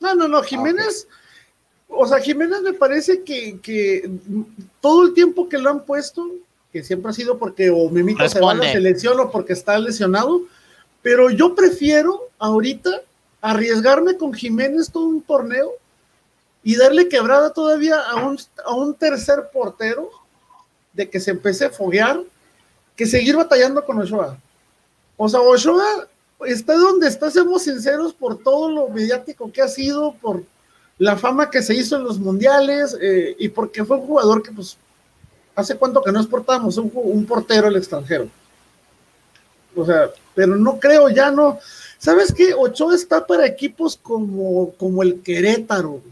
No, 0.00 0.12
no, 0.16 0.26
no, 0.26 0.42
Jiménez, 0.42 1.06
o 1.88 2.04
sea, 2.04 2.18
Jiménez 2.18 2.62
me 2.62 2.72
parece 2.72 3.22
que, 3.22 3.60
que, 3.60 4.10
todo 4.80 5.06
el 5.06 5.14
tiempo 5.14 5.48
que 5.48 5.56
lo 5.56 5.70
han 5.70 5.84
puesto, 5.84 6.28
que 6.72 6.82
siempre 6.82 7.10
ha 7.10 7.14
sido 7.14 7.38
porque 7.38 7.70
o 7.70 7.88
Mimito 7.88 8.28
se 8.28 8.40
va 8.40 8.50
a 8.50 8.54
la 8.56 8.72
selección 8.72 9.20
o 9.20 9.30
porque 9.30 9.52
está 9.52 9.78
lesionado, 9.78 10.42
pero 11.00 11.30
yo 11.30 11.54
prefiero 11.54 12.28
ahorita 12.40 12.90
arriesgarme 13.40 14.16
con 14.16 14.34
Jiménez 14.34 14.90
todo 14.90 15.04
un 15.04 15.22
torneo 15.22 15.70
y 16.64 16.74
darle 16.74 17.08
quebrada 17.08 17.52
todavía 17.52 18.00
a 18.00 18.16
un, 18.16 18.36
a 18.64 18.74
un 18.74 18.94
tercer 18.94 19.48
portero 19.52 20.10
de 20.92 21.08
que 21.08 21.20
se 21.20 21.30
empecé 21.30 21.66
a 21.66 21.70
foguear 21.70 22.20
que 23.00 23.06
seguir 23.06 23.34
batallando 23.34 23.82
con 23.82 23.98
Ochoa. 23.98 24.36
O 25.16 25.26
sea, 25.26 25.40
Ochoa 25.40 26.06
está 26.44 26.74
donde 26.74 27.08
está, 27.08 27.30
seamos 27.30 27.62
sinceros, 27.62 28.12
por 28.12 28.36
todo 28.42 28.70
lo 28.70 28.88
mediático 28.90 29.50
que 29.50 29.62
ha 29.62 29.68
sido, 29.68 30.12
por 30.20 30.42
la 30.98 31.16
fama 31.16 31.48
que 31.48 31.62
se 31.62 31.72
hizo 31.74 31.96
en 31.96 32.04
los 32.04 32.18
mundiales 32.18 32.94
eh, 33.00 33.34
y 33.38 33.48
porque 33.48 33.86
fue 33.86 33.96
un 33.96 34.06
jugador 34.06 34.42
que, 34.42 34.52
pues, 34.52 34.76
hace 35.54 35.76
cuánto 35.76 36.02
que 36.02 36.12
no 36.12 36.20
exportamos 36.20 36.76
un, 36.76 37.24
portero 37.24 37.68
al 37.68 37.76
extranjero. 37.76 38.28
O 39.74 39.86
sea, 39.86 40.10
pero 40.34 40.56
no 40.56 40.78
creo, 40.78 41.08
ya 41.08 41.30
no. 41.30 41.58
¿Sabes 41.96 42.34
qué? 42.34 42.52
Ochoa 42.52 42.94
está 42.94 43.26
para 43.26 43.46
equipos 43.46 43.96
como, 43.96 44.74
como 44.74 45.02
el 45.02 45.22
Querétaro. 45.22 46.02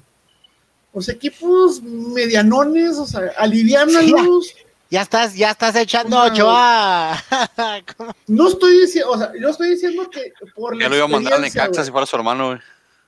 O 0.94 1.02
sea, 1.02 1.12
equipos 1.12 1.82
medianones, 1.82 2.96
o 2.96 3.06
sea, 3.06 3.30
aliviánalos. 3.36 4.54
Ya 4.90 5.02
estás, 5.02 5.34
ya 5.34 5.50
estás 5.50 5.76
echando 5.76 6.18
Ochoa. 6.18 7.22
no 8.26 8.48
estoy 8.48 8.80
diciendo, 8.80 9.10
o 9.10 9.18
sea, 9.18 9.32
yo 9.38 9.50
estoy 9.50 9.70
diciendo 9.70 10.08
que 10.08 10.32
por 10.54 10.74
la 10.74 10.84
Ya 10.84 10.88
lo 10.88 10.96
iba 10.96 11.04
a 11.04 11.08
mandar 11.08 11.34
a 11.34 11.38
Necaxa 11.38 11.84
si 11.84 11.90
fuera 11.90 12.06
su 12.06 12.16
hermano, 12.16 12.48
güey. 12.48 12.58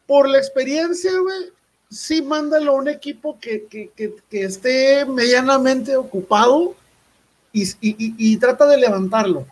Por 0.07 0.29
la 0.29 0.39
experiencia, 0.39 1.11
güey, 1.19 1.53
sí 1.89 2.21
mándalo 2.21 2.73
a 2.73 2.75
un 2.75 2.89
equipo 2.89 3.39
que, 3.41 3.67
que, 3.67 3.91
que, 3.97 4.15
que 4.29 4.43
esté 4.43 5.07
medianamente 5.07 5.97
ocupado 5.97 6.75
y, 7.53 7.63
y, 7.81 7.97
y, 8.17 8.37
trata 8.37 8.67
de 8.67 8.77
levantarlo. 8.77 9.47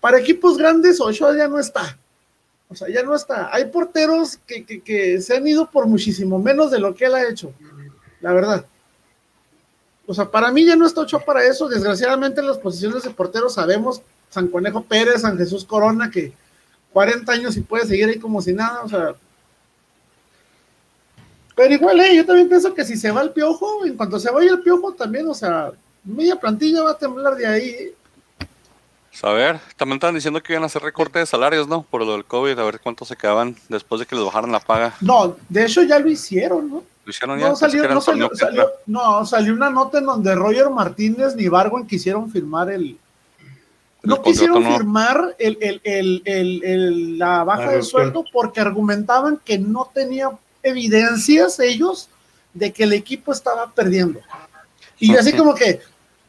Para 0.00 0.18
equipos 0.18 0.56
grandes, 0.56 1.00
Ochoa 1.00 1.36
ya 1.36 1.48
no 1.48 1.58
está. 1.58 1.98
O 2.68 2.74
sea, 2.74 2.88
ya 2.88 3.02
no 3.02 3.14
está. 3.14 3.54
Hay 3.54 3.66
porteros 3.66 4.38
que, 4.46 4.64
que, 4.64 5.20
se 5.20 5.36
han 5.36 5.46
ido 5.46 5.70
por 5.70 5.86
muchísimo 5.86 6.38
menos 6.38 6.70
de 6.70 6.80
lo 6.80 6.94
que 6.94 7.04
él 7.04 7.14
ha 7.14 7.28
hecho. 7.28 7.52
La 8.20 8.32
verdad. 8.32 8.66
O 10.06 10.14
sea, 10.14 10.30
para 10.30 10.52
mí 10.52 10.64
ya 10.64 10.76
no 10.76 10.86
está 10.86 11.02
hecho 11.02 11.20
para 11.20 11.44
eso. 11.44 11.68
Desgraciadamente 11.68 12.40
en 12.40 12.46
las 12.46 12.58
posiciones 12.58 13.02
de 13.02 13.10
porteros 13.10 13.54
sabemos 13.54 14.02
San 14.30 14.48
Conejo 14.48 14.82
Pérez, 14.82 15.22
San 15.22 15.36
Jesús 15.36 15.64
Corona, 15.64 16.10
que 16.10 16.32
40 16.92 17.30
años 17.32 17.56
y 17.56 17.60
puede 17.60 17.86
seguir 17.86 18.08
ahí 18.08 18.18
como 18.18 18.40
si 18.40 18.52
nada. 18.52 18.82
O 18.82 18.88
sea. 18.88 19.14
Pero 21.54 21.74
igual, 21.74 22.00
eh, 22.00 22.16
yo 22.16 22.26
también 22.26 22.48
pienso 22.48 22.74
que 22.74 22.84
si 22.84 22.96
se 22.96 23.10
va 23.10 23.22
el 23.22 23.30
piojo, 23.30 23.84
en 23.84 23.96
cuanto 23.96 24.18
se 24.20 24.30
vaya 24.30 24.52
el 24.52 24.60
piojo 24.60 24.92
también, 24.92 25.26
o 25.26 25.34
sea, 25.34 25.72
media 26.04 26.36
plantilla 26.36 26.82
va 26.82 26.90
a 26.92 26.98
temblar 26.98 27.34
de 27.34 27.46
ahí. 27.46 27.94
A 29.22 29.32
ver, 29.32 29.58
también 29.76 29.96
estaban 29.96 30.14
diciendo 30.14 30.42
que 30.42 30.52
iban 30.52 30.62
a 30.62 30.66
hacer 30.66 30.82
recorte 30.82 31.18
de 31.18 31.26
salarios, 31.26 31.66
¿no? 31.66 31.82
Por 31.82 32.04
lo 32.04 32.12
del 32.12 32.26
COVID, 32.26 32.58
a 32.58 32.64
ver 32.64 32.80
cuánto 32.80 33.06
se 33.06 33.16
quedaban 33.16 33.56
después 33.70 33.98
de 33.98 34.06
que 34.06 34.14
les 34.14 34.24
bajaran 34.24 34.52
la 34.52 34.60
paga. 34.60 34.94
No, 35.00 35.36
de 35.48 35.64
hecho 35.64 35.82
ya 35.82 35.98
lo 35.98 36.10
hicieron, 36.10 36.68
¿no? 36.68 36.82
Lo 37.06 37.10
hicieron 37.10 37.38
ya. 37.38 37.48
No 37.50 37.56
salió, 37.56 37.82
no, 37.94 38.00
salió, 38.00 38.30
salió- 38.34 38.70
no, 38.86 39.24
salió 39.24 39.52
una 39.54 39.70
nota 39.70 39.98
en 39.98 40.06
donde 40.06 40.34
Roger 40.34 40.68
Martínez 40.70 41.36
ni 41.36 41.46
Barwen 41.48 41.86
quisieron 41.86 42.28
firmar 42.30 42.68
el. 42.70 42.82
El 44.02 44.10
No 44.10 44.20
quisieron 44.22 44.56
contrato 44.56 44.76
firmar 44.78 45.36
el, 45.38 45.56
el- 45.60 45.80
el- 45.84 46.22
el- 46.24 46.64
el- 46.64 47.18
la 47.18 47.44
baja 47.44 47.62
de 47.70 47.82
sueldo 47.84 48.24
porque 48.32 48.60
argumentaban 48.60 49.40
que 49.44 49.56
no 49.58 49.88
tenía 49.94 50.30
evidencias 50.64 51.58
ellos 51.60 52.08
de 52.52 52.72
que 52.72 52.82
el 52.84 52.92
equipo 52.92 53.32
estaba 53.32 53.70
perdiendo. 53.72 54.20
Y 54.98 55.12
yo 55.12 55.20
así 55.20 55.32
como 55.32 55.54
que, 55.54 55.80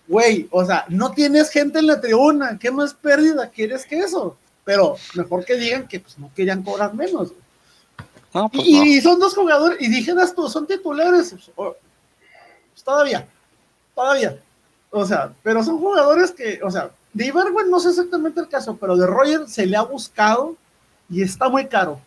güey, 0.08 0.48
o 0.52 0.64
sea, 0.66 0.86
no 0.90 1.12
tienes 1.12 1.50
gente 1.50 1.80
en 1.80 1.88
la 1.88 2.00
tribuna, 2.00 2.58
¿qué 2.60 2.70
más 2.70 2.94
pérdida 2.94 3.50
quieres 3.50 3.84
que 3.86 3.98
eso? 4.00 4.38
Pero 4.64 4.96
mejor 5.16 5.44
que 5.44 5.56
digan 5.56 5.88
que 5.88 6.00
pues, 6.02 6.18
no 6.20 6.30
querían 6.36 6.62
cobrar 6.62 6.94
menos. 6.94 7.34
No, 8.38 8.50
pues 8.50 8.68
Y, 8.68 8.78
no. 8.80 8.86
y 8.86 9.02
son 9.02 9.20
dos 9.20 9.34
jugadores, 9.34 9.80
tú, 10.36 10.48
son 10.48 10.68
titulares. 10.68 11.32
pues, 11.32 11.52
oh, 11.56 11.76
pues, 12.72 12.84
todavía, 12.84 13.28
todavía. 13.96 14.38
O 14.92 15.06
sea, 15.06 15.34
pero 15.42 15.64
son 15.64 15.80
jugadores 15.80 16.32
que, 16.32 16.60
o 16.64 16.70
sea, 16.70 16.92
de 17.14 17.26
Ibargüen 17.26 17.70
no 17.72 17.80
sé 17.80 17.90
exactamente 17.90 18.40
el 18.40 18.48
caso, 18.48 18.78
pero 18.80 18.96
de 18.96 19.08
Roger 19.08 19.48
se 19.50 19.66
le 19.66 19.76
ha 19.76 19.82
buscado 19.82 20.56
y 21.10 21.24
está 21.24 21.50
muy 21.50 21.66
caro. 21.68 22.00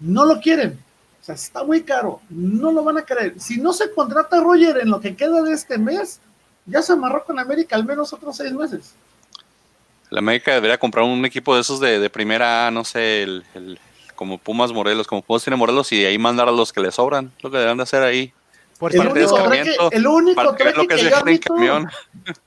No 0.00 0.24
lo 0.24 0.40
quieren. 0.40 0.78
O 1.20 1.24
sea, 1.24 1.34
está 1.34 1.62
muy 1.64 1.82
caro. 1.82 2.20
No 2.30 2.72
lo 2.72 2.82
van 2.82 2.98
a 2.98 3.02
querer. 3.04 3.38
Si 3.38 3.58
no 3.58 3.72
se 3.72 3.90
contrata 3.92 4.38
a 4.38 4.40
Roger 4.40 4.78
en 4.78 4.90
lo 4.90 5.00
que 5.00 5.14
queda 5.14 5.42
de 5.42 5.52
este 5.52 5.76
mes, 5.78 6.18
ya 6.66 6.80
se 6.82 6.92
amarró 6.94 7.24
con 7.24 7.38
América 7.38 7.76
al 7.76 7.84
menos 7.84 8.12
otros 8.14 8.36
seis 8.36 8.52
meses. 8.52 8.94
La 10.10 10.20
América 10.20 10.52
debería 10.54 10.78
comprar 10.78 11.04
un 11.04 11.24
equipo 11.24 11.54
de 11.54 11.60
esos 11.60 11.78
de, 11.80 11.98
de 11.98 12.10
primera, 12.10 12.66
A, 12.66 12.70
no 12.70 12.84
sé, 12.84 13.22
el, 13.22 13.44
el- 13.54 13.78
como 14.14 14.38
Pumas 14.38 14.72
Morelos, 14.72 15.06
como 15.06 15.22
Pumas 15.22 15.42
tiene 15.44 15.56
Morelos, 15.56 15.90
y 15.92 16.00
de 16.00 16.08
ahí 16.08 16.18
mandar 16.18 16.48
a 16.48 16.52
los 16.52 16.72
que 16.72 16.80
le 16.80 16.90
sobran. 16.90 17.32
Lo 17.42 17.50
que 17.50 17.56
deberían 17.56 17.76
de 17.78 17.82
hacer 17.84 18.02
ahí. 18.02 18.32
Por 18.78 18.92
El 18.92 19.00
único, 19.08 19.38
el 19.90 20.34
Para 20.34 20.56
que 20.56 20.98
yo 21.08 21.16
admito- 21.16 21.54
camión. 21.54 21.88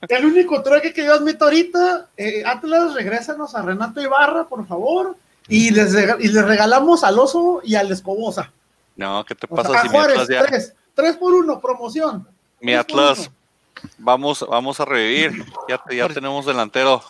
El 0.08 0.26
único 0.26 0.62
trueque 0.62 0.92
que 0.92 1.04
yo 1.04 1.14
admito 1.14 1.44
ahorita, 1.46 2.08
eh, 2.16 2.42
Atlas, 2.44 2.94
regrésanos 2.94 3.54
a 3.54 3.62
Renato 3.62 4.00
Ibarra, 4.02 4.44
por 4.44 4.66
favor, 4.66 5.16
y 5.48 5.70
les, 5.70 5.94
y 6.20 6.28
les 6.28 6.44
regalamos 6.44 7.02
al 7.02 7.18
Oso 7.18 7.60
y 7.64 7.74
al 7.76 7.90
Escobosa. 7.90 8.52
No, 8.96 9.24
¿qué 9.24 9.34
te 9.34 9.46
O 9.48 9.56
pasa 9.56 9.70
sea, 9.70 9.82
si 9.82 9.88
mi 9.88 9.94
Juárez, 9.94 10.18
Atlas 10.18 10.28
ya, 10.28 10.44
tres, 10.46 10.74
tres 10.94 11.16
por 11.16 11.32
uno, 11.32 11.60
promoción. 11.60 12.26
mi 12.60 12.74
Atlas, 12.74 13.20
uno. 13.20 13.88
vamos, 13.96 14.44
vamos 14.48 14.78
a 14.80 14.84
revivir? 14.84 15.44
Ya, 15.68 15.80
ya 15.90 16.04
Por- 16.04 16.14
tenemos 16.14 16.44
delantero. 16.44 17.02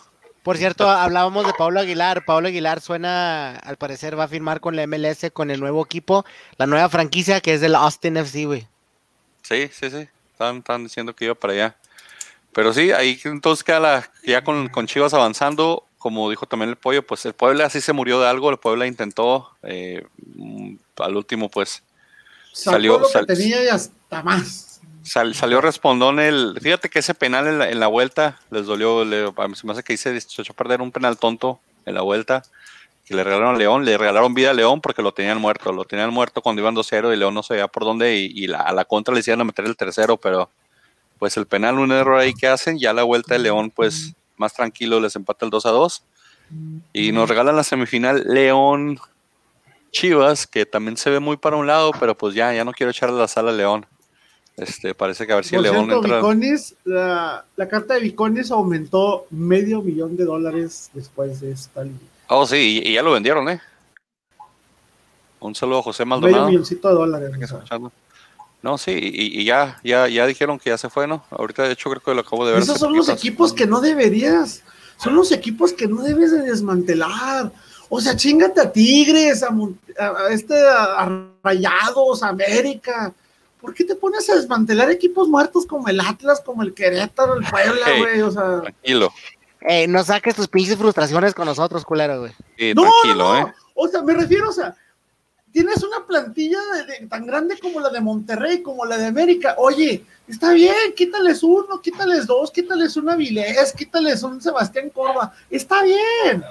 Por 0.48 0.56
cierto, 0.56 0.88
hablábamos 0.90 1.46
de 1.46 1.52
Pablo 1.52 1.78
Aguilar. 1.78 2.24
Pablo 2.24 2.48
Aguilar 2.48 2.80
suena, 2.80 3.54
al 3.56 3.76
parecer, 3.76 4.18
va 4.18 4.24
a 4.24 4.28
firmar 4.28 4.60
con 4.60 4.76
la 4.76 4.86
MLS, 4.86 5.30
con 5.30 5.50
el 5.50 5.60
nuevo 5.60 5.84
equipo, 5.84 6.24
la 6.56 6.66
nueva 6.66 6.88
franquicia 6.88 7.42
que 7.42 7.52
es 7.52 7.60
del 7.60 7.74
Austin 7.74 8.16
FC, 8.16 8.46
güey. 8.46 8.66
Sí, 9.42 9.68
sí, 9.70 9.90
sí. 9.90 10.08
Están, 10.32 10.56
están 10.56 10.84
diciendo 10.84 11.14
que 11.14 11.26
iba 11.26 11.34
para 11.34 11.52
allá. 11.52 11.76
Pero 12.54 12.72
sí, 12.72 12.92
ahí 12.92 13.20
entonces 13.24 13.62
queda 13.62 13.78
la, 13.78 14.10
ya 14.24 14.42
con, 14.42 14.70
con 14.70 14.86
Chivas 14.86 15.12
avanzando, 15.12 15.84
como 15.98 16.30
dijo 16.30 16.46
también 16.46 16.70
el 16.70 16.76
pollo, 16.76 17.06
pues 17.06 17.26
el 17.26 17.34
Puebla 17.34 17.68
sí 17.68 17.82
se 17.82 17.92
murió 17.92 18.18
de 18.18 18.28
algo, 18.28 18.48
el 18.48 18.56
Puebla 18.56 18.86
intentó, 18.86 19.50
eh, 19.64 20.06
mm, 20.34 20.76
al 20.96 21.14
último 21.14 21.50
pues 21.50 21.82
Salió- 22.54 22.98
lo 23.00 23.06
que 23.06 23.12
sal- 23.12 23.26
tenía 23.26 23.62
y 23.64 23.68
hasta 23.68 24.22
más. 24.22 24.67
Sal- 25.08 25.34
salió 25.34 25.60
respondón 25.60 26.20
el, 26.20 26.58
fíjate 26.60 26.88
que 26.88 26.98
ese 27.00 27.14
penal 27.14 27.46
en 27.46 27.58
la, 27.58 27.70
en 27.70 27.80
la 27.80 27.86
vuelta 27.88 28.38
les 28.50 28.66
dolió, 28.66 29.04
le, 29.04 29.26
se 29.54 29.66
me 29.66 29.72
hace 29.72 29.82
que 29.82 29.92
hice, 29.94 30.20
se 30.20 30.42
echó 30.42 30.52
a 30.52 30.56
perder 30.56 30.80
un 30.82 30.92
penal 30.92 31.16
tonto 31.18 31.60
en 31.86 31.94
la 31.94 32.02
vuelta, 32.02 32.42
que 33.04 33.14
le 33.14 33.24
regalaron 33.24 33.54
a 33.54 33.58
León, 33.58 33.84
le 33.84 33.96
regalaron 33.96 34.34
vida 34.34 34.50
a 34.50 34.54
León 34.54 34.80
porque 34.80 35.02
lo 35.02 35.12
tenían 35.12 35.40
muerto, 35.40 35.72
lo 35.72 35.84
tenían 35.84 36.10
muerto 36.12 36.42
cuando 36.42 36.60
iban 36.62 36.74
2-0 36.74 37.12
y 37.12 37.16
León 37.16 37.32
no 37.34 37.42
sabía 37.42 37.66
por 37.66 37.84
dónde 37.84 38.16
y, 38.16 38.26
y 38.34 38.46
la- 38.46 38.60
a 38.60 38.72
la 38.72 38.84
contra 38.84 39.14
le 39.14 39.20
hicieron 39.20 39.40
a 39.40 39.44
meter 39.44 39.64
el 39.64 39.76
tercero, 39.76 40.16
pero 40.18 40.50
pues 41.18 41.36
el 41.36 41.46
penal, 41.46 41.78
un 41.78 41.90
error 41.90 42.18
ahí 42.20 42.34
que 42.34 42.46
hacen, 42.46 42.78
ya 42.78 42.92
la 42.92 43.02
vuelta 43.02 43.34
de 43.34 43.40
León 43.40 43.70
pues 43.70 44.12
más 44.36 44.52
tranquilo 44.54 45.00
les 45.00 45.16
empata 45.16 45.44
el 45.46 45.50
2-2 45.50 46.02
y 46.92 47.12
nos 47.12 47.28
regalan 47.28 47.56
la 47.56 47.64
semifinal 47.64 48.22
León 48.26 48.98
Chivas, 49.90 50.46
que 50.46 50.66
también 50.66 50.96
se 50.96 51.10
ve 51.10 51.18
muy 51.18 51.36
para 51.38 51.56
un 51.56 51.66
lado, 51.66 51.92
pero 51.98 52.14
pues 52.16 52.34
ya, 52.34 52.52
ya 52.52 52.64
no 52.64 52.72
quiero 52.72 52.90
echarle 52.90 53.18
la 53.18 53.26
sala 53.28 53.50
a 53.50 53.54
León. 53.54 53.86
Este, 54.58 54.92
parece 54.94 55.24
que 55.26 55.32
a 55.32 55.36
ver 55.36 55.44
si 55.44 55.54
el 55.54 55.62
Por 55.62 55.72
León 55.72 55.86
cierto, 55.86 56.32
entra. 56.32 56.70
La, 56.84 57.44
la 57.56 57.68
carta 57.68 57.94
de 57.94 58.00
Viconis 58.00 58.50
aumentó 58.50 59.26
medio 59.30 59.80
millón 59.82 60.16
de 60.16 60.24
dólares 60.24 60.90
después 60.92 61.40
de 61.40 61.52
esta 61.52 61.84
liga. 61.84 61.96
Oh, 62.26 62.44
sí, 62.44 62.82
y, 62.84 62.90
y 62.90 62.94
ya 62.94 63.02
lo 63.02 63.12
vendieron, 63.12 63.48
¿eh? 63.48 63.60
Un 65.40 65.54
saludo 65.54 65.78
a 65.78 65.82
José 65.82 66.04
Medio 66.04 66.20
Maldonado. 66.20 66.48
milloncito 66.48 66.88
de 66.88 66.94
dólares. 66.94 67.30
No, 68.60 68.76
sí, 68.76 68.90
y, 68.90 69.40
y 69.40 69.44
ya, 69.44 69.78
ya, 69.84 70.08
ya 70.08 70.26
dijeron 70.26 70.58
que 70.58 70.70
ya 70.70 70.78
se 70.78 70.90
fue, 70.90 71.06
¿no? 71.06 71.24
Ahorita, 71.30 71.62
de 71.62 71.72
hecho, 71.74 71.88
creo 71.90 72.02
que 72.02 72.12
lo 72.14 72.22
acabo 72.22 72.44
de 72.44 72.54
ver. 72.54 72.62
Esos 72.62 72.78
son 72.80 72.96
los 72.96 73.08
equipos 73.08 73.52
que 73.52 73.66
no 73.68 73.80
deberías, 73.80 74.64
son 74.96 75.14
los 75.14 75.30
equipos 75.30 75.72
que 75.72 75.86
no 75.86 76.02
debes 76.02 76.32
de 76.32 76.42
desmantelar. 76.42 77.52
O 77.88 78.00
sea, 78.00 78.16
chingate 78.16 78.60
a 78.60 78.72
Tigres, 78.72 79.44
a, 79.44 79.50
Mon- 79.50 79.78
a- 79.96 80.24
a 80.26 80.30
este, 80.30 80.54
a, 80.68 81.04
a 81.04 81.22
Rayados, 81.44 82.24
a 82.24 82.28
América. 82.30 83.14
¿Por 83.60 83.74
qué 83.74 83.84
te 83.84 83.94
pones 83.96 84.28
a 84.30 84.36
desmantelar 84.36 84.90
equipos 84.90 85.28
muertos 85.28 85.66
como 85.66 85.88
el 85.88 86.00
Atlas, 86.00 86.40
como 86.40 86.62
el 86.62 86.74
Querétaro, 86.74 87.34
el 87.34 87.44
Puebla, 87.46 87.80
Hey. 87.86 88.00
güey? 88.00 88.20
O 88.22 88.30
sea, 88.30 88.60
Tranquilo, 88.60 89.12
Eh, 89.60 89.86
no 89.88 90.04
saques 90.04 90.36
tus 90.36 90.46
pinches 90.48 90.76
frustraciones 90.76 91.34
con 91.34 91.46
nosotros, 91.46 91.84
culero, 91.84 92.20
güey. 92.20 92.32
sí, 92.56 92.72
no, 92.74 92.82
tranquilo, 92.82 93.34
no, 93.34 93.40
no. 93.40 93.48
¿eh? 93.48 93.54
O 93.74 93.88
sea, 93.88 94.02
me 94.02 94.14
refiero, 94.14 94.48
o 94.48 94.52
sea, 94.52 94.74
tienes 95.52 95.82
una 95.82 96.06
plantilla 96.06 96.58
de- 96.74 96.84
de- 97.00 97.06
tan 97.08 97.26
grande 97.26 97.58
como 97.58 97.80
la 97.80 97.88
de 97.90 98.00
Monterrey, 98.00 98.62
como 98.62 98.84
la 98.84 98.96
de 98.96 99.06
América. 99.06 99.54
Oye, 99.58 100.04
está 100.28 100.52
bien, 100.52 100.74
quítales 100.94 101.42
uno, 101.42 101.80
quítales 101.80 102.26
dos, 102.26 102.50
quítales 102.52 102.96
un 102.96 103.08
Avilés, 103.10 103.72
quítales 103.72 104.22
un 104.22 104.40
Sebastián 104.40 104.90
Corva. 104.90 105.32
Está 105.50 105.82
bien. 105.82 106.44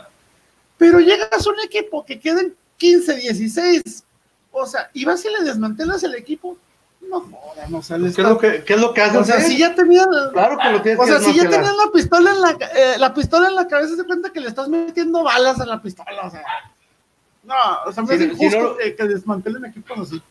Pero 0.78 1.00
llegas 1.00 1.46
a 1.46 1.50
un 1.50 1.60
equipo 1.64 2.04
que 2.06 2.20
queden 2.20 2.56
15, 2.78 3.16
16, 3.16 4.04
o 4.52 4.66
sea, 4.66 4.90
y 4.94 5.06
vas 5.06 5.24
y 5.26 5.30
le 5.30 5.44
desmantelas 5.44 6.04
el 6.04 6.16
equipo. 6.16 6.58
No 7.02 7.22
jodan, 7.22 7.74
o 7.76 7.82
sea, 7.82 7.98
le 7.98 8.14
¿Qué 8.14 8.22
es 8.22 8.28
lo 8.28 8.38
que, 8.38 8.64
qué 8.64 8.74
es 8.74 8.82
lo 8.82 8.94
que 8.94 9.02
hacen? 9.02 9.18
o 9.22 9.24
sea, 9.24 9.40
si 9.40 9.58
ya 9.58 9.74
tenían, 9.76 10.08
Claro 10.34 10.58
que 10.58 10.70
lo 10.70 10.82
tienes 10.82 11.00
o 11.00 11.04
que 11.04 11.10
sea, 11.12 11.20
si 11.22 11.34
ya 11.36 11.44
tenían 11.50 11.78
la 11.78 11.92
pistola 11.94 12.32
en 12.32 12.42
la, 12.42 12.52
eh, 12.52 12.96
la 12.98 13.14
pistola 13.14 13.48
en 13.48 13.56
la 13.56 13.68
cabeza, 13.68 13.96
se 13.96 14.04
cuenta 14.06 14.30
que 14.32 14.40
le 14.42 14.48
estás 14.50 14.68
metiendo 14.68 15.24
balas 15.24 15.60
a 15.62 15.66
la 15.66 15.82
pistola, 15.82 16.24
o 16.24 16.30
sea. 16.32 16.44
No, 17.44 17.56
o 17.86 17.92
sea, 17.94 18.04
me 18.04 18.18
Si- 18.18 18.24
es 18.26 18.38
si 18.38 18.46
injusto 18.46 18.62
no- 18.72 18.78
que, 18.78 18.96
que 18.96 19.04
desmantelen 19.06 19.64
equipos 19.66 20.00
así. 20.00 20.22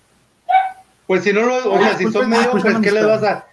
Pues 1.07 1.23
si 1.25 1.33
no 1.33 1.43
lo, 1.43 1.57
o 1.73 1.79
sea, 1.79 1.97
si 1.97 2.05
son 2.05 2.13
disculpen, 2.13 2.29
medio, 2.31 2.43
disculpen, 2.43 2.73
pues 2.75 2.85
¿qué 2.85 2.93
le 2.93 3.05
vas 3.07 3.23
a, 3.23 3.47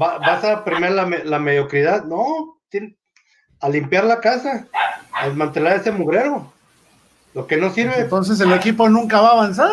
va- 0.00 0.18
vas 0.18 0.44
a 0.44 0.64
premiar 0.64 0.92
la, 0.92 1.04
me- 1.04 1.24
la 1.24 1.38
mediocridad? 1.38 2.04
No, 2.04 2.56
a 3.60 3.68
limpiar 3.68 4.04
la 4.04 4.20
casa, 4.20 4.66
a 5.12 5.26
desmantelar 5.26 5.76
ese 5.76 5.90
mugrero. 5.90 6.52
Lo 7.34 7.46
que 7.46 7.56
no 7.56 7.72
sirve, 7.72 7.98
Entonces 8.00 8.38
el 8.40 8.52
equipo 8.52 8.88
nunca 8.88 9.20
va 9.20 9.28
a 9.28 9.32
avanzar. 9.32 9.70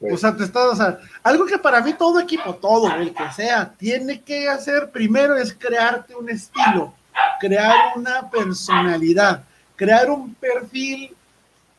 O 0.00 0.16
sea, 0.16 0.36
te 0.36 0.44
estás, 0.44 0.64
o 0.64 0.76
sea, 0.76 0.98
algo 1.24 1.44
que 1.44 1.58
para 1.58 1.80
mí 1.80 1.92
todo 1.92 2.20
equipo, 2.20 2.54
todo, 2.54 2.88
el 2.94 3.12
que 3.12 3.32
sea, 3.32 3.72
tiene 3.76 4.20
que 4.22 4.48
hacer 4.48 4.90
primero 4.90 5.36
es 5.36 5.52
crearte 5.52 6.14
un 6.14 6.30
estilo, 6.30 6.94
crear 7.40 7.74
una 7.96 8.30
personalidad, 8.30 9.42
crear 9.74 10.08
un 10.08 10.34
perfil 10.34 11.14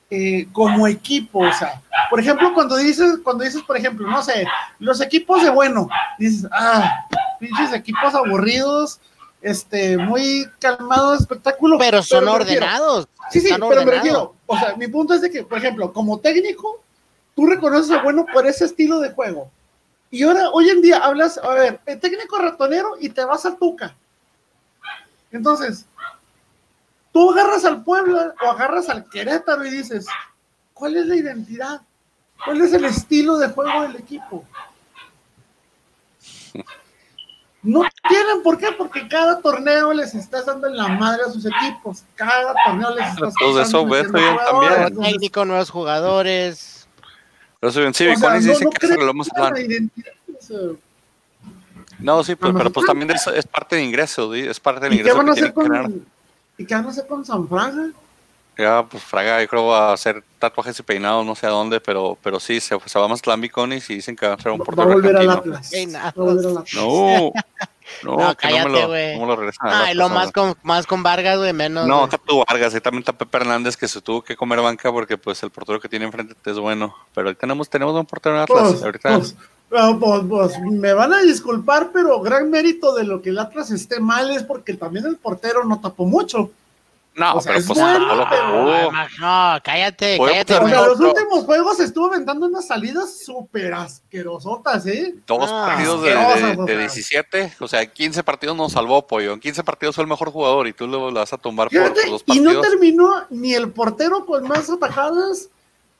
eh, 0.09 0.47
como 0.51 0.85
equipo, 0.87 1.39
o 1.39 1.53
sea, 1.53 1.81
por 2.09 2.19
ejemplo, 2.19 2.53
cuando 2.53 2.75
dices, 2.75 3.19
cuando 3.23 3.43
dices, 3.45 3.61
por 3.61 3.77
ejemplo, 3.77 4.07
no 4.07 4.21
sé, 4.23 4.45
los 4.79 4.99
equipos 5.01 5.41
de 5.43 5.49
bueno, 5.51 5.87
dices, 6.17 6.49
ah, 6.51 7.05
pinches 7.39 7.71
equipos 7.73 8.13
aburridos, 8.15 8.99
este, 9.41 9.97
muy 9.97 10.45
calmados, 10.59 11.21
espectáculo. 11.21 11.77
Pero 11.77 12.01
son 12.03 12.25
refiero- 12.25 12.65
ordenados. 12.65 13.07
Sí, 13.31 13.39
sí, 13.39 13.49
pero 13.53 13.85
me 13.85 13.91
refiero, 13.91 14.35
o 14.45 14.57
sea, 14.57 14.75
mi 14.75 14.87
punto 14.87 15.13
es 15.13 15.21
de 15.21 15.29
que, 15.29 15.43
por 15.43 15.59
ejemplo, 15.59 15.93
como 15.93 16.19
técnico, 16.19 16.81
tú 17.39 17.45
reconoces 17.45 17.89
a 17.91 18.03
bueno 18.03 18.25
por 18.25 18.45
ese 18.45 18.65
estilo 18.65 18.99
de 18.99 19.11
juego. 19.11 19.49
Y 20.11 20.23
ahora, 20.23 20.49
hoy 20.49 20.69
en 20.69 20.81
día, 20.81 20.97
hablas, 20.97 21.37
a 21.37 21.53
ver, 21.53 21.79
el 21.85 21.97
técnico 21.97 22.37
ratonero 22.37 22.97
y 22.99 23.07
te 23.07 23.23
vas 23.23 23.45
a 23.45 23.55
Tuca. 23.55 23.95
Entonces, 25.31 25.85
tú 27.13 27.31
agarras 27.31 27.63
al 27.63 27.81
Puebla 27.81 28.33
o 28.43 28.47
agarras 28.47 28.89
al 28.89 29.07
Querétaro 29.07 29.65
y 29.65 29.69
dices, 29.69 30.05
¿cuál 30.73 30.97
es 30.97 31.05
la 31.05 31.15
identidad? 31.15 31.81
¿Cuál 32.43 32.59
es 32.59 32.73
el 32.73 32.83
estilo 32.83 33.37
de 33.37 33.47
juego 33.47 33.83
del 33.83 33.95
equipo? 33.95 34.43
No 37.61 37.83
tienen 38.09 38.43
por 38.43 38.57
qué, 38.57 38.67
porque 38.77 39.07
cada 39.07 39.39
torneo 39.39 39.93
les 39.93 40.13
estás 40.13 40.45
dando 40.45 40.67
en 40.67 40.75
la 40.75 40.89
madre 40.89 41.23
a 41.25 41.31
sus 41.31 41.45
equipos. 41.45 42.03
Cada 42.15 42.53
torneo 42.65 42.93
les 42.95 43.07
estás 43.13 43.33
eso, 43.39 43.61
estoy 43.61 43.85
bien 43.85 44.07
jugadores, 44.11 44.77
también. 44.77 45.11
Técnico, 45.11 45.45
nuevos 45.45 45.69
jugadores. 45.69 46.78
Pero 47.59 47.71
sí, 47.73 47.79
sí, 47.93 48.07
o 48.07 48.15
sea, 48.17 48.29
no- 48.29 48.35
dice 48.39 48.63
no 48.63 48.69
que 48.69 48.77
se 48.79 48.79
crean 48.79 48.93
arregló 48.93 49.13
más 49.13 49.27
la 49.35 49.59
identidad, 49.59 50.13
o 50.27 50.41
sea, 50.41 50.57
No, 51.99 52.23
sí, 52.23 52.35
pero, 52.35 52.51
¿A 52.53 52.57
pero 52.57 52.69
pues 52.71 52.85
también 52.85 53.11
es, 53.11 53.27
es 53.27 53.45
parte 53.45 53.75
de 53.75 53.83
ingreso, 53.83 54.33
¿sí? 54.33 54.39
es 54.41 54.59
parte 54.59 54.81
del 54.85 54.93
¿Y 54.93 54.95
qué 54.97 55.01
ingreso 55.01 55.17
van 55.17 55.29
a 55.29 55.31
hacer 55.33 55.53
con, 55.53 56.05
¿y 56.57 56.65
qué 56.65 56.75
van 56.75 56.85
a 56.85 56.89
hacer 56.89 57.07
con 57.07 57.25
San 57.25 57.47
Francisco? 57.47 57.99
Ya, 58.57 58.83
pues 58.85 59.01
Fraga, 59.03 59.41
yo 59.41 59.47
creo 59.47 59.67
va 59.67 59.89
a 59.91 59.93
hacer 59.93 60.21
tatuajes 60.37 60.77
y 60.77 60.83
peinados, 60.83 61.25
no 61.25 61.33
sé 61.33 61.45
a 61.47 61.49
dónde, 61.49 61.79
pero, 61.79 62.17
pero 62.21 62.41
sí, 62.41 62.59
se, 62.59 62.77
se 62.85 62.99
va 62.99 63.05
a 63.05 63.07
Mazatlán 63.07 63.39
Biconis 63.39 63.89
y 63.89 63.95
dicen 63.95 64.17
que 64.17 64.27
va 64.27 64.33
a 64.33 64.37
ser 64.41 64.51
un 64.51 64.61
a 64.61 64.63
portero. 64.65 64.87
Va 64.87 64.91
a 64.93 64.95
volver 64.95 65.15
al 65.15 65.29
Atlas. 65.29 65.71
No, 66.75 67.31
no, 68.03 68.11
No, 68.11 68.17
que 68.17 68.23
no 68.23 68.27
me 68.27 68.35
cállate, 68.35 68.69
lo, 68.69 68.87
güey. 68.87 69.19
no 69.19 69.25
lo 69.25 69.35
regresan 69.35 69.67
al 69.67 69.73
Ay, 69.73 69.91
Atlas, 69.91 69.95
lo 69.95 70.09
más 70.09 70.31
con, 70.31 70.55
más 70.63 70.87
con 70.87 71.03
Vargas, 71.03 71.37
güey, 71.37 71.53
menos. 71.53 71.87
No, 71.87 72.03
acá 72.03 72.19
Vargas 72.47 72.75
y 72.75 72.81
también 72.81 73.01
está 73.01 73.13
Pepe 73.13 73.37
Hernández 73.37 73.77
que 73.77 73.87
se 73.87 74.01
tuvo 74.01 74.23
que 74.23 74.35
comer 74.35 74.61
banca 74.61 74.91
porque 74.91 75.17
pues 75.17 75.41
el 75.43 75.49
portero 75.49 75.79
que 75.79 75.89
tiene 75.89 76.05
enfrente 76.05 76.35
es 76.45 76.59
bueno. 76.59 76.95
Pero 77.13 77.29
ahí 77.29 77.35
tenemos, 77.35 77.69
tenemos 77.69 77.95
un 77.95 78.05
portero 78.05 78.35
en 78.35 78.41
Atlas. 78.41 78.69
Pues, 78.71 78.83
ahorita 78.83 79.17
pues, 79.17 79.35
ah, 79.73 79.97
pues, 79.99 80.21
pues, 80.27 80.59
me 80.59 80.93
van 80.93 81.13
a 81.13 81.21
disculpar, 81.21 81.91
pero 81.93 82.21
gran 82.21 82.49
mérito 82.49 82.93
de 82.93 83.03
lo 83.03 83.21
que 83.21 83.29
el 83.29 83.39
Atlas 83.39 83.71
esté 83.71 83.99
mal 83.99 84.31
es 84.31 84.43
porque 84.43 84.73
también 84.73 85.05
el 85.05 85.17
portero 85.17 85.63
no 85.63 85.79
tapó 85.79 86.05
mucho. 86.05 86.51
No, 87.19 87.35
o 87.35 87.41
sea, 87.41 87.49
pero 87.51 87.59
es 87.59 87.67
pues 87.67 87.79
bueno, 87.79 88.15
no 88.15 88.27
pero- 88.29 88.91
No, 89.19 89.59
cállate, 89.63 90.17
cállate. 90.17 90.53
O 90.55 90.57
sea, 90.57 90.59
güey. 90.61 90.73
los 90.73 90.99
últimos 90.99 91.43
juegos 91.45 91.79
estuvo 91.79 92.07
aventando 92.07 92.47
unas 92.47 92.65
salidas 92.67 93.19
súper 93.23 93.73
asquerosotas, 93.73 94.85
¿eh? 94.87 95.15
Dos 95.27 95.49
Ah, 95.51 95.65
partidos 95.67 96.01
de, 96.01 96.09
de- 96.09 96.15
o 96.15 96.65
de 96.65 96.71
sea. 96.73 96.77
17, 96.79 97.53
o 97.59 97.67
sea, 97.67 97.85
15 97.85 98.23
partidos 98.23 98.55
nos 98.57 98.71
salvó, 98.71 99.05
pollo. 99.05 99.33
En 99.33 99.39
15 99.39 99.63
partidos 99.63 99.95
fue 99.95 100.03
el 100.03 100.07
mejor 100.09 100.31
jugador 100.31 100.67
y 100.67 100.73
tú 100.73 100.87
lo, 100.87 101.11
lo 101.11 101.19
vas 101.19 101.33
a 101.33 101.37
tumbar 101.37 101.69
por 101.69 101.77
Fíjate, 101.77 102.09
dos 102.09 102.23
y 102.27 102.39
no 102.39 102.51
partidos. 102.53 102.67
terminó 102.69 103.11
ni 103.29 103.53
el 103.53 103.71
portero 103.71 104.25
con 104.25 104.47
más 104.47 104.69
atajadas. 104.69 105.49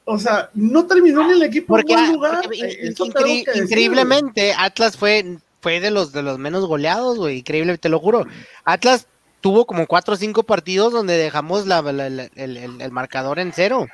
O 0.06 0.18
sea, 0.18 0.50
no 0.56 0.88
terminó 0.88 1.24
ni 1.28 1.34
el 1.34 1.44
equipo 1.44 1.68
Porque, 1.68 1.94
en 1.94 2.00
buen 2.00 2.14
lugar. 2.14 2.42
porque 2.44 2.60
Eh, 2.62 2.94
incre- 2.98 3.64
increíblemente, 3.64 4.54
Atlas 4.58 4.98
fue, 4.98 5.38
fue 5.62 5.80
de 5.80 5.92
los 5.92 6.12
de 6.12 6.24
los 6.24 6.40
menos 6.40 6.66
goleados, 6.66 7.18
güey. 7.18 7.40
Increíble, 7.40 7.78
te 7.78 7.90
lo 7.90 8.00
juro. 8.00 8.26
Atlas 8.66 9.06
tuvo 9.41 9.65
como 9.65 9.88
cuatro 9.88 10.13
o 10.13 10.17
cinco 10.17 10.43
partidos 10.43 10.91
donde 10.93 11.17
dejamos 11.17 11.65
la- 11.65 11.82
la- 11.82 12.10
la- 12.10 12.30
el, 12.36 12.58
el- 12.58 12.82
el 12.82 12.91
marcador 12.91 13.39
en 13.39 13.52
cero. 13.54 13.88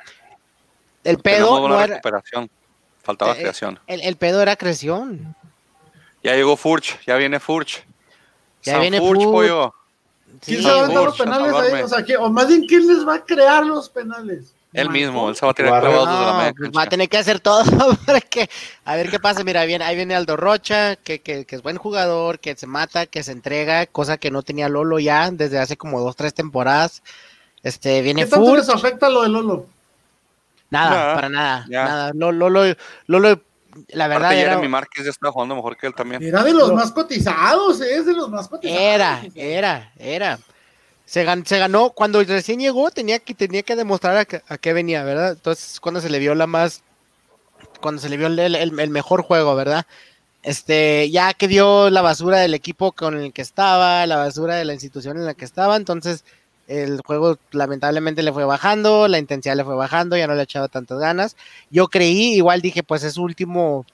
El 1.04 1.18
pedo 1.18 1.68
no 1.68 1.76
era, 1.80 1.86
recuperación. 1.96 2.50
Faltaba 3.02 3.32
Eh, 3.32 3.36
creación. 3.38 3.78
el, 3.86 4.00
el 4.02 4.16
pedo 4.16 4.42
era 4.42 4.56
creación. 4.56 5.36
Ya 6.24 6.34
llegó 6.34 6.56
Furch, 6.56 6.98
ya 7.06 7.16
viene 7.16 7.38
Furch. 7.38 7.84
Ya 8.64 8.72
San 8.72 8.80
viene 8.80 8.98
Furch, 8.98 9.20
Furch. 9.22 9.30
pollo. 9.32 9.74
¿Quién 10.44 10.58
Sí, 10.58 10.64
se 10.64 10.68
va 10.72 10.82
a 10.82 10.86
Furch, 10.86 11.04
los 11.04 11.18
penales 11.18 11.52
a 11.54 11.60
ahí? 11.62 11.82
O 11.82 11.88
sea, 11.88 12.02
¿quién- 12.02 12.18
o 12.20 12.28
más 12.30 12.48
bien, 12.48 12.66
¿quién 12.66 12.84
les 12.88 13.06
va 13.06 13.14
a 13.14 13.24
crear 13.24 13.64
los 13.64 13.88
penales? 13.88 14.52
Él 14.76 14.90
mismo, 14.90 15.28
él 15.28 15.36
se 15.36 15.44
va 15.46 15.52
a 15.52 15.54
tirar 15.54 15.80
clavados 15.80 16.08
desde 16.08 16.20
la 16.26 16.32
No, 16.32 16.38
media 16.38 16.54
pues 16.56 16.70
va 16.76 16.82
a 16.82 16.86
tener 16.88 17.08
que 17.08 17.18
hacer 17.18 17.40
todo 17.40 17.64
para 18.06 18.20
que 18.20 18.48
a 18.84 18.94
ver 18.96 19.10
qué 19.10 19.18
pasa. 19.18 19.42
Mira, 19.44 19.60
ahí 19.62 19.66
viene, 19.66 19.84
ahí 19.84 19.96
viene 19.96 20.14
Aldo 20.14 20.36
Rocha, 20.36 20.96
que, 20.96 21.20
que, 21.20 21.44
que 21.44 21.56
es 21.56 21.62
buen 21.62 21.76
jugador, 21.78 22.38
que 22.38 22.54
se 22.56 22.66
mata, 22.66 23.06
que 23.06 23.22
se 23.22 23.32
entrega, 23.32 23.86
cosa 23.86 24.18
que 24.18 24.30
no 24.30 24.42
tenía 24.42 24.68
Lolo 24.68 24.98
ya 24.98 25.30
desde 25.30 25.58
hace 25.58 25.76
como 25.76 26.00
dos, 26.00 26.14
tres 26.16 26.34
temporadas. 26.34 27.02
Este, 27.62 28.02
viene 28.02 28.24
¿Qué 28.24 28.30
tanto 28.30 28.54
les 28.56 28.68
afecta 28.68 29.08
lo 29.08 29.22
de 29.22 29.28
Lolo? 29.30 29.66
nada, 30.70 31.14
para 31.14 31.28
nada, 31.28 31.66
ya. 31.68 31.84
nada. 31.84 32.12
Lolo, 32.14 32.50
Lolo, 32.50 32.74
Lolo, 33.06 33.40
la 33.88 34.08
verdad 34.08 34.24
Aparte, 34.26 34.40
era, 34.40 34.50
Jeremy 34.50 34.68
Márquez 34.68 35.04
ya 35.04 35.10
está 35.10 35.30
jugando 35.30 35.54
mejor 35.56 35.76
que 35.76 35.86
él 35.86 35.94
también. 35.94 36.22
Era 36.22 36.42
de 36.42 36.52
los 36.52 36.68
Lo- 36.68 36.74
más 36.74 36.92
cotizados, 36.92 37.80
¿eh? 37.80 37.96
es 37.96 38.06
de 38.06 38.14
los 38.14 38.28
más 38.30 38.48
cotizados. 38.48 38.80
era, 38.82 39.22
era, 39.34 39.92
era. 39.98 40.38
Se, 41.06 41.24
gan- 41.24 41.46
se 41.46 41.58
ganó, 41.58 41.90
cuando 41.90 42.22
recién 42.24 42.60
llegó 42.60 42.90
tenía 42.90 43.18
que, 43.20 43.34
tenía 43.34 43.62
que 43.62 43.76
demostrar 43.76 44.16
a, 44.18 44.54
a 44.54 44.58
qué 44.58 44.72
venía, 44.74 45.04
¿verdad? 45.04 45.32
Entonces 45.32 45.80
cuando 45.80 46.00
se 46.00 46.10
le 46.10 46.18
vio 46.18 46.34
la 46.34 46.46
más, 46.46 46.82
cuando 47.80 48.00
se 48.00 48.08
le 48.08 48.16
vio 48.16 48.26
el, 48.28 48.38
el- 48.38 48.80
el 48.80 48.90
mejor 48.90 49.22
juego, 49.22 49.54
¿verdad? 49.54 49.86
Este, 50.42 51.10
ya 51.10 51.34
que 51.34 51.48
dio 51.48 51.90
la 51.90 52.02
basura 52.02 52.38
del 52.40 52.54
equipo 52.54 52.92
con 52.92 53.16
el 53.18 53.32
que 53.32 53.42
estaba, 53.42 54.06
la 54.06 54.16
basura 54.18 54.56
de 54.56 54.64
la 54.66 54.74
institución 54.74 55.18
en 55.18 55.26
la 55.26 55.34
que 55.34 55.44
estaba, 55.44 55.76
entonces 55.76 56.24
el 56.68 57.00
juego 57.06 57.38
lamentablemente 57.52 58.22
le 58.24 58.32
fue 58.32 58.44
bajando, 58.46 59.08
la 59.08 59.18
intensidad 59.18 59.56
le 59.56 59.64
fue 59.64 59.76
bajando, 59.76 60.16
ya 60.16 60.26
no 60.28 60.34
le 60.36 60.42
echaba 60.44 60.68
tantas 60.68 60.98
ganas. 61.00 61.36
Yo 61.70 61.88
creí, 61.88 62.34
igual 62.36 62.62
dije, 62.62 62.82
pues 62.84 63.04
es 63.04 63.14
su 63.14 63.22
último, 63.24 63.86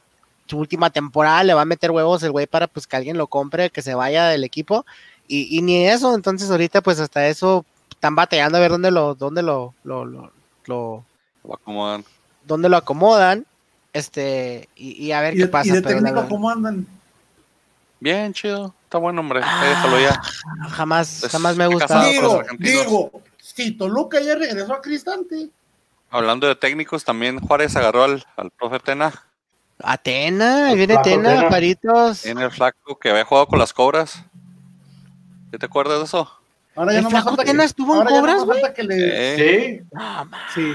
su 0.46 0.58
última 0.58 0.90
temporada, 0.90 1.44
le 1.44 1.54
va 1.54 1.62
a 1.62 1.66
meter 1.66 1.90
huevos 1.90 2.22
el 2.22 2.32
güey 2.32 2.46
para 2.46 2.68
pues 2.68 2.86
que 2.86 2.96
alguien 2.96 3.18
lo 3.18 3.26
compre, 3.28 3.70
que 3.70 3.82
se 3.82 3.94
vaya 3.94 4.28
del 4.28 4.44
equipo. 4.44 4.86
Y, 5.28 5.56
y 5.58 5.62
ni 5.62 5.86
eso, 5.86 6.14
entonces 6.14 6.50
ahorita 6.50 6.80
pues 6.82 6.98
hasta 7.00 7.26
eso 7.28 7.64
están 7.90 8.14
batallando 8.14 8.58
a 8.58 8.60
ver 8.60 8.70
dónde 8.72 8.90
lo, 8.90 9.14
dónde 9.14 9.42
lo, 9.42 9.74
lo, 9.84 10.04
lo, 10.04 10.32
lo- 10.66 11.04
Lo 11.44 11.54
acomodan. 11.54 12.04
dónde 12.44 12.68
lo 12.68 12.76
acomodan. 12.76 13.46
Este, 13.92 14.68
y, 14.74 14.92
y 15.04 15.12
a 15.12 15.20
ver 15.20 15.34
¿Y 15.34 15.38
qué 15.38 15.42
de, 15.44 15.48
pasa. 15.48 15.68
y 15.68 15.72
de 15.72 15.82
pero 15.82 15.96
técnico 16.02 16.28
cómo 16.28 16.48
andan? 16.50 16.86
Bien, 18.00 18.32
chido. 18.32 18.74
Está 18.84 18.98
bueno, 18.98 19.20
hombre. 19.20 19.40
Ah, 19.42 19.64
déjalo 19.68 20.00
ya. 20.00 20.20
jamás, 20.70 21.18
Pues, 21.20 21.32
jamás 21.32 21.56
me 21.56 21.64
ha 21.64 21.68
gustado. 21.68 22.02
los 22.04 22.12
Digo, 22.58 22.80
digo, 22.82 23.10
si 23.40 23.70
Toluca 23.72 24.20
ya 24.20 24.34
regresó 24.34 24.74
a 24.74 24.80
Cristante. 24.82 25.48
Hablando 26.10 26.46
de 26.46 26.56
técnicos, 26.56 27.04
también 27.04 27.38
Juárez 27.40 27.74
agarró 27.76 28.04
al, 28.04 28.24
al 28.36 28.50
profe 28.50 28.78
Tena, 28.80 29.12
Atena, 29.82 30.66
ahí 30.68 30.76
viene 30.76 30.94
Flaco 30.94 31.08
Tena, 31.08 31.28
Tena. 31.36 31.48
paritos. 31.48 32.26
en 32.26 32.38
el 32.38 32.50
flaco 32.50 32.98
que 32.98 33.10
había 33.10 33.24
jugado 33.24 33.46
con 33.46 33.58
las 33.58 33.72
cobras. 33.72 34.22
¿Sí 35.52 35.58
te 35.58 35.66
acuerdas 35.66 35.98
de 35.98 36.04
eso? 36.06 36.28
Ahora 36.74 36.92
ya 36.92 36.98
¿El 36.98 37.04
no 37.04 37.10
Flaco 37.10 37.28
falta 37.28 37.44
que, 37.44 37.50
Tena 37.50 37.64
estuvo 37.64 37.92
en 37.94 37.98
ahora 38.00 38.10
ya 38.14 38.20
Cobras, 38.20 38.44
güey? 38.44 38.74
que 38.74 38.82
le... 38.82 38.96
Eh, 38.98 39.78
Sí, 39.82 39.86
No, 39.92 40.30
Sí. 40.54 40.72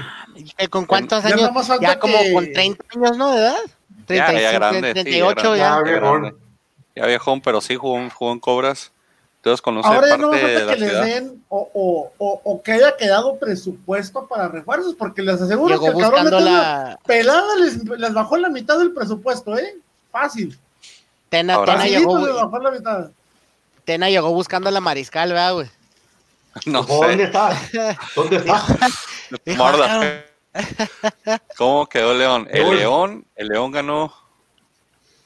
¿y 0.58 0.66
¿Con 0.68 0.86
cuántos 0.86 1.24
Ya 1.24 1.30
años? 1.30 1.50
falta 1.66 1.78
Ya 1.80 1.98
como 1.98 2.16
que- 2.18 2.32
con 2.32 2.52
30 2.52 2.84
años, 2.94 3.16
¿no? 3.18 3.32
De 3.32 3.38
edad. 3.40 3.56
ya, 3.66 4.26
35, 4.26 4.40
ya 4.40 4.52
grande. 4.52 4.88
sí, 4.88 4.94
38 4.94 5.56
ya, 5.56 5.56
ya. 5.56 5.68
grande, 5.74 5.90
Ya, 5.90 5.96
ya 5.96 6.00
grande. 6.00 6.20
viejón. 6.30 6.38
Ya 6.94 7.06
viejón, 7.06 7.40
pero 7.40 7.60
sí 7.60 7.74
jugó, 7.76 7.98
en- 7.98 8.10
jugó 8.10 8.32
en 8.32 8.38
cobras. 8.38 8.92
Entonces 9.38 9.60
conoce 9.62 9.88
Ahora 9.88 10.00
ya 10.06 10.10
parte 10.10 10.22
no 10.22 10.30
de 10.30 10.38
falta 10.58 10.74
que 10.74 10.80
les 10.80 10.88
ciudad. 10.90 11.04
den 11.04 11.44
o, 11.48 11.70
o, 11.74 12.12
o, 12.18 12.40
o 12.44 12.62
que 12.62 12.72
haya 12.72 12.96
quedado 12.96 13.38
presupuesto 13.38 14.26
para 14.28 14.48
refuerzos, 14.48 14.94
porque 14.94 15.22
les 15.22 15.40
aseguro 15.40 15.74
Llegó 15.74 15.84
que 15.86 15.90
el 16.04 16.10
cabrón 16.10 16.44
la 16.44 16.98
pelada 17.06 17.54
les, 17.56 17.84
les 17.84 18.12
bajó 18.14 18.36
la 18.36 18.48
mitad 18.50 18.78
del 18.78 18.92
presupuesto, 18.92 19.56
¿eh? 19.58 19.76
Fácil. 20.12 20.56
Tena, 21.28 21.54
Ahora 21.54 21.72
Tena 21.74 21.84
sí. 21.84 21.90
Llegó, 21.90 22.18
les 22.26 22.34
bajó 22.34 22.58
la 22.58 22.70
mitad. 22.70 23.10
Tena 23.88 24.10
llegó 24.10 24.28
buscando 24.34 24.70
la 24.70 24.80
mariscal, 24.82 25.30
¿verdad, 25.30 25.54
güey? 25.54 25.70
No 26.66 26.82
¿dónde 26.82 27.16
sé. 27.16 27.22
está? 27.22 27.58
¿Dónde 28.14 28.36
está? 28.36 28.66
Morda. 29.56 30.24
"Ah, 30.52 31.38
¿Cómo 31.56 31.86
quedó 31.88 32.12
León? 32.12 32.46
El. 32.50 32.76
León, 32.76 33.24
el 33.34 33.48
León 33.48 33.70
ganó. 33.72 34.12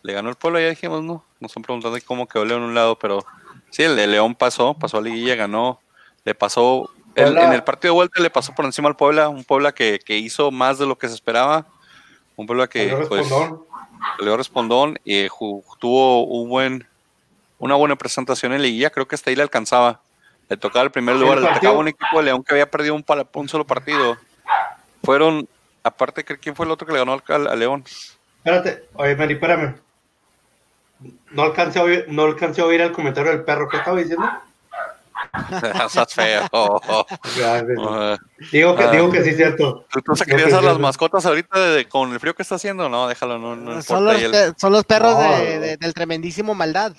Le 0.05 0.13
ganó 0.13 0.29
el 0.31 0.37
pueblo, 0.37 0.61
ya 0.61 0.69
dijimos, 0.69 1.03
¿no? 1.03 1.25
Nos 1.41 1.51
están 1.51 1.65
preguntando 1.65 1.99
cómo 2.07 2.29
quedó 2.29 2.45
León 2.45 2.63
en 2.63 2.69
un 2.69 2.75
lado, 2.77 2.97
pero 2.97 3.25
sí, 3.71 3.83
el 3.83 3.97
de 3.97 4.07
León 4.07 4.37
pasó, 4.37 4.75
pasó 4.75 4.99
a 4.99 5.03
Liguilla, 5.03 5.35
ganó. 5.35 5.81
Le 6.25 6.33
pasó. 6.37 6.89
el- 7.17 7.37
en 7.39 7.53
el 7.53 7.65
partido 7.65 7.95
de 7.95 7.97
vuelta 7.97 8.23
le 8.23 8.31
pasó 8.31 8.55
por 8.55 8.65
encima 8.65 8.89
al 8.89 8.95
Puebla, 8.95 9.29
un 9.29 9.43
Puebla 9.43 9.73
que, 9.73 9.99
que 9.99 10.17
hizo 10.19 10.53
más 10.53 10.79
de 10.79 10.87
lo 10.87 10.97
que 10.97 11.09
se 11.09 11.15
esperaba. 11.15 11.67
Un 12.37 12.47
Puebla 12.47 12.69
que 12.69 12.95
pues, 13.09 13.29
respondón. 13.29 13.65
salió 14.19 14.37
respondón 14.37 15.01
y 15.05 15.27
tuvo 15.81 16.27
un 16.27 16.49
buen, 16.49 16.87
una 17.63 17.77
buena 17.77 17.95
presentación 17.95 18.53
en 18.53 18.61
Liguilla. 18.61 18.91
Creo 18.91 19.07
que 19.07 19.15
hasta 19.15 19.31
ahí 19.31 19.37
le 19.37 19.43
alcanzaba. 19.43 20.01
Le 20.49 20.57
tocaba 20.57 20.85
el 20.85 20.91
primer 20.91 21.15
El 21.15 21.21
lugar. 21.21 21.39
Le 21.39 21.49
tocaba 21.55 21.79
un 21.79 21.87
equipo 21.87 22.19
de 22.19 22.25
León 22.25 22.43
que 22.43 22.53
había 22.55 22.69
perdido 22.69 22.95
un, 22.97 23.05
pala- 23.05 23.27
un 23.35 23.49
solo 23.49 23.65
partido. 23.65 24.17
Fueron, 25.05 25.49
aparte, 25.85 26.25
¿qué- 26.25 26.39
¿quién 26.39 26.57
fue 26.57 26.67
el 26.67 26.73
otro 26.73 26.87
que 26.87 26.93
le 26.93 26.99
ganó 26.99 27.13
al, 27.13 27.23
al- 27.29 27.47
a 27.47 27.55
León? 27.55 27.85
Espérate, 28.39 28.89
oye, 28.95 29.15
Mari, 29.15 29.35
espérame. 29.35 29.77
No 31.31 31.43
alcancé, 31.45 31.79
a 31.79 31.85
oír, 31.85 32.05
no 32.09 32.25
alcancé 32.25 32.61
a 32.63 32.67
oír 32.67 32.81
el 32.81 32.91
comentario 32.93 33.31
del 33.31 33.45
perro. 33.45 33.69
¿Qué 33.69 33.77
estaba 33.77 33.97
diciendo? 33.97 34.29
Estás 35.87 36.13
feo. 36.15 36.43
Uh, 36.53 37.05
digo, 38.53 38.75
que, 38.77 38.83
Ah. 38.85 38.91
digo 38.91 39.11
que 39.13 39.23
sí 39.23 39.31
es 39.31 39.37
cierto. 39.37 39.87
¿Tú, 39.91 40.01
tú 40.03 40.13
Lo 40.13 40.17
sacarías 40.17 40.49
que 40.49 40.55
a 40.57 40.61
las 40.63 40.79
mascotas 40.81 41.25
ahorita 41.27 41.59
de- 41.61 41.89
con 41.89 42.13
el 42.13 42.19
frío 42.19 42.35
que 42.35 42.43
está 42.43 42.57
haciendo? 42.57 42.89
No, 42.89 43.07
déjalo, 43.07 43.39
no, 43.39 43.55
no 43.55 43.81
son, 43.83 44.05
los, 44.05 44.21
el- 44.21 44.55
son 44.57 44.73
los 44.73 44.85
perros 44.85 45.15
No. 45.15 45.23
de- 45.39 45.77
del 45.77 45.95
tremendísimo 45.95 46.55
maldad. 46.57 46.93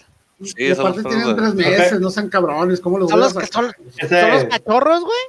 Sí, 0.43 0.53
y 0.57 0.71
aparte 0.71 1.01
los 1.01 1.13
tienen 1.13 1.35
tres 1.35 1.53
meses, 1.55 1.99
no 1.99 2.09
sean 2.09 2.29
cabrones. 2.29 2.79
¿Cómo 2.79 2.97
los 2.99 3.09
Son 3.09 3.19
los 3.19 3.33
que 3.33 3.47
son, 3.47 3.73
Ese, 3.97 4.21
son 4.21 4.31
los 4.31 4.43
cachorros, 4.45 5.01
güey. 5.01 5.19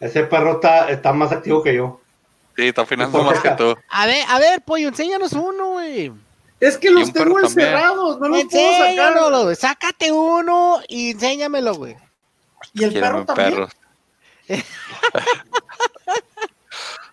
ese 0.00 0.24
perro 0.24 0.52
está, 0.52 0.90
está 0.90 1.12
más 1.12 1.32
activo 1.32 1.62
que 1.62 1.74
yo. 1.74 2.00
Sí, 2.56 2.68
está 2.68 2.82
afinando 2.82 3.22
más 3.22 3.40
que 3.40 3.50
tú. 3.50 3.76
A 3.88 4.06
ver, 4.06 4.24
a 4.28 4.38
ver, 4.38 4.62
pollo, 4.62 4.88
enséñanos 4.88 5.32
uno, 5.32 5.70
güey. 5.72 6.12
Es 6.58 6.76
que 6.76 6.90
los 6.90 7.12
tengo 7.12 7.40
también. 7.40 7.68
encerrados, 7.68 8.20
no 8.20 8.28
los 8.28 8.44
puedo 8.44 8.72
sacar. 8.78 9.56
Sácate 9.56 10.12
uno 10.12 10.80
y 10.88 11.12
enséñamelo, 11.12 11.74
güey. 11.74 11.96
Y 12.74 12.84
el 12.84 12.92
perro 12.92 13.24
también. 13.24 13.50
perro. 13.50 13.68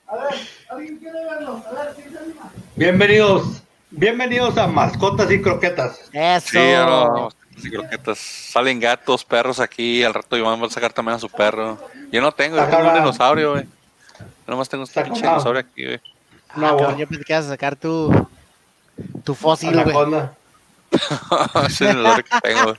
A 0.10 0.16
ver, 0.16 0.36
¿alguien 0.70 0.98
quiere 1.00 1.20
verlos? 1.26 1.66
A 1.66 1.72
ver, 1.74 1.94
¿quién 1.96 2.12
se 2.12 2.18
anima? 2.18 2.50
Bienvenidos, 2.78 3.62
bienvenidos 3.92 4.58
a 4.58 4.68
Mascotas 4.68 5.30
y 5.32 5.42
Croquetas. 5.42 6.00
Eso. 6.12 6.48
Sí, 6.50 6.58
no, 6.76 7.30
sí, 7.58 7.70
croquetas. 7.72 8.18
Salen 8.20 8.80
gatos, 8.80 9.24
perros 9.24 9.60
aquí. 9.60 10.04
Al 10.04 10.14
rato 10.14 10.38
Iván 10.38 10.62
va 10.62 10.68
a 10.68 10.70
sacar 10.70 10.94
también 10.94 11.16
a 11.16 11.20
su 11.20 11.30
perro. 11.30 11.78
Yo 12.12 12.22
no 12.22 12.32
tengo, 12.32 12.58
yo 12.58 12.66
tengo 12.66 12.88
un 12.88 12.94
dinosaurio, 12.94 13.52
güey. 13.54 13.64
Yo 13.64 14.26
nomás 14.48 14.70
tengo 14.70 14.84
este 14.84 15.04
pinche 15.04 15.22
dinosaurio 15.22 15.60
aquí, 15.62 15.84
güey. 15.86 16.02
Ah, 16.50 16.54
No, 16.56 16.68
cabrón, 16.70 16.86
güey. 16.86 16.98
yo 17.00 17.08
pensé 17.08 17.24
que 17.26 17.34
ibas 17.34 17.46
a 17.46 17.50
sacar 17.50 17.76
tu, 17.76 18.28
tu 19.24 19.36
fósil, 19.36 19.72
güey. 19.84 20.22
Es 21.66 21.82
el 21.82 21.98
olor 21.98 22.24
que 22.24 22.40
tengo. 22.42 22.74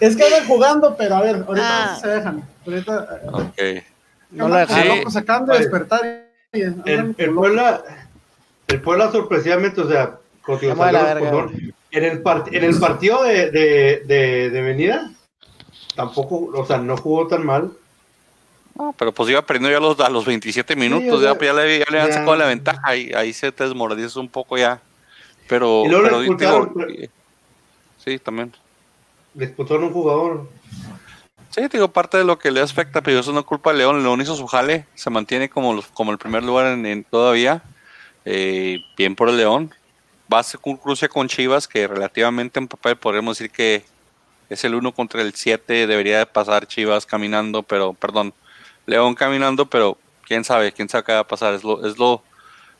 Es 0.00 0.16
que 0.16 0.24
andan 0.24 0.46
jugando, 0.46 0.96
pero 0.96 1.16
a 1.16 1.20
ver, 1.22 1.44
ahorita 1.46 1.94
Ah. 1.94 1.98
se 2.00 2.08
dejan. 2.08 2.48
Ahorita, 2.66 3.08
eh, 3.22 3.28
Ok. 3.32 3.84
No 4.30 4.48
lo 4.48 4.56
dejaron. 4.56 5.16
acaban 5.16 5.46
de 5.46 5.52
Oye, 5.52 5.60
despertar. 5.60 6.26
y 6.52 6.62
locos. 6.64 7.34
Puebla, 7.34 7.84
el 8.68 8.80
Puebla 8.82 9.10
sorpresivamente, 9.12 9.80
o 9.80 9.88
sea, 9.88 10.18
en, 11.90 12.04
el 12.04 12.22
part- 12.22 12.48
en 12.52 12.64
el 12.64 12.78
partido 12.78 13.22
de, 13.22 13.50
de, 13.50 14.02
de, 14.06 14.50
de 14.50 14.60
venida, 14.62 15.10
tampoco, 15.94 16.50
o 16.54 16.66
sea, 16.66 16.78
no 16.78 16.96
jugó 16.96 17.26
tan 17.26 17.44
mal. 17.44 17.72
No, 18.74 18.94
pero 18.98 19.12
pues 19.12 19.30
iba 19.30 19.40
perdiendo 19.42 19.70
ya 19.70 19.78
a 19.78 19.80
los, 19.80 19.98
a 20.00 20.10
los 20.10 20.26
27 20.26 20.76
minutos, 20.76 21.22
ya, 21.22 21.38
le, 21.54 21.78
ya 21.78 21.86
le 21.90 22.00
han 22.00 22.08
ya. 22.08 22.14
sacado 22.14 22.36
la 22.36 22.46
ventaja 22.46 22.94
y 22.94 23.12
ahí 23.14 23.32
se 23.32 23.50
te 23.50 23.64
un 24.16 24.28
poco 24.28 24.58
ya. 24.58 24.80
Pero, 25.48 25.84
Y 25.86 25.88
luego 25.88 26.02
le 26.02 26.08
pero 26.08 26.20
digo, 26.20 26.32
expulsaron, 26.34 26.74
pero- 26.74 27.10
sí, 28.04 28.18
también. 28.18 28.52
Le 29.34 29.44
expulsaron 29.46 29.84
un 29.84 29.92
jugador. 29.92 30.48
Sí, 31.50 31.62
digo, 31.72 31.88
parte 31.88 32.18
de 32.18 32.24
lo 32.24 32.38
que 32.38 32.50
le 32.50 32.60
afecta, 32.60 33.00
pero 33.00 33.20
eso 33.20 33.32
no 33.32 33.40
es 33.40 33.46
culpa 33.46 33.72
de 33.72 33.78
León. 33.78 34.02
León 34.02 34.20
hizo 34.20 34.36
su 34.36 34.46
jale, 34.46 34.84
se 34.94 35.08
mantiene 35.08 35.48
como, 35.48 35.72
los- 35.72 35.86
como 35.86 36.12
el 36.12 36.18
primer 36.18 36.42
lugar 36.44 36.66
en, 36.66 36.84
en 36.84 37.04
todavía. 37.04 37.62
Eh, 38.26 38.80
bien 38.96 39.14
por 39.14 39.30
el 39.30 39.36
León. 39.36 39.70
Va 40.30 40.40
a 40.40 40.42
ser 40.42 40.60
un 40.64 40.76
cruce 40.76 41.08
con 41.08 41.28
Chivas, 41.28 41.68
que 41.68 41.86
relativamente 41.86 42.58
en 42.58 42.66
papel 42.66 42.96
podríamos 42.96 43.38
decir 43.38 43.52
que 43.52 43.84
es 44.50 44.64
el 44.64 44.74
1 44.74 44.92
contra 44.92 45.22
el 45.22 45.32
7. 45.32 45.86
Debería 45.86 46.18
de 46.18 46.26
pasar 46.26 46.66
Chivas 46.66 47.06
caminando, 47.06 47.62
pero, 47.62 47.94
perdón, 47.94 48.34
León 48.84 49.14
caminando, 49.14 49.66
pero 49.66 49.96
quién 50.26 50.42
sabe, 50.42 50.72
quién 50.72 50.88
sabe 50.88 51.04
qué 51.04 51.12
va 51.12 51.20
a 51.20 51.28
pasar. 51.28 51.54
Es 51.54 51.62
lo, 51.62 51.86
es 51.86 51.96
lo, 51.98 52.22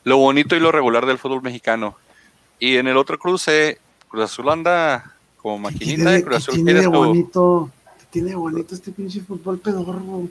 lo 0.02 0.16
bonito 0.18 0.56
y 0.56 0.60
lo 0.60 0.72
regular 0.72 1.06
del 1.06 1.18
fútbol 1.18 1.42
mexicano. 1.42 1.96
Y 2.58 2.76
en 2.76 2.88
el 2.88 2.96
otro 2.96 3.16
cruce, 3.16 3.78
Cruz 4.08 4.24
Azul 4.24 4.50
anda 4.50 5.14
como 5.36 5.60
maquinita 5.60 6.18
y 6.18 6.22
Cruz 6.24 6.38
Azul 6.38 6.64
tiene 6.64 6.88
bonito? 6.88 7.70
¿Qué 8.00 8.06
tiene 8.10 8.34
bonito 8.34 8.74
este 8.74 8.90
pinche 8.90 9.20
fútbol 9.20 9.60
pedorro? 9.60 10.28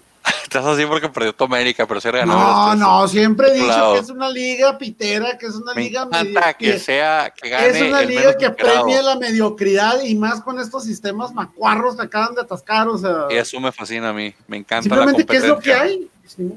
Estás 0.57 0.73
así 0.73 0.85
porque 0.85 1.09
perdió 1.09 1.33
tu 1.33 1.43
América, 1.43 1.85
pero 1.85 1.99
se 1.99 2.09
ganó. 2.11 2.33
No, 2.33 2.75
no, 2.75 3.07
siempre 3.07 3.49
he 3.49 3.53
dicho 3.53 3.93
que 3.93 3.99
es 3.99 4.09
una 4.09 4.29
liga 4.29 4.77
pitera, 4.77 5.37
que 5.37 5.47
es 5.47 5.55
una 5.55 5.73
Me 5.73 5.83
liga 5.83 6.03
encanta 6.03 6.53
medi- 6.53 6.57
que 6.57 6.79
sea, 6.79 7.33
que 7.35 7.49
gane 7.49 7.67
es 7.67 7.81
una 7.81 8.01
liga 8.01 8.37
que 8.37 8.49
premia 8.51 9.01
la 9.01 9.15
mediocridad 9.17 10.01
y 10.03 10.15
más 10.15 10.41
con 10.41 10.59
estos 10.59 10.83
sistemas 10.85 11.33
macuarros 11.33 11.95
que 11.97 12.03
acaban 12.03 12.35
de 12.35 12.41
atascar, 12.41 12.87
o 12.87 12.97
sea, 12.97 13.27
Y 13.29 13.35
eso 13.35 13.59
me 13.59 13.71
fascina 13.71 14.09
a 14.09 14.13
mí. 14.13 14.33
Me 14.47 14.57
encanta 14.57 14.83
simplemente 14.83 15.23
la 15.23 15.27
qué 15.27 15.37
es 15.37 15.43
lo 15.45 15.59
que 15.59 15.73
hay. 15.73 16.09
Sí, 16.25 16.49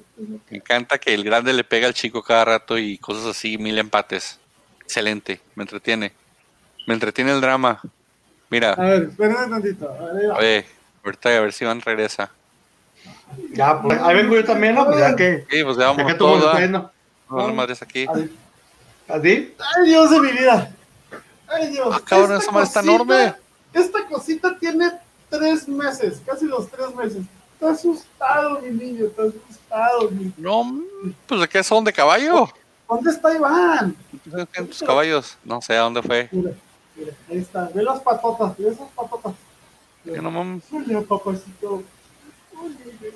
Me 0.50 0.56
encanta 0.58 0.98
que 0.98 1.12
el 1.12 1.24
grande 1.24 1.52
le 1.52 1.64
pega 1.64 1.86
al 1.88 1.94
chico 1.94 2.22
cada 2.22 2.44
rato 2.44 2.78
y 2.78 2.98
cosas 2.98 3.26
así, 3.26 3.58
mil 3.58 3.76
empates. 3.78 4.38
Excelente, 4.80 5.40
me 5.56 5.64
entretiene. 5.64 6.12
Me 6.86 6.94
entretiene 6.94 7.32
el 7.32 7.40
drama. 7.40 7.80
Mira, 8.48 8.72
A 8.72 8.80
ver, 8.82 9.02
espérenme 9.10 9.46
tantito. 9.48 9.88
Ver, 10.14 10.30
a 10.30 10.38
ver, 10.38 10.66
ahorita 11.04 11.28
a 11.36 11.40
ver 11.40 11.52
si 11.52 11.64
Iván 11.64 11.80
regresa. 11.82 12.30
Ya, 13.52 13.80
pues, 13.80 14.00
ahí 14.00 14.16
vengo 14.16 14.34
yo 14.34 14.44
también, 14.44 14.74
¿no? 14.74 14.86
Pues 14.86 14.98
ya 14.98 15.14
que, 15.14 15.46
Sí, 15.50 15.62
pues 15.64 15.76
ya 15.76 15.82
ya 15.82 15.86
vamos 15.90 16.06
que 16.16 16.24
a 16.24 16.26
¿verdad? 16.26 16.58
viendo. 16.58 16.92
No, 17.30 17.48
no 17.48 17.54
madres 17.54 17.82
aquí. 17.82 18.06
Ay, 18.12 18.34
¿Así? 19.08 19.54
ay, 19.58 19.86
Dios 19.86 20.10
de 20.10 20.20
mi 20.20 20.32
vida. 20.32 20.74
Ay, 21.46 21.70
Dios. 21.70 21.88
Ah, 21.92 22.00
cabrón, 22.04 22.32
Esta 22.32 22.42
esa 22.44 22.52
madre 22.52 22.66
está 22.66 22.80
enorme. 22.80 23.34
Esta 23.72 24.06
cosita 24.06 24.58
tiene 24.58 24.90
tres 25.28 25.68
meses, 25.68 26.20
casi 26.24 26.46
los 26.46 26.68
tres 26.70 26.94
meses. 26.94 27.22
Está 27.54 27.70
asustado, 27.70 28.60
mi 28.60 28.70
niño, 28.70 29.06
está 29.06 29.22
asustado. 29.22 30.10
Mi... 30.10 30.32
No, 30.36 30.80
pues 31.26 31.40
de 31.40 31.48
qué 31.48 31.62
son 31.62 31.84
de 31.84 31.92
caballo. 31.92 32.48
¿Dónde 32.88 33.10
está 33.10 33.34
Iván? 33.34 33.94
Tus 34.68 34.82
caballos. 34.82 35.36
No 35.44 35.60
sé 35.60 35.76
a 35.76 35.80
dónde 35.80 36.02
fue. 36.02 36.28
Mira, 36.32 36.52
mira, 36.96 37.12
ahí 37.28 37.38
está. 37.38 37.68
Ve 37.74 37.82
las 37.82 38.00
patotas, 38.00 38.56
ve 38.56 38.68
esas 38.68 38.88
patotas. 38.94 39.34
Que 40.04 40.22
no 40.22 40.30
mames. 40.30 40.64
Papacito. 41.06 41.82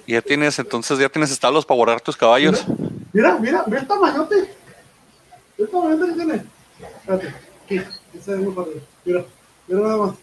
Y 0.07 0.13
ya 0.13 0.23
tienes, 0.23 0.59
entonces 0.59 0.99
ya 0.99 1.09
tienes 1.09 1.31
establos 1.31 1.65
para 1.65 1.77
guardar 1.77 2.01
tus 2.01 2.17
caballos. 2.17 2.65
Mira, 3.13 3.37
mira, 3.39 3.65
ve 3.67 3.79
el 3.79 3.87
tamañote. 3.87 4.35
Ve 5.57 5.65
el 5.65 5.69
tamañote 5.69 6.07
que 6.07 6.13
tiene. 6.15 6.45
Espérate, 7.01 7.35
aquí, 7.65 7.77
ese 8.15 8.33
es 8.33 8.39
muy 8.39 8.53
padre. 8.55 8.81
Mira, 9.05 9.25
mira 9.69 9.81
nada 9.81 9.97
más. 9.99 10.15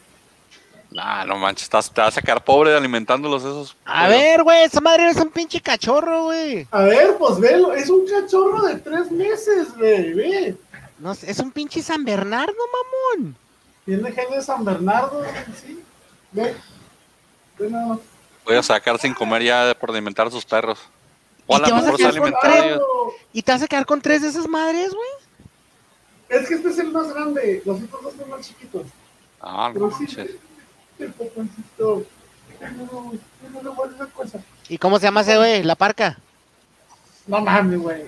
Nah, 0.91 1.23
no 1.23 1.35
manches, 1.37 1.63
estás- 1.63 1.93
te 1.93 2.01
vas 2.01 2.17
a 2.17 2.21
quedar 2.21 2.43
pobre 2.43 2.75
alimentándolos 2.75 3.43
esos. 3.43 3.77
A 3.85 4.07
ver, 4.07 4.41
güey, 4.43 4.63
esa 4.63 4.81
madre 4.81 5.09
es 5.09 5.17
un 5.17 5.29
pinche 5.29 5.61
cachorro, 5.61 6.23
güey. 6.23 6.67
A 6.71 6.81
ver, 6.81 7.15
pues 7.17 7.39
velo, 7.39 7.73
es 7.73 7.89
un 7.91 8.07
cachorro 8.07 8.63
de 8.63 8.75
tres 8.77 9.11
meses, 9.11 9.67
güey, 9.77 10.13
ve. 10.13 10.57
No 10.97 11.13
sé, 11.13 11.29
es 11.29 11.37
un 11.39 11.51
pinche 11.51 11.83
San 11.83 12.03
Bernardo, 12.03 12.53
mamón. 13.13 13.35
Tiene 13.85 14.11
gen 14.11 14.31
de 14.31 14.41
San 14.41 14.65
Bernardo, 14.65 15.23
sí. 15.63 15.79
Ve, 16.31 16.55
ve 17.59 17.69
nada 17.69 17.85
más. 17.87 17.99
Voy 18.49 18.57
a 18.57 18.63
sacar 18.63 18.97
sin 18.97 19.13
comer 19.13 19.43
ya 19.43 19.75
por 19.79 19.91
alimentar 19.91 20.25
a 20.25 20.31
sus 20.31 20.43
perros. 20.43 20.79
O 21.45 21.55
a 21.55 21.59
¿Y 21.59 21.61
te 21.61 21.69
lo 21.69 21.75
vas 21.75 21.83
a 21.83 21.85
mejor 21.85 21.99
se 21.99 22.03
quedar 22.07 22.17
con 22.17 22.23
alimentan 22.23 22.51
tres? 22.51 22.65
ellos. 22.65 22.81
¿Y 23.31 23.41
te 23.43 23.51
vas 23.51 23.61
a 23.61 23.67
quedar 23.67 23.85
con 23.85 24.01
tres 24.01 24.21
de 24.23 24.27
esas 24.29 24.47
madres, 24.47 24.91
güey? 24.91 25.09
Es 26.29 26.47
que 26.47 26.55
este 26.55 26.69
es 26.69 26.79
el 26.79 26.91
más 26.91 27.13
grande, 27.13 27.61
los 27.63 27.77
otros 27.83 28.01
dos 28.01 28.13
son 28.19 28.29
más 28.31 28.47
chiquitos. 28.47 28.87
Ah, 29.39 29.67
no 29.71 29.73
Pero 29.75 29.91
sí, 29.91 30.03
manches. 30.05 30.31
el 30.97 31.11
poponcito. 31.13 32.03
No, 32.59 32.69
no, 32.69 33.13
no, 33.53 33.61
no, 33.61 33.85
no, 33.99 34.09
cosa. 34.09 34.39
¿Y 34.67 34.79
cómo 34.79 34.97
se 34.97 35.05
llama 35.05 35.21
ese, 35.21 35.37
güey? 35.37 35.61
La 35.61 35.75
parca. 35.75 36.17
No 37.27 37.41
mames, 37.41 37.79
güey. 37.79 38.01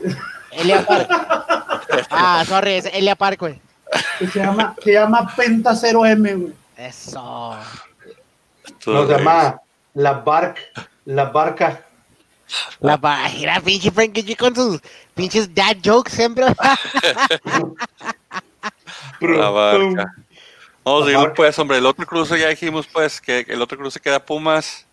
Elia 0.54 0.84
Park. 0.84 1.08
ah, 2.10 2.44
sorry, 2.48 2.72
es 2.74 2.86
Elia 2.86 3.16
Park, 3.16 3.40
güey. 3.40 3.62
Que 4.18 4.28
Se 4.28 4.40
llama, 4.40 4.76
se 4.84 4.94
llama 4.94 5.32
Penta 5.36 5.74
0M, 5.74 6.42
güey. 6.42 6.54
Eso. 6.78 7.56
No, 8.88 9.06
se 9.06 9.14
llama 9.18 9.62
la 9.94 10.14
barca, 10.14 10.62
la 11.06 11.26
barca. 11.26 11.86
La 12.80 12.98
mira, 13.34 13.62
pinche 13.62 13.92
Frankie 13.92 14.24
G 14.26 14.36
con 14.38 14.54
sus 14.54 14.82
pinches 15.16 15.54
dad 15.56 15.78
jokes 15.84 16.12
siempre. 16.12 16.46
La 19.20 19.50
barca. 19.50 20.14
Vamos 20.84 21.04
a 21.04 21.12
barca. 21.20 21.34
pues, 21.36 21.60
hombre. 21.60 21.78
El 21.78 21.86
otro 21.86 22.06
cruce 22.06 22.40
ya 22.40 22.50
dijimos, 22.50 22.88
pues, 22.92 23.22
que 23.22 23.46
el 23.48 23.62
otro 23.62 23.78
cruce 23.78 24.00
queda 24.00 24.20
Pumas. 24.26 24.86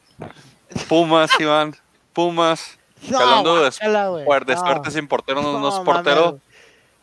Pumas, 0.89 1.31
Iván. 1.41 1.75
Pumas. 2.13 2.79
No, 3.09 3.19
Hablando 3.19 3.63
de, 3.63 3.71
No. 4.55 4.61
suerte 4.61 4.91
sin 4.91 5.07
portero, 5.07 5.41
no, 5.41 5.59
no 5.59 5.69
es 5.69 5.81
portero. 5.85 6.41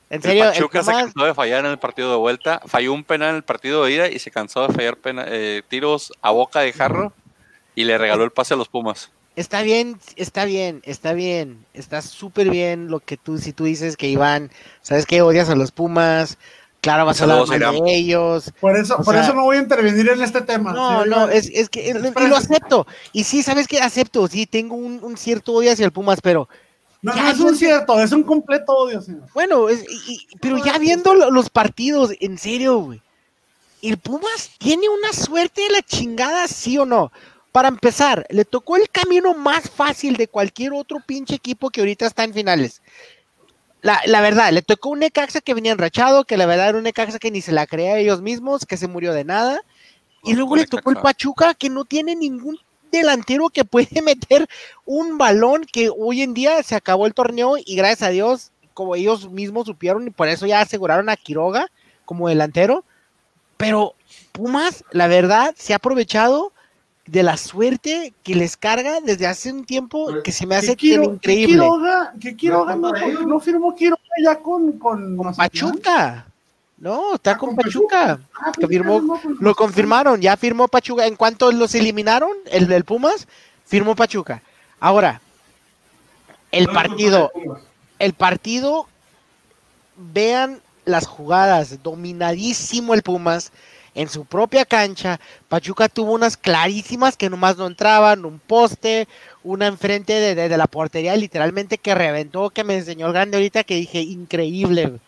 En 0.10 0.18
El 0.18 0.22
serio, 0.22 0.44
el 0.44 0.50
Pachuca 0.52 0.84
se 0.84 0.92
Pumas- 0.92 1.04
cansó 1.06 1.26
de 1.26 1.34
fallar 1.34 1.66
en 1.66 1.72
el 1.72 1.80
partido 1.80 2.12
de 2.12 2.18
vuelta. 2.18 2.62
Falló 2.68 2.94
un 2.94 3.04
penal 3.04 3.30
en 3.32 3.36
el 3.38 3.44
partido 3.44 3.84
de 3.86 3.92
ida 3.92 4.08
y 4.08 4.20
se 4.20 4.30
cansó 4.30 4.68
de 4.68 4.74
fallar 4.74 4.98
pena- 4.98 5.26
eh, 5.28 5.64
tiros 5.68 6.14
a 6.22 6.32
boca 6.32 6.60
de 6.60 6.74
jarro 6.74 7.12
y 7.76 7.84
le 7.84 7.98
regaló 7.98 8.24
el 8.24 8.32
pase 8.32 8.54
a 8.54 8.58
los 8.58 8.68
Pumas. 8.70 9.12
Está 9.36 9.62
bien, 9.64 10.00
está 10.16 10.46
bien, 10.46 10.82
está 10.86 11.12
bien, 11.14 11.66
está 11.74 12.02
súper 12.02 12.50
bien 12.50 12.88
lo 12.90 13.02
que 13.02 13.18
tú, 13.18 13.38
si 13.38 13.52
tú 13.52 13.66
dices 13.66 13.98
que 13.98 14.08
Iván, 14.08 14.50
sabes 14.82 15.06
que 15.06 15.22
odias 15.22 15.50
a 15.50 15.56
los 15.56 15.72
Pumas, 15.72 16.38
claro, 16.80 17.06
vas 17.06 17.20
a 17.20 17.26
hablar 17.26 17.46
mal 17.46 17.60
de 17.84 17.96
ellos. 17.96 18.54
Por 18.62 18.78
eso, 18.78 18.96
O 18.96 19.04
por 19.04 19.14
sea- 19.14 19.24
eso 19.26 19.34
no 19.34 19.44
voy 19.44 19.58
a 19.58 19.60
intervenir 19.60 20.08
en 20.08 20.22
este 20.22 20.40
tema. 20.42 20.72
No, 20.72 21.04
Sí, 21.04 21.10
no, 21.10 21.28
es, 21.28 21.50
es 21.54 21.68
que, 21.68 21.90
y 21.90 22.28
lo 22.28 22.38
acepto, 22.38 22.88
y 23.12 23.26
sí, 23.26 23.44
sabes 23.44 23.68
que 23.68 23.82
acepto, 23.82 24.26
sí, 24.30 24.46
tengo 24.46 24.76
un, 24.76 25.04
un 25.04 25.18
cierto 25.18 25.52
odio 25.52 25.72
hacia 25.74 25.86
el 25.86 25.92
Pumas, 25.92 26.22
pero 26.22 26.48
No, 27.02 27.14
ya 27.14 27.24
no 27.24 27.30
es 27.32 27.40
un 27.42 27.58
cierto, 27.58 28.00
es 28.00 28.14
un 28.14 28.24
completo 28.24 28.72
odio, 28.72 29.02
señor. 29.02 29.24
bueno, 29.34 29.68
es- 29.68 29.84
y- 29.84 30.14
y- 30.14 30.28
pero 30.40 30.64
ya 30.64 30.78
viendo 30.78 31.14
lo- 31.14 31.30
los 31.30 31.50
partidos, 31.50 32.12
en 32.22 32.38
serio, 32.38 32.78
güey, 32.78 33.02
el 33.82 33.98
Pumas 33.98 34.52
tiene 34.60 34.88
una 34.88 35.12
suerte 35.12 35.62
de 35.64 35.70
la 35.72 35.82
chingada, 35.82 36.48
sí 36.48 36.78
o 36.78 36.86
no. 36.86 37.12
Para 37.56 37.70
empezar, 37.70 38.26
le 38.32 38.44
tocó 38.44 38.76
el 38.76 38.90
camino 38.90 39.34
más 39.34 39.70
fácil 39.70 40.18
de 40.18 40.28
cualquier 40.28 40.74
otro 40.74 41.00
pinche 41.00 41.36
equipo 41.36 41.70
que 41.70 41.80
ahorita 41.80 42.06
está 42.06 42.26
en 42.26 42.34
finales. 42.34 42.82
La, 43.82 44.02
la 44.08 44.20
verdad, 44.20 44.52
le 44.52 44.62
tocó 44.62 44.90
un 44.90 45.00
Necaxa 45.00 45.40
que 45.40 45.54
venía 45.54 45.72
enrachado, 45.72 46.26
que 46.26 46.36
la 46.36 46.48
verdad 46.48 46.68
era 46.68 46.78
un 46.78 46.84
Necaxa 46.84 47.18
que 47.18 47.32
ni 47.32 47.40
se 47.40 47.54
la 47.54 47.66
creía 47.66 47.98
ellos 47.98 48.22
mismos, 48.22 48.66
que 48.66 48.76
se 48.76 48.90
murió 48.90 49.14
de 49.14 49.24
nada. 49.24 49.62
Y 50.26 50.34
luego 50.34 50.58
le 50.58 50.68
tocó 50.68 50.90
el. 50.90 50.98
Pachuca, 50.98 51.54
que 51.54 51.70
no 51.70 51.86
tiene 51.86 52.14
ningún 52.18 52.60
delantero 52.92 53.48
que 53.48 53.64
puede 53.64 54.02
meter 54.04 54.50
un 54.84 55.18
balón 55.18 55.64
que 55.64 55.90
hoy 55.98 56.24
en 56.24 56.34
día 56.34 56.62
se 56.62 56.76
acabó 56.76 57.06
el 57.06 57.14
torneo 57.14 57.56
y 57.58 57.78
gracias 57.78 58.02
a 58.02 58.12
Dios, 58.12 58.52
como 58.74 58.98
ellos 58.98 59.32
mismos 59.32 59.68
supieron 59.68 60.06
y 60.06 60.10
por 60.10 60.28
eso 60.28 60.46
ya 60.46 60.60
aseguraron 60.60 61.08
a 61.08 61.16
Quiroga 61.16 61.72
como 62.04 62.28
delantero. 62.28 62.84
Pero 63.56 63.96
Pumas, 64.34 64.84
la 64.92 65.08
verdad, 65.08 65.56
se 65.58 65.72
ha 65.72 65.78
aprovechado 65.78 66.52
de 67.06 67.22
la 67.24 67.38
suerte 67.38 68.14
que 68.24 68.34
les 68.36 68.58
carga 68.58 69.00
desde 69.02 69.28
hace 69.28 69.52
un 69.52 69.64
tiempo 69.66 70.08
que 70.24 70.32
se 70.32 70.46
me 70.48 70.56
hace 70.56 70.76
¿Qué 70.76 70.96
Quiro- 70.98 71.04
increíble. 71.04 71.46
¿Qué 71.46 71.52
Quiroga, 71.54 72.14
qué 72.20 72.36
Quiroga 72.36 72.76
No, 72.76 73.40
firmó 73.40 73.76
Quiroga 73.76 74.02
ya 74.24 74.40
con, 74.40 74.74
con? 74.80 75.16
Pachuca. 75.36 76.26
No, 76.78 77.16
está 77.16 77.32
Ah, 77.32 77.38
con 77.38 77.50
con 77.50 77.58
Pachuca. 77.58 78.20
Ah, 78.42 78.52
que 78.60 78.68
firmó- 78.68 79.02
no, 79.02 79.20
con 79.22 79.38
Lo 79.40 79.56
confirmaron, 79.56 80.20
ya 80.20 80.36
firmó 80.36 80.68
Pachuca. 80.68 81.06
En 81.06 81.16
cuanto 81.16 81.52
los 81.52 81.74
eliminaron, 81.76 82.32
el 82.48 82.68
del 82.68 82.84
Pumas, 82.84 83.28
firmó 83.66 83.96
Pachuca. 83.96 84.42
Ahora, 84.80 85.22
el 86.52 86.68
partido, 86.68 87.32
el 88.00 88.14
partido, 88.14 88.88
vean 89.96 90.60
las 90.86 91.08
jugadas, 91.08 91.82
dominadísimo 91.82 92.94
el 92.94 93.04
Pumas 93.04 93.52
en 93.96 94.10
su 94.10 94.26
propia 94.26 94.66
cancha. 94.66 95.20
Pachuca 95.48 95.90
tuvo 95.90 96.12
unas 96.14 96.38
clarísimas 96.38 97.18
que 97.18 97.30
nomás 97.30 97.58
no 97.58 97.66
entraban, 97.66 98.26
un 98.26 98.40
poste, 98.40 99.08
una 99.44 99.68
enfrente 99.68 100.14
de, 100.14 100.36
de- 100.36 100.50
de 100.50 100.58
la 100.58 100.68
portería, 100.68 101.16
literalmente 101.16 101.78
que 101.78 101.96
reventó, 101.96 102.50
que 102.50 102.64
me 102.64 102.76
enseñó 102.78 103.08
el 103.08 103.14
grande 103.14 103.38
ahorita, 103.38 103.64
que 103.64 103.76
dije, 103.76 104.02
increíble. 104.02 105.00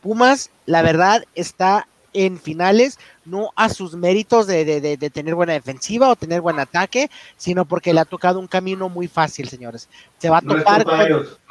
Pumas, 0.00 0.50
la 0.66 0.82
verdad, 0.82 1.24
está 1.34 1.88
en 2.12 2.38
finales, 2.38 2.98
no 3.26 3.50
a 3.56 3.68
sus 3.68 3.94
méritos 3.94 4.46
de, 4.46 4.64
de- 4.64 4.80
de- 4.80 4.96
de 4.96 5.10
tener 5.10 5.34
buena 5.34 5.52
defensiva 5.52 6.08
o 6.08 6.16
tener 6.16 6.40
buen 6.40 6.58
ataque, 6.58 7.10
sino 7.36 7.64
porque 7.66 7.92
le 7.92 8.00
ha 8.00 8.04
tocado 8.06 8.38
un 8.38 8.46
camino 8.46 8.88
muy 8.88 9.08
fácil, 9.08 9.48
señores. 9.48 9.88
Se 10.18 10.30
va 10.30 10.38
a 10.38 10.40
topar 10.58 10.84
con- 10.84 10.94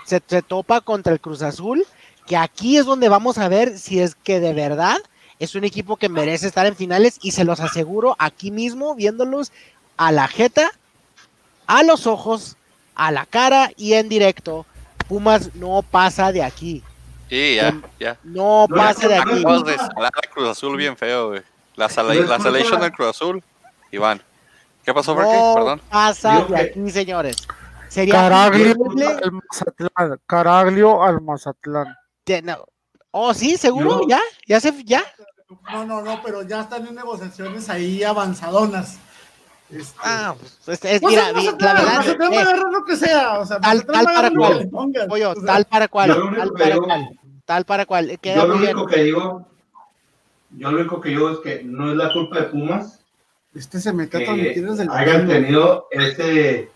se, 0.05 0.21
se 0.25 0.41
topa 0.41 0.81
contra 0.81 1.13
el 1.13 1.19
Cruz 1.19 1.41
Azul, 1.41 1.85
que 2.25 2.37
aquí 2.37 2.77
es 2.77 2.85
donde 2.85 3.09
vamos 3.09 3.37
a 3.37 3.47
ver 3.49 3.77
si 3.77 3.99
es 3.99 4.15
que 4.15 4.39
de 4.39 4.53
verdad 4.53 4.97
es 5.39 5.55
un 5.55 5.63
equipo 5.63 5.97
que 5.97 6.09
merece 6.09 6.47
estar 6.47 6.65
en 6.65 6.75
finales 6.75 7.17
y 7.21 7.31
se 7.31 7.43
los 7.43 7.59
aseguro 7.59 8.15
aquí 8.19 8.51
mismo, 8.51 8.95
viéndolos 8.95 9.51
a 9.97 10.11
la 10.11 10.27
jeta, 10.27 10.71
a 11.67 11.83
los 11.83 12.07
ojos, 12.07 12.57
a 12.95 13.11
la 13.11 13.25
cara 13.25 13.71
y 13.77 13.93
en 13.93 14.09
directo. 14.09 14.65
Pumas 15.07 15.53
no 15.55 15.83
pasa 15.83 16.31
de 16.31 16.41
aquí, 16.43 16.81
Sí, 17.29 17.55
ya, 17.55 17.75
ya. 17.99 18.17
no 18.23 18.65
No, 18.67 18.75
pasa 18.75 19.07
de 19.07 19.17
aquí. 19.17 19.43
de 19.65 19.77
salar 19.77 20.11
a 20.15 20.33
Cruz 20.33 20.47
Azul 20.49 20.77
bien 20.77 20.95
feo, 20.97 21.29
güey. 21.29 21.41
La, 21.75 21.89
sala, 21.89 22.13
No 22.13 22.21
es 22.23 22.29
la 22.29 22.39
salation 22.39 22.79
del 22.81 22.91
Cruz 22.91 23.09
Azul, 23.09 23.43
Iván. 23.91 24.21
¿Qué 24.83 24.93
pasó, 24.93 25.15
Frankie? 25.15 25.33
No 25.35 25.53
Perdón. 25.55 25.81
pasa 25.89 26.39
de 26.39 26.45
que- 26.47 26.55
aquí, 26.55 26.89
señores. 26.91 27.35
Sería 27.89 28.13
Caraglio 28.13 28.67
increíble 28.71 29.05
al 29.23 29.31
Mazatlán. 29.31 30.19
Caraglio 30.25 31.03
al 31.03 31.21
Mazatlán. 31.21 31.95
de- 32.25 32.41
no. 32.41 32.65
Oh, 33.11 33.33
sí, 33.33 33.57
seguro, 33.57 34.01
Yo- 34.01 34.07
ya, 34.09 34.21
ya 34.47 34.59
se, 34.59 34.83
ya. 34.83 35.03
No, 35.71 35.85
no, 35.85 36.01
no, 36.01 36.21
pero 36.23 36.41
ya 36.41 36.61
están 36.61 36.87
en 36.87 36.95
negociaciones 36.95 37.69
ahí 37.69 38.03
avanzadonas. 38.03 38.97
Este, 39.69 39.97
Ah, 40.03 40.35
pues, 40.65 40.79
es, 40.83 40.93
es- 40.95 41.01
pues 41.01 41.11
mira, 41.15 41.31
la 41.31 41.73
verdad, 41.73 41.97
Mazatlán 41.97 42.31
va 42.31 42.37
a 42.37 42.41
agarrar 42.41 42.71
lo 42.71 42.85
que 42.85 42.95
sea, 42.95 43.39
o 43.39 43.45
sea, 43.45 43.59
Tal- 43.59 43.85
tal 43.85 43.95
va 43.95 43.99
a 43.99 44.03
para 44.03 44.11
agarrar 44.27 44.31
lo 44.33 44.39
cual. 44.39 44.69
pollo, 45.07 45.31
o 45.31 45.35
sea, 45.35 45.45
tal 45.45 45.65
para 45.65 45.87
cual, 45.87 46.09
tal 46.35 46.51
para 46.53 46.65
digo- 46.75 46.83
cual, 46.85 47.19
tal 47.45 47.65
para 47.65 47.85
cual, 47.85 48.19
queda 48.19 48.35
Yo 48.35 48.47
lo 48.47 48.57
bien. 48.57 48.75
único 48.75 48.87
que 48.87 49.03
digo, 49.03 49.47
yo 50.51 50.71
lo 50.71 50.77
único 50.79 51.01
que 51.01 51.09
digo 51.09 51.29
es 51.31 51.39
que 51.39 51.63
no 51.63 51.91
es 51.91 51.97
la 51.97 52.13
culpa 52.13 52.37
de 52.37 52.43
Pumas 52.43 52.99
Este 53.55 53.79
se 53.79 53.91
metió 53.93 54.19
a 54.19 54.21
que 54.21 54.25
transmitir 54.25 54.67
desde 54.69 54.83
el 54.83 54.89
hayan 54.91 55.27
tenido 55.27 55.87
ese, 55.91 56.71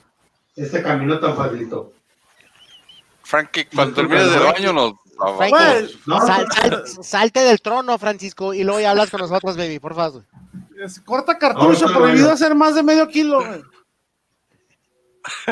ese 0.56 0.82
camino 0.84 1.20
tan 1.20 1.36
facilito. 1.36 1.92
Frankie, 3.24 3.66
cuando 3.66 3.94
termines 3.96 4.32
del 4.32 4.44
baño 4.44 4.74
nos... 4.74 4.94
Frankie, 5.38 6.00
No, 6.06 6.20
sal- 6.26 6.48
sal- 6.52 6.84
salte 7.04 7.40
del 7.42 7.62
trono, 7.62 7.98
Francisco, 7.98 8.54
y 8.54 8.64
luego 8.64 8.80
ya 8.80 8.92
hablas 8.92 9.10
con 9.10 9.22
nosotros, 9.22 9.58
baby, 9.58 9.80
por 9.80 9.96
favor. 9.96 10.24
corta 11.06 11.38
cartucho, 11.38 11.88
No, 11.88 11.92
no, 11.94 12.00
prohibido 12.00 12.32
hacer 12.32 12.56
más 12.56 12.76
de 12.76 12.84
medio 12.84 13.08
kilo, 13.08 13.44
güey. 13.46 13.62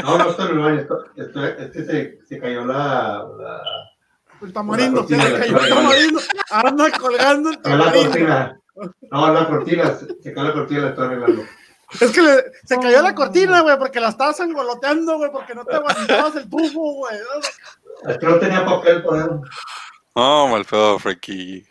no, 0.02 0.18
no 0.18 0.30
estoy 0.30 0.46
en 0.50 0.52
el 0.58 0.64
baño, 0.64 0.80
esto- 0.82 1.06
esto- 1.16 1.46
es 1.46 1.72
que 1.72 1.84
se, 1.86 2.20
se 2.28 2.40
cayó 2.40 2.66
la, 2.66 3.26
la, 3.38 3.62
El 4.42 4.54
tamarindo, 4.54 5.02
La 5.02 5.08
se 5.08 5.30
le 5.30 5.40
cayó 5.40 5.58
la 5.58 5.64
el 5.68 5.70
tamarindo. 5.74 6.20
Anda 6.52 6.92
colgando 7.00 7.50
el 7.50 7.62
cayó 7.62 7.78
la 7.78 7.84
tamarindo. 7.86 8.10
cortina. 8.12 8.60
No, 9.12 9.34
la 9.34 9.48
cortina, 9.48 9.96
se, 9.96 10.06
se 10.22 10.34
cayó 10.34 10.48
la 10.48 10.54
cortina, 10.54 10.82
la 10.82 10.90
estoy 10.90 11.06
arreglando. 11.08 11.44
Es 12.00 12.12
que 12.12 12.22
le- 12.22 12.44
se 12.66 12.78
cayó 12.80 13.02
la 13.02 13.16
cortina, 13.16 13.62
güey, 13.62 13.78
porque 13.78 14.00
la 14.00 14.10
estabas 14.10 14.40
angoloteando, 14.40 15.18
güey, 15.18 15.32
porque 15.32 15.56
no 15.56 15.66
te 15.66 15.76
aguantabas 15.76 16.36
el 16.36 16.50
tufo, 16.50 16.80
güey. 16.96 17.18
Es 18.08 18.18
que 18.18 18.26
no 18.26 18.38
tenía 18.40 18.66
papel 18.66 19.02
por 19.04 19.18
ahí. 19.20 19.26
No, 20.16 20.48
mal 20.48 20.66
pedo, 20.66 21.00
Frankie. 21.00 21.66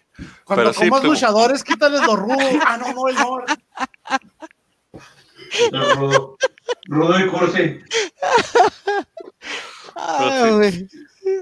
Cuando 0.45 0.65
Pero 0.65 0.73
sí, 0.73 0.89
comas 0.89 1.03
tú- 1.03 1.09
luchadores, 1.09 1.63
quítales 1.65 2.01
los 2.07 2.17
rudos. 2.19 2.39
Ah, 2.67 2.77
no, 2.79 2.93
no, 2.93 3.09
el 3.09 3.15
no. 3.17 3.45
Rudo, 5.95 6.37
rudo 6.89 7.19
y 7.21 7.29
cursi. 7.29 7.81
Ay. 9.95 10.89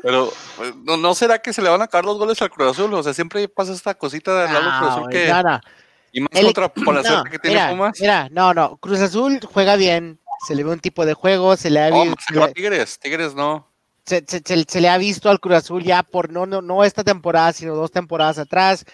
Pero, 0.02 0.32
¿no, 0.84 0.96
¿no 0.96 1.14
será 1.14 1.38
que 1.40 1.52
se 1.52 1.62
le 1.62 1.68
van 1.68 1.82
a 1.82 1.86
caer 1.88 2.04
los 2.04 2.18
goles 2.18 2.40
al 2.42 2.50
Cruz 2.50 2.70
Azul? 2.70 2.92
O 2.94 3.02
sea, 3.02 3.12
siempre 3.14 3.48
pasa 3.48 3.72
esta 3.72 3.94
cosita 3.94 4.32
del 4.42 4.52
lado 4.52 4.64
del 4.64 4.72
Cruz 4.78 4.80
No, 4.82 4.90
Azul 4.90 5.02
güey, 5.04 5.12
que... 5.24 5.28
no, 5.28 5.42
no. 5.42 5.60
Y 6.12 6.20
más 6.20 6.28
El- 6.32 6.44
contra 6.46 6.68
por 6.72 6.94
la 6.94 7.02
No, 7.02 7.08
suerte 7.08 7.30
que 7.30 7.38
tiene 7.38 7.56
mira, 7.56 7.70
Pumas. 7.70 7.98
mira, 8.00 8.28
no, 8.30 8.54
no, 8.54 8.76
Cruz 8.76 9.00
Azul 9.00 9.40
juega 9.52 9.74
bien, 9.76 10.20
se 10.46 10.54
le 10.54 10.62
ve 10.64 10.70
un 10.70 10.78
tipo 10.80 11.04
de 11.04 11.14
juego, 11.14 11.56
se 11.56 11.70
le 11.70 11.80
ha, 11.82 11.88
Oh, 11.92 12.04
vi- 12.04 12.14
se 12.26 12.34
le- 12.34 12.52
Tigres, 12.52 12.98
Tigres 13.00 13.34
no. 13.34 13.68
Se, 14.04 14.24
se- 14.26 14.42
se- 14.44 14.64
se 14.68 14.80
le 14.80 14.88
ha 14.88 14.98
visto 14.98 15.30
al 15.30 15.40
Cruz 15.40 15.56
Azul 15.56 15.82
ya 15.82 16.02
por 16.02 16.30
no, 16.30 16.46
no, 16.46 16.60
no 16.62 16.84
esta 16.84 17.04
temporada, 17.04 17.52
sino 17.52 17.74
dos 17.74 17.90
temporadas 17.90 18.38
atrás. 18.38 18.84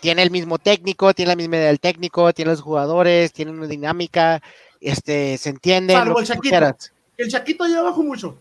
Tiene 0.00 0.22
el 0.22 0.30
mismo 0.30 0.58
técnico, 0.58 1.12
tiene 1.14 1.30
la 1.30 1.36
misma 1.36 1.56
idea 1.56 1.66
del 1.68 1.80
técnico, 1.80 2.32
tiene 2.32 2.50
los 2.52 2.60
jugadores, 2.60 3.32
tiene 3.32 3.50
una 3.50 3.66
dinámica, 3.66 4.40
este, 4.80 5.36
se 5.38 5.50
entiende. 5.50 5.94
Salvo 5.94 6.20
el 6.20 6.26
Chaquito. 6.26 6.42
quieras. 6.42 6.92
El 7.16 7.28
Chaquito 7.28 7.66
ya 7.66 7.82
bajó 7.82 8.02
mucho. 8.02 8.36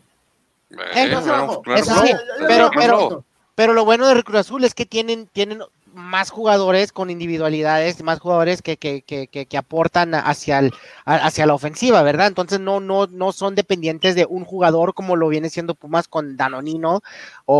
Eh, 0.72 1.10
claro, 1.10 1.62
sí, 1.84 2.14
pero- 2.48 2.70
pero-. 2.76 3.26
Pero 3.56 3.74
lo 3.74 3.84
bueno 3.84 4.08
de 4.08 4.24
Cruz 4.24 4.40
Azul 4.40 4.64
es 4.64 4.74
que 4.74 4.86
tienen, 4.86 5.28
tienen 5.34 5.62
más 5.94 6.30
jugadores 6.30 6.92
con 6.92 7.10
individualidades, 7.10 8.02
más 8.04 8.20
jugadores 8.20 8.62
que, 8.62 8.78
que, 8.78 9.02
que, 9.02 9.28
que, 9.28 9.46
que 9.46 9.58
aportan 9.58 10.14
hacia, 10.16 10.60
el, 10.60 10.74
hacia 11.06 11.46
la 11.46 11.54
ofensiva, 11.54 12.02
¿verdad? 12.04 12.28
Entonces 12.28 12.60
no, 12.60 12.80
no, 12.80 13.08
no 13.08 13.32
son 13.32 13.56
dependientes 13.56 14.16
de 14.16 14.26
un 14.26 14.46
jugador 14.46 14.94
como 14.94 15.16
lo 15.16 15.28
viene 15.28 15.50
siendo 15.50 15.76
Pumas 15.76 16.08
con 16.08 16.38
Danonino 16.38 17.02
o, 17.46 17.58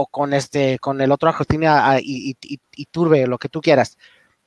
o, 0.00 0.06
con 0.06 0.34
este, 0.34 0.78
con 0.78 1.00
el 1.00 1.12
otro 1.12 1.30
ah, 1.30 1.98
y, 2.00 2.36
y, 2.42 2.86
Turbe, 2.86 3.26
lo 3.26 3.38
que 3.38 3.48
tú 3.48 3.60
quieras, 3.60 3.98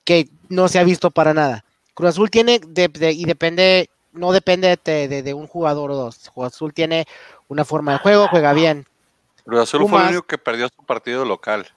que 0.03 0.29
no 0.49 0.67
se 0.67 0.79
ha 0.79 0.83
visto 0.83 1.11
para 1.11 1.33
nada. 1.33 1.65
Cruz 1.93 2.09
Azul 2.09 2.29
tiene 2.29 2.59
de- 2.59 2.87
de- 2.87 3.11
y 3.11 3.25
depende, 3.25 3.89
no 4.13 4.31
depende 4.31 4.77
de, 4.83 5.07
de- 5.23 5.33
un 5.33 5.47
jugador 5.47 5.91
o 5.91 5.95
dos. 5.95 6.31
Cruz 6.33 6.47
Azul 6.47 6.73
tiene 6.73 7.05
una 7.47 7.65
forma 7.65 7.93
de 7.93 7.99
juego, 7.99 8.27
juega 8.29 8.53
bien. 8.53 8.85
Cruz 9.45 9.61
Azul 9.61 9.87
fue 9.87 10.01
el 10.01 10.07
único 10.07 10.23
que 10.23 10.37
perdió 10.37 10.67
su 10.69 10.83
partido 10.85 11.25
local. 11.25 11.67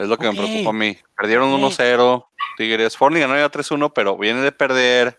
Es 0.00 0.08
lo 0.08 0.16
que 0.16 0.30
me 0.30 0.34
preocupa 0.36 0.70
a 0.70 0.72
mí. 0.72 0.96
Perdieron 1.16 1.52
Ok. 1.52 1.60
1-0. 1.72 2.24
Tigres. 2.56 2.96
Forni 2.96 3.20
ganó 3.20 3.36
ya 3.36 3.50
3-1, 3.50 3.92
pero 3.94 4.16
viene 4.16 4.40
de 4.40 4.52
perder. 4.52 5.16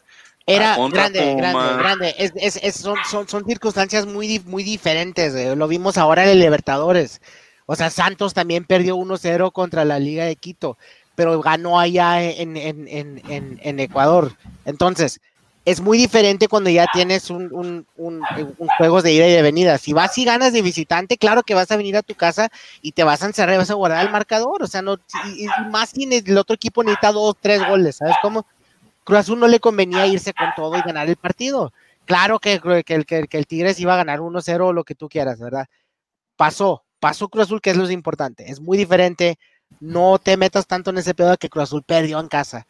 Era 0.48 0.76
grande, 0.76 1.36
grande, 1.36 1.78
grande. 1.78 2.16
Es, 2.18 2.34
es, 2.36 2.60
es- 2.62 2.76
son, 2.76 2.98
son, 3.10 3.28
son 3.28 3.46
circunstancias 3.46 4.06
muy, 4.06 4.40
muy 4.46 4.64
diferentes. 4.64 5.34
eh. 5.36 5.56
Lo 5.56 5.68
vimos 5.68 5.98
ahora 5.98 6.24
en 6.24 6.30
el 6.30 6.40
Libertadores. 6.40 7.22
O 7.68 7.76
sea, 7.76 7.90
Santos 7.90 8.34
también 8.34 8.66
perdió 8.66 8.98
1-0 8.98 9.52
contra 9.54 9.86
la 9.86 10.00
Liga 10.00 10.26
de 10.26 10.36
Quito, 10.36 10.78
pero 11.16 11.40
ganó 11.42 11.80
allá 11.80 12.22
en, 12.24 12.58
en, 12.58 12.88
en, 12.88 13.22
en, 13.30 13.60
en 13.64 13.80
Ecuador. 13.80 14.34
Entonces, 14.66 15.22
es 15.64 15.80
muy 15.80 15.98
diferente 15.98 16.48
cuando 16.48 16.70
ya 16.70 16.88
tienes 16.92 17.30
un, 17.30 17.54
un, 17.54 17.86
un, 17.96 18.22
un 18.58 18.68
juego 18.78 19.02
de 19.02 19.14
ida 19.14 19.28
y 19.28 19.32
de 19.32 19.42
venida. 19.42 19.78
Si 19.78 19.94
vas 19.94 20.18
y 20.18 20.26
ganas 20.26 20.54
de 20.54 20.62
visitante, 20.62 21.18
claro 21.18 21.44
que 21.44 21.54
vas 21.54 21.70
a 21.72 21.78
venir 21.78 21.96
a 21.98 22.02
tu 22.02 22.16
casa 22.16 22.50
y 22.82 22.94
te 22.94 23.04
vas 23.04 23.22
a 23.22 23.28
encerrar 23.28 23.56
y 23.56 23.58
vas 23.60 23.70
a 23.70 23.76
guardar 23.76 24.04
el 24.06 24.12
marcador. 24.12 24.64
O 24.64 24.68
sea, 24.68 24.82
no, 24.82 24.98
y, 25.36 25.48
más 25.70 25.92
si 25.92 26.04
el 26.04 26.38
otro 26.38 26.56
equipo 26.56 26.84
necesita 26.84 27.12
dos, 27.12 27.36
tres 27.40 27.66
goles, 27.68 27.98
¿sabes 27.98 28.16
cómo? 28.22 28.48
Cruz 29.04 29.20
Azul 29.20 29.40
no 29.40 29.48
le 29.48 29.60
convenía 29.60 30.08
irse 30.08 30.34
con 30.34 30.48
todo 30.56 30.78
y 30.78 30.82
ganar 30.82 31.08
el 31.08 31.16
partido. 31.16 31.74
Claro 32.06 32.40
que 32.40 32.60
el 32.64 33.48
Tigres 33.48 33.80
iba 33.80 33.94
a 33.94 33.98
ganar 33.98 34.20
1-0 34.20 34.62
o 34.62 34.74
lo 34.74 34.84
que 34.84 34.96
tú 34.96 35.10
quieras, 35.10 35.40
¿verdad? 35.40 35.68
Pasó, 36.36 36.84
pasó 37.00 37.30
Cruz 37.30 37.46
Azul, 37.46 37.62
que 37.62 37.70
es 37.70 37.78
lo 37.78 37.90
importante. 37.92 38.50
Es 38.50 38.60
muy 38.60 38.78
diferente. 38.78 39.38
No 39.80 40.18
te 40.18 40.38
metas 40.38 40.66
tanto 40.66 40.90
en 40.90 40.98
ese 40.98 41.14
pedo 41.14 41.30
de 41.30 41.38
que 41.38 41.50
Cruz 41.50 41.64
Azul 41.64 41.84
perdió 41.84 42.20
en 42.20 42.28
casa. 42.28 42.66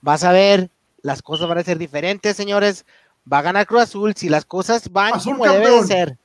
Vas 0.00 0.24
a 0.24 0.32
ver, 0.32 0.70
las 1.02 1.22
cosas 1.22 1.48
van 1.48 1.58
a 1.58 1.62
ser 1.64 1.78
diferentes, 1.78 2.36
señores. 2.36 2.84
Va 3.30 3.38
a 3.38 3.42
ganar 3.42 3.66
Cruz 3.66 3.82
Azul 3.82 4.14
si 4.16 4.28
las 4.28 4.44
cosas 4.44 4.90
van 4.90 5.14
Azul 5.14 5.36
como 5.38 5.44
campeón. 5.52 5.86
ser. 5.86 6.18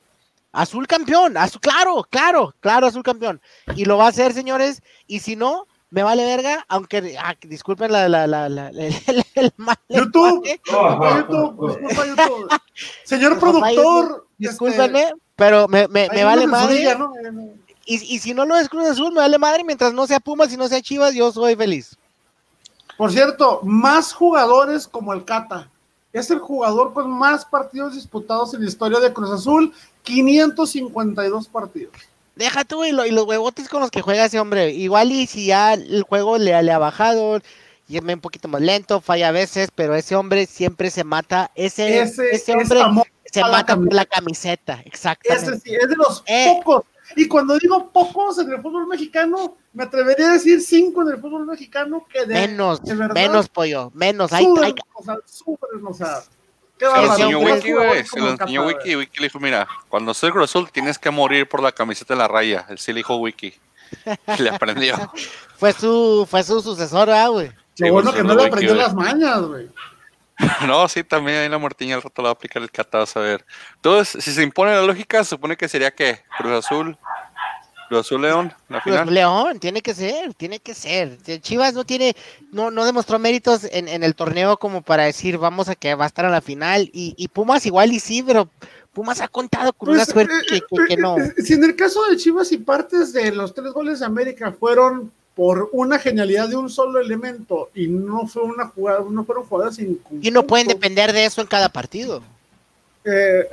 Azul 0.51 0.87
campeón, 0.87 1.37
azul, 1.37 1.61
claro, 1.61 2.07
claro, 2.09 2.55
claro, 2.61 2.87
azul 2.87 3.03
campeón. 3.03 3.39
Y 3.75 3.85
lo 3.85 3.97
va 3.97 4.05
a 4.05 4.09
hacer, 4.09 4.33
señores. 4.33 4.81
Y 5.05 5.19
si 5.19 5.35
no, 5.35 5.67
me 5.91 6.01
vale 6.01 6.25
verga, 6.25 6.65
aunque 6.67 7.15
ah, 7.21 7.35
disculpen 7.41 7.91
la, 7.91 8.09
la, 8.09 8.25
la, 8.25 8.49
la- 8.49 8.69
el, 8.69 8.79
el- 9.05 9.25
el 9.35 9.51
mal 9.57 9.75
YouTube. 9.89 10.43
YouTube, 10.69 11.79
disculpa, 11.79 12.05
YouTube. 12.07 12.49
Señor 13.03 13.39
productor. 13.39 14.27
discúlpenme, 14.37 15.11
pero 15.35 15.67
me, 15.67 15.87
me, 15.89 16.05
este, 16.05 16.23
vale 16.23 16.45
no 16.45 16.51
madre. 16.51 16.95
¿no? 16.97 17.13
Y, 17.85 17.95
y 18.15 18.19
si 18.19 18.33
no 18.33 18.45
lo 18.45 18.57
es 18.57 18.67
Cruz 18.69 18.87
Azul, 18.87 19.11
me 19.13 19.19
vale 19.19 19.37
madre. 19.37 19.63
Mientras 19.63 19.93
no 19.93 20.07
sea 20.07 20.19
Pumas 20.19 20.51
y 20.51 20.57
no 20.57 20.67
sea 20.67 20.81
Chivas, 20.81 21.13
yo 21.13 21.31
soy 21.31 21.55
feliz. 21.55 21.95
Por 22.97 23.11
cierto, 23.11 23.59
más 23.63 24.13
jugadores 24.13 24.87
como 24.87 25.13
el 25.13 25.23
Cata. 25.23 25.69
Es 26.13 26.31
el 26.31 26.39
jugador 26.39 26.93
con 26.93 27.11
más 27.11 27.45
partidos 27.45 27.93
disputados 27.93 28.53
en 28.53 28.61
la 28.63 28.67
historia 28.69 28.99
de 28.99 29.13
Cruz 29.13 29.29
Azul, 29.31 29.73
552 30.03 31.47
partidos. 31.47 31.93
Deja 32.35 32.63
tú 32.65 32.83
y, 32.85 32.91
lo- 32.91 33.05
y 33.05 33.11
los 33.11 33.25
huevotes 33.25 33.67
con 33.69 33.81
los 33.81 33.91
que 33.91 34.01
juega 34.01 34.25
ese 34.25 34.39
hombre. 34.39 34.71
Igual 34.71 35.11
y 35.11 35.27
si 35.27 35.47
ya 35.47 35.73
el 35.73 36.03
juego 36.03 36.37
le, 36.37 36.61
le 36.63 36.71
ha 36.71 36.77
bajado, 36.77 37.39
y 37.87 37.97
es 37.97 38.03
un 38.03 38.19
poquito 38.21 38.47
más 38.47 38.61
lento, 38.61 39.01
falla 39.01 39.29
a 39.29 39.31
veces, 39.31 39.69
pero 39.73 39.95
ese 39.95 40.15
hombre 40.15 40.45
siempre 40.45 40.89
se 40.91 41.03
mata. 41.03 41.51
Ese, 41.55 41.99
Ese, 42.01 42.29
ese 42.31 42.53
es 42.53 42.71
hombre 42.71 43.03
se 43.25 43.41
mata 43.41 43.75
por 43.75 43.93
la 43.93 44.05
camiseta, 44.05 44.81
exactamente. 44.85 45.51
Ese 45.51 45.59
sí, 45.59 45.75
es 45.75 45.89
de 45.89 45.95
los 45.97 46.23
Eh. 46.27 46.53
pocos 46.63 46.83
Y 47.15 47.27
cuando 47.27 47.57
digo 47.57 47.89
pocos 47.91 48.37
en 48.39 48.51
el 48.51 48.61
fútbol 48.61 48.87
mexicano, 48.87 49.55
me 49.73 49.83
atrevería 49.83 50.29
a 50.29 50.33
decir 50.33 50.61
cinco 50.61 51.01
en 51.03 51.09
el 51.09 51.21
fútbol 51.21 51.45
mexicano 51.45 52.05
que 52.11 52.25
de, 52.25 52.33
Menos, 52.33 52.83
de 52.83 52.95
verdad 52.95 53.13
menos 53.13 53.49
pollo, 53.49 53.91
menos. 53.93 54.33
Hay, 54.33 54.45
hay- 54.61 54.75
o 54.93 55.03
sea, 55.03 55.17
sufren, 55.25 55.85
o 55.85 55.93
sea, 55.93 56.21
qué 56.77 56.85
Se 56.85 56.91
lo 56.91 57.11
enseñó 57.11 57.39
Wiki, 57.39 57.71
güey. 57.71 58.05
Se 58.05 58.19
lo 58.19 58.29
enseñó 58.31 58.65
Wiki. 58.67 58.95
Wiki 58.95 59.19
le 59.19 59.27
dijo, 59.27 59.39
mira, 59.39 59.67
cuando 59.89 60.13
soy 60.13 60.31
Cruz 60.31 60.49
Azul 60.49 60.69
tienes 60.71 60.97
que 60.99 61.09
morir 61.09 61.47
por 61.47 61.61
la 61.61 61.71
camiseta 61.71 62.13
de 62.13 62.19
la 62.19 62.27
raya. 62.27 62.65
Él 62.69 62.77
sí 62.77 62.91
le 62.91 62.99
dijo 62.99 63.15
Wiki. 63.17 63.53
Y 64.37 64.41
le 64.41 64.49
aprendió. 64.49 64.95
fue 65.57 65.73
su, 65.73 66.27
fue 66.29 66.43
su 66.43 66.61
sucesor, 66.61 67.09
ah, 67.09 67.27
güey. 67.29 67.51
Sí, 67.73 67.85
Lo 67.85 67.93
bueno 67.93 68.13
que 68.13 68.23
no 68.23 68.35
le 68.35 68.45
aprendió 68.45 68.75
las 68.75 68.93
mañas, 68.93 69.41
güey. 69.41 69.69
No, 70.67 70.87
sí, 70.87 71.03
también 71.03 71.37
ahí 71.39 71.49
la 71.49 71.57
muertiña 71.57 71.95
al 71.95 72.01
rato 72.01 72.21
la 72.21 72.27
va 72.27 72.29
a 72.29 72.33
aplicar 72.33 72.61
el 72.61 72.71
cata, 72.71 72.99
vas 72.99 73.15
a 73.17 73.19
ver. 73.21 73.45
Entonces, 73.75 74.23
si 74.23 74.31
se 74.31 74.43
impone 74.43 74.71
la 74.71 74.81
lógica, 74.83 75.23
se 75.23 75.31
supone 75.31 75.55
que 75.57 75.67
sería 75.67 75.91
que 75.91 76.19
Cruz 76.37 76.65
Azul, 76.65 76.97
Cruz 77.89 78.01
Azul 78.01 78.21
León, 78.21 78.53
la 78.69 78.81
final. 78.81 79.13
León, 79.13 79.59
tiene 79.59 79.81
que 79.81 79.93
ser, 79.95 80.33
tiene 80.35 80.59
que 80.59 80.73
ser. 80.73 81.17
Chivas 81.41 81.73
no 81.73 81.85
tiene, 81.85 82.15
no, 82.51 82.69
no 82.69 82.85
demostró 82.85 83.17
méritos 83.17 83.63
en, 83.71 83.87
en 83.87 84.03
el 84.03 84.13
torneo 84.15 84.57
como 84.57 84.81
para 84.81 85.03
decir 85.05 85.37
vamos 85.37 85.69
a 85.69 85.75
que 85.75 85.95
va 85.95 86.03
a 86.03 86.07
estar 86.07 86.25
a 86.25 86.29
la 86.29 86.41
final. 86.41 86.89
Y, 86.93 87.13
y 87.17 87.27
Pumas 87.29 87.65
igual 87.65 87.91
y 87.93 87.99
sí, 87.99 88.21
pero 88.21 88.49
Pumas 88.93 89.21
ha 89.21 89.27
contado 89.27 89.73
con 89.73 89.89
una 89.89 90.05
Pues, 90.05 90.09
suerte 90.09 90.33
eh, 90.55 90.61
que, 90.69 90.77
que- 90.81 90.87
que 90.95 90.97
no. 90.97 91.17
eh, 91.17 91.33
eh, 91.37 91.41
Si 91.41 91.53
en 91.53 91.63
el 91.63 91.75
caso 91.75 92.03
de 92.09 92.17
Chivas 92.17 92.51
y 92.51 92.57
partes 92.57 93.13
de 93.13 93.31
los 93.31 93.53
tres 93.53 93.71
goles 93.71 93.99
de 94.01 94.05
América 94.05 94.51
fueron 94.51 95.11
por 95.37 95.69
una 95.71 95.99
genialidad 95.99 96.49
de 96.49 96.55
un 96.57 96.67
solo 96.69 96.99
elemento 96.99 97.69
y 97.75 97.87
no 97.87 98.27
fue 98.27 98.41
una 98.43 98.65
jugada, 98.67 98.99
no 99.09 99.23
fueron 99.23 99.45
jugadas 99.45 99.77
en 99.79 99.97
Y 100.19 100.31
no 100.31 100.43
pueden 100.43 100.67
depender 100.67 101.13
de 101.13 101.23
eso 101.25 101.39
en 101.41 101.47
cada 101.47 101.69
partido. 101.69 102.21
eh, 103.05 103.47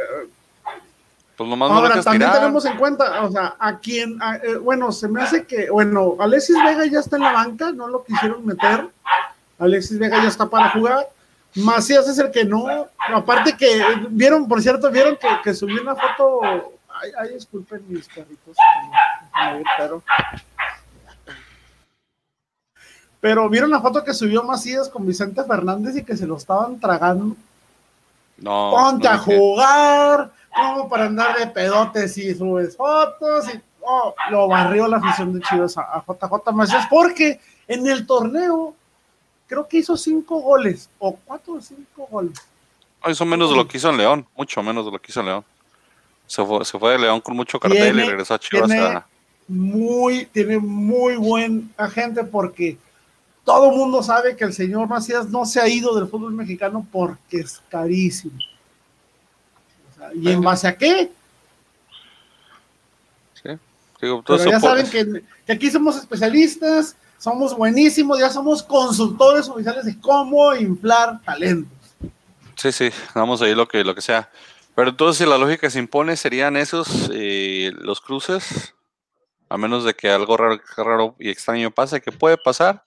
Pues 1.37 1.51
nomás 1.51 1.68
no 1.70 1.76
Ahora, 1.76 2.01
también 2.03 2.22
tirar. 2.30 2.39
tenemos 2.39 2.64
en 2.64 2.76
cuenta, 2.78 3.22
o 3.24 3.30
sea, 3.30 3.57
a 3.59 3.78
quien, 3.78 4.20
a- 4.22 4.37
eh, 4.37 4.57
bueno, 4.57 4.93
se 4.93 5.09
me 5.09 5.20
hace 5.22 5.45
que, 5.45 5.68
bueno, 5.68 6.16
Alexis 6.20 6.57
Vega 6.64 6.87
ya 6.87 7.01
está 7.01 7.16
en 7.16 7.22
la 7.22 7.32
banca, 7.32 7.70
no 7.72 7.87
lo 7.89 8.03
quisieron 8.05 8.47
meter. 8.47 8.87
Alexis 9.59 9.99
Vega 9.99 10.22
ya 10.22 10.28
está 10.28 10.47
para 10.49 10.70
jugar. 10.70 11.09
Macías 11.57 12.09
es 12.09 12.18
el 12.18 12.30
que 12.30 12.45
no. 12.45 12.66
Aparte 13.12 13.57
que, 13.57 13.78
eh, 13.80 13.85
vieron, 14.11 14.49
por 14.49 14.62
cierto, 14.62 14.91
vieron 14.91 15.16
que, 15.16 15.28
que 15.45 15.53
subí 15.55 15.74
una 15.78 15.95
foto. 15.95 16.41
Ay, 17.03 17.11
ay, 17.18 17.35
disculpen 17.35 17.82
mis 17.89 18.07
perritos. 18.09 18.57
Pero, 19.76 20.03
pero 23.25 23.49
vieron 23.49 23.70
la 23.70 23.81
foto 23.81 24.05
que 24.05 24.12
subió 24.12 24.43
Macías 24.43 24.91
con 24.91 25.07
Vicente 25.07 25.43
Fernández 25.45 25.97
y 25.97 26.05
que 26.05 26.14
se 26.14 26.27
lo 26.27 26.37
estaban 26.37 26.79
tragando. 26.79 27.35
No, 28.37 28.70
Ponte 28.70 29.09
no 29.09 29.14
a 29.14 29.16
jugar, 29.16 30.31
como 30.55 30.91
para 30.91 31.07
andar 31.07 31.39
de 31.39 31.47
pedotes 31.47 32.18
y 32.18 32.35
subes 32.35 32.77
fotos 32.77 33.47
y 33.49 33.59
oh, 33.81 34.14
lo 34.31 34.47
barrió 34.47 34.87
la 34.89 34.99
afición 34.99 35.33
de 35.33 35.41
Chivas 35.41 35.79
a, 35.79 35.85
a 35.85 36.05
JJ 36.07 36.53
Macías 36.53 36.87
porque 36.91 37.41
en 37.66 37.87
el 37.87 38.07
torneo 38.07 38.75
creo 39.47 39.66
que 39.66 39.79
hizo 39.79 39.97
cinco 39.97 40.41
goles 40.41 40.91
o 40.99 41.16
cuatro 41.25 41.55
o 41.55 41.61
cinco 41.62 42.07
goles. 42.11 42.39
No, 43.03 43.11
hizo 43.11 43.25
menos 43.25 43.49
de 43.49 43.57
lo 43.57 43.66
que 43.66 43.79
hizo 43.79 43.89
en 43.89 43.97
León, 43.97 44.27
mucho 44.37 44.62
menos 44.62 44.85
de 44.85 44.93
lo 44.93 44.99
que 44.99 45.11
hizo 45.11 45.20
en 45.20 45.27
León. 45.29 45.45
Se 46.27 46.45
fue, 46.45 46.62
se 46.66 46.79
fue 46.79 46.93
de 46.93 46.99
León 46.99 47.22
con 47.22 47.35
mucho 47.35 47.59
cartel 47.59 47.81
Tiene- 47.85 48.05
y 48.05 48.09
regresó 48.11 48.35
a 48.35 48.39
Chivas 48.39 48.68
tiene- 48.68 48.85
a... 48.85 49.07
Muy, 49.49 50.27
tiene 50.27 50.59
muy 50.59 51.16
buen 51.16 51.72
agente 51.79 52.22
porque 52.22 52.77
todo 53.45 53.71
el 53.71 53.77
mundo 53.77 54.03
sabe 54.03 54.37
que 54.37 54.45
el 54.45 54.53
señor 54.53 54.89
Macías 54.89 55.29
no 55.29 55.45
se 55.45 55.61
ha 55.61 55.69
ido 55.69 55.95
del 55.95 56.09
fútbol 56.09 56.33
mexicano 56.33 56.87
porque 56.91 57.39
es 57.39 57.63
carísimo. 57.69 58.39
O 59.91 59.95
sea, 59.99 60.11
¿Y 60.15 60.31
en 60.31 60.41
base 60.41 60.67
a 60.67 60.77
qué? 60.77 61.11
Digo, 64.01 64.23
todo 64.23 64.37
Pero 64.37 64.51
ya 64.51 64.61
saben 64.61 64.91
que, 64.91 65.23
que 65.47 65.53
aquí 65.53 65.71
somos 65.71 65.97
especialistas, 65.97 66.97
somos 67.19 67.57
buenísimos, 67.57 68.19
ya 68.19 68.29
somos 68.29 68.63
consultores 68.63 69.49
oficiales 69.49 69.85
de 69.85 69.99
cómo 69.99 70.55
inflar 70.55 71.23
talentos. 71.23 71.73
Sí, 72.57 72.73
sí, 72.73 72.91
damos 73.15 73.41
ahí 73.43 73.55
lo 73.55 73.67
que, 73.67 73.85
lo 73.85 73.95
que 73.95 74.03
sea. 74.03 74.31
Pero 74.75 74.91
entonces, 74.91 75.19
si 75.19 75.31
la 75.31 75.39
lógica 75.39 75.71
se 75.71 75.79
impone, 75.79 76.17
serían 76.17 76.57
esos 76.57 77.11
eh, 77.13 77.73
los 77.79 78.01
cruces, 78.01 78.75
a 79.49 79.57
menos 79.57 79.85
de 79.85 79.95
que 79.95 80.11
algo 80.11 80.37
raro, 80.37 80.61
raro 80.77 81.17
y 81.19 81.31
extraño 81.31 81.71
pase, 81.71 82.01
que 82.01 82.13
puede 82.13 82.37
pasar. 82.37 82.85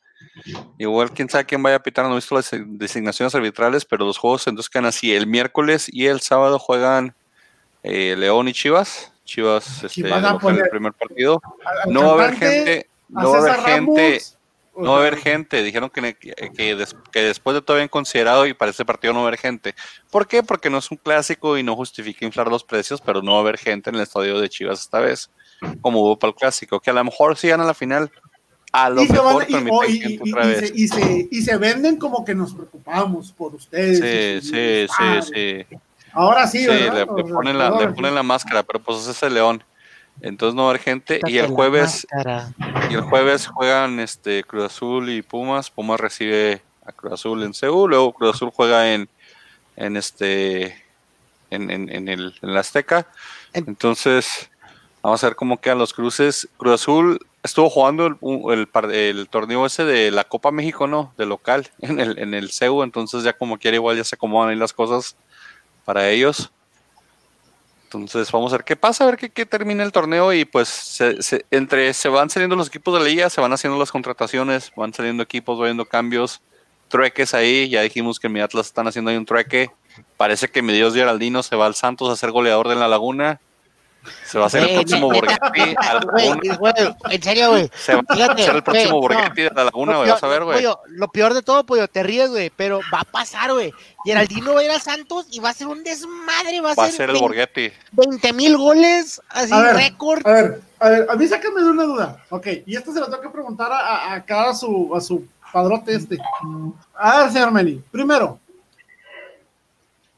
Igual, 0.78 1.12
quién 1.12 1.30
sabe 1.30 1.46
quién 1.46 1.62
vaya 1.64 1.78
a 1.78 1.84
pitar, 1.84 2.06
no 2.06 2.12
he 2.12 2.16
visto 2.16 2.36
las 2.36 2.50
designaciones 2.54 3.34
arbitrales, 3.36 3.86
pero 3.86 4.06
los 4.06 4.18
juegos 4.18 4.46
entonces 4.48 4.70
quedan 4.70 4.86
así. 4.86 5.14
El 5.14 5.28
miércoles 5.28 5.88
y 5.92 6.06
el 6.08 6.22
sábado 6.22 6.60
juegan 6.60 7.16
eh, 7.84 8.16
León 8.18 8.48
y 8.48 8.54
Chivas. 8.54 9.12
Chivas 9.26 9.84
este, 9.84 10.04
van 10.10 10.24
a 10.26 10.34
local 10.34 10.50
el 10.52 10.56
poner 10.58 10.70
primer 10.70 10.94
partido. 10.94 11.42
Al- 11.66 11.78
al 11.82 11.94
No 11.94 12.02
va 12.16 12.24
a 12.24 12.26
haber 12.28 12.38
gente, 12.38 12.90
no 13.10 13.32
va 13.32 13.38
a 13.38 13.42
haber 13.42 13.56
gente. 13.66 14.10
Ramos, 14.12 14.34
No 14.78 14.92
va 14.92 14.98
a 14.98 15.00
haber 15.02 15.18
gente, 15.18 15.64
dijeron 15.64 15.90
que, 15.90 16.14
que, 16.56 16.76
des- 16.76 16.96
que 17.12 17.22
después 17.24 17.56
de 17.56 17.62
todo 17.64 17.78
bien 17.78 17.90
considerado 17.90 18.46
y 18.46 18.54
para 18.54 18.70
este 18.72 18.86
partido 18.86 19.12
no 19.12 19.20
va 19.22 19.26
a 19.26 19.28
haber 19.30 19.40
gente. 19.40 19.74
¿Por 20.12 20.28
qué? 20.28 20.44
Porque 20.44 20.70
no 20.70 20.78
es 20.78 20.92
un 20.92 20.98
clásico 20.98 21.58
y 21.58 21.64
no 21.64 21.76
justifica 21.76 22.26
inflar 22.26 22.48
los 22.48 22.64
precios, 22.64 23.02
pero 23.02 23.24
no 23.24 23.32
va 23.34 23.38
a 23.40 23.42
haber 23.42 23.58
gente 23.58 23.90
en 23.90 23.96
el 23.96 24.04
estadio 24.04 24.40
de 24.40 24.50
Chivas 24.50 24.80
esta 24.82 25.00
vez, 25.00 25.32
como 25.82 26.02
hubo 26.02 26.20
para 26.20 26.30
el 26.30 26.36
clásico, 26.36 26.80
que 26.80 26.92
a 26.92 26.94
lo 26.94 27.04
mejor 27.04 27.36
si 27.38 27.48
gana 27.48 27.64
la 27.66 27.74
final, 27.74 28.12
a 28.72 28.90
lo 28.90 29.02
y 29.02 29.08
se 29.08 29.18
van- 29.18 29.26
mejor 29.38 29.46
y- 29.48 29.54
permiten 29.54 29.74
o- 29.78 29.84
y- 29.86 30.00
gente 30.00 30.22
y- 30.26 30.32
otra 30.34 30.46
y 30.46 30.48
vez. 30.50 30.60
se, 30.60 30.74
y 30.76 30.88
se- 30.88 31.28
y 31.32 31.42
se 31.42 31.58
venden 31.58 31.98
como 31.98 32.24
que 32.26 32.36
nos 32.36 32.54
preocupamos 32.54 33.32
por 33.32 33.56
ustedes. 33.56 34.42
Sí, 34.42 34.50
sí, 34.50 34.88
ah, 35.00 35.22
sí, 35.22 35.34
sí. 35.70 35.78
Ahora 36.14 36.48
sí, 36.48 36.60
Sí, 36.60 36.68
¿verdad? 36.68 36.94
le, 36.94 37.00
le 37.24 37.34
ponen 37.34 37.58
la, 37.58 37.70
le 37.70 37.76
ahora 37.76 37.94
ponen 37.94 38.12
sí. 38.12 38.16
la 38.16 38.24
máscara, 38.24 38.64
pero 38.64 38.80
pues 38.80 39.00
ese 39.02 39.12
es 39.12 39.24
el 39.24 39.34
León. 39.36 39.64
Entonces 40.22 40.56
no 40.56 40.64
va 40.64 40.70
a 40.70 40.72
haber 40.72 40.82
gente. 40.82 41.20
Y 41.28 41.38
el 41.38 41.48
jueves. 41.48 42.08
Y 42.90 42.94
el 42.96 43.02
jueves 43.02 43.46
juegan 43.48 44.00
este 44.00 44.44
Cruz 44.44 44.64
Azul 44.66 45.10
y 45.12 45.22
Pumas. 45.22 45.70
Pumas 45.70 46.00
recibe 46.00 46.62
a 46.86 46.92
Cruz 46.92 47.14
Azul 47.14 47.44
en 47.44 47.54
Seúl, 47.54 47.92
luego 47.92 48.14
Cruz 48.14 48.36
Azul 48.36 48.50
juega 48.52 48.94
en, 48.94 49.08
en 49.76 49.96
este 49.96 50.84
en, 51.52 51.70
en, 51.70 51.90
en 51.90 52.08
el, 52.08 52.34
en 52.42 52.54
la 52.54 52.62
Azteca. 52.62 53.06
En- 53.54 53.66
Entonces, 53.68 54.50
vamos 55.04 55.24
a 55.24 55.28
ver 55.28 55.36
cómo 55.36 55.62
quedan 55.62 55.78
los 55.78 55.94
cruces. 55.94 56.48
Cruz 56.58 56.82
Azul 56.82 57.20
estuvo 57.48 57.70
jugando 57.70 58.06
el, 58.06 59.28
torneo 59.30 59.66
ese 59.66 59.84
de 59.86 60.12
la 60.12 60.24
Copa 60.24 60.52
México, 60.52 60.88
¿no? 60.88 61.14
De 61.18 61.26
local, 61.26 61.70
en 61.82 62.00
el, 62.00 62.18
en 62.20 62.48
CEU, 62.50 62.84
entonces 62.84 63.24
ya 63.24 63.34
como 63.34 63.58
quiera 63.58 63.76
igual 63.76 63.98
ya 63.98 64.04
se 64.04 64.16
acomodan 64.16 64.52
ahí 64.52 64.56
las 64.56 64.74
cosas 64.74 65.18
para 65.86 66.10
ellos. 66.10 66.52
Entonces 67.86 68.30
vamos 68.34 68.52
a 68.52 68.58
ver 68.58 68.66
qué 68.66 68.76
pasa, 68.76 69.06
a 69.06 69.08
ver 69.08 69.16
qué, 69.16 69.30
qué 69.30 69.46
termina 69.46 69.82
el 69.82 69.94
torneo 69.94 70.34
y 70.34 70.44
pues 70.44 70.68
se- 70.68 71.46
entre 71.52 71.94
se 71.94 72.10
van 72.10 72.30
saliendo 72.30 72.58
los 72.58 72.68
equipos 72.68 72.94
de 72.94 73.00
la 73.00 73.06
liga, 73.06 73.30
se 73.30 73.40
van 73.40 73.54
haciendo 73.54 73.80
las 73.80 73.92
contrataciones, 73.94 74.74
van 74.76 74.94
saliendo 74.94 75.24
equipos, 75.24 75.58
van 75.58 75.68
viendo 75.68 75.86
cambios, 75.86 76.42
trueques 76.90 77.34
ahí, 77.34 77.70
ya 77.70 77.82
dijimos 77.82 78.20
que 78.20 78.28
en 78.28 78.34
mi 78.34 78.42
Atlas 78.42 78.68
están 78.68 78.88
haciendo 78.88 79.10
ahí 79.10 79.18
un 79.18 79.26
trueque, 79.26 79.72
parece 80.18 80.50
que 80.50 80.62
mi 80.62 80.74
Dios 80.74 80.94
Geraldino 80.94 81.44
se 81.44 81.56
va 81.56 81.66
al 81.66 81.76
Santos 81.76 82.10
a 82.10 82.18
ser 82.18 82.32
goleador 82.32 82.68
de 82.68 82.76
la 82.76 82.90
Laguna, 82.90 83.40
se 84.26 84.38
va 84.38 84.46
a 84.46 84.48
hacer 84.48 84.62
el 84.62 84.68
Güey, 84.68 84.78
próximo 84.78 85.08
Borghetti, 85.12 85.76
a 85.78 85.94
la 85.94 86.00
Güey, 86.02 86.28
Laguna, 86.28 86.56
güey, 86.58 86.96
en 87.12 87.24
serio, 87.24 87.50
güey. 87.52 87.72
se 87.76 87.96
va 87.96 88.02
a 88.08 88.34
hacer 88.34 88.56
el 88.56 88.64
próximo 88.64 89.00
güey, 89.00 89.16
no. 89.16 89.16
Borghetti 89.24 89.42
de 89.42 89.50
la 89.50 89.64
Laguna, 89.66 89.98
güey, 89.98 90.10
vas 90.10 90.24
a 90.24 90.28
ver, 90.28 90.44
güey. 90.44 90.66
lo 90.88 91.08
peor 91.10 91.34
de 91.34 91.42
todo, 91.42 91.66
pollo, 91.66 91.88
te 91.88 92.04
ríes, 92.04 92.30
güey, 92.30 92.52
pero 92.56 92.80
va 92.94 93.02
a 93.02 93.06
pasar, 93.06 93.54
güey. 93.54 93.74
Geraldino 94.06 94.54
va 94.54 94.62
a 94.62 94.64
ir 94.64 94.72
a 94.72 94.80
Santos 94.80 95.28
y 95.32 95.40
va 95.40 95.50
a 95.50 95.54
ser 95.54 95.68
un 95.68 95.84
desmadre, 95.84 96.62
va 96.62 96.72
a, 96.72 96.76
Va 96.76 96.86
a 96.86 96.92
ser, 96.92 97.10
el 97.10 97.18
Borghetti. 97.18 97.72
20 97.92 98.34
mil 98.34 98.58
goles, 98.58 99.22
así, 99.30 99.54
récord. 99.74 100.26
A 100.26 100.32
ver, 100.32 100.62
a 100.80 100.90
ver, 100.90 101.08
a 101.10 101.16
mí 101.16 101.28
sácame 101.28 101.62
de 101.62 101.70
una 101.70 101.84
duda. 101.84 102.24
Ok, 102.30 102.48
y 102.66 102.76
esto 102.76 102.94
se 102.94 103.00
lo 103.00 103.08
tengo 103.08 103.22
que 103.22 103.30
preguntar 103.30 103.72
a, 103.72 103.78
a, 103.80 104.14
a 104.14 104.26
cada 104.26 104.54
su, 104.54 104.92
a 104.96 105.02
su 105.02 105.26
padrote 105.52 105.96
este. 105.96 106.18
A 106.96 107.24
ver, 107.24 107.32
señor 107.32 107.52
Meni, 107.52 107.82
primero, 107.92 108.40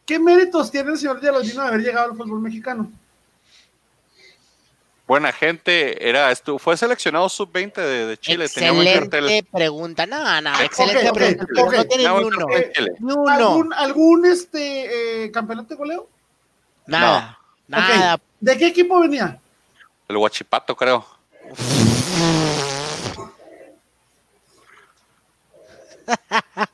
¿qué 0.06 0.20
méritos 0.20 0.72
tiene 0.72 0.92
el 0.92 0.98
señor 0.98 1.22
Geraldino 1.22 1.62
de 1.62 1.68
haber 1.68 1.82
llegado 1.82 2.12
al 2.12 2.18
fútbol 2.18 2.42
mexicano? 2.42 2.92
Buena 5.10 5.34
gente, 5.34 6.08
era 6.08 6.32
fue 6.60 6.78
seleccionado 6.78 7.28
sub-20 7.30 7.74
de, 7.74 8.06
de 8.06 8.18
Chile, 8.20 8.48
tenía 8.48 8.94
excelente 8.94 9.44
pregunta. 9.52 10.06
No, 10.06 10.40
no, 10.40 10.60
excelente 10.62 11.12
pregunta. 11.12 11.48
No 11.52 11.84
tiene 11.86 12.12
uno. 12.12 12.46
Ni 13.00 13.14
uno. 13.14 13.28
¿Algún, 13.28 13.74
algún 13.74 14.28
este, 14.28 15.24
eh, 15.24 15.32
campeonato 15.32 15.70
de 15.70 15.76
goleo? 15.78 16.08
Nada. 16.86 17.40
Nada. 17.68 18.14
Ok, 18.14 18.22
¿De 18.40 18.56
qué 18.60 18.68
equipo 18.68 19.00
venía? 19.00 19.40
El 20.08 20.18
Huachipato, 20.18 20.76
creo. 20.76 21.04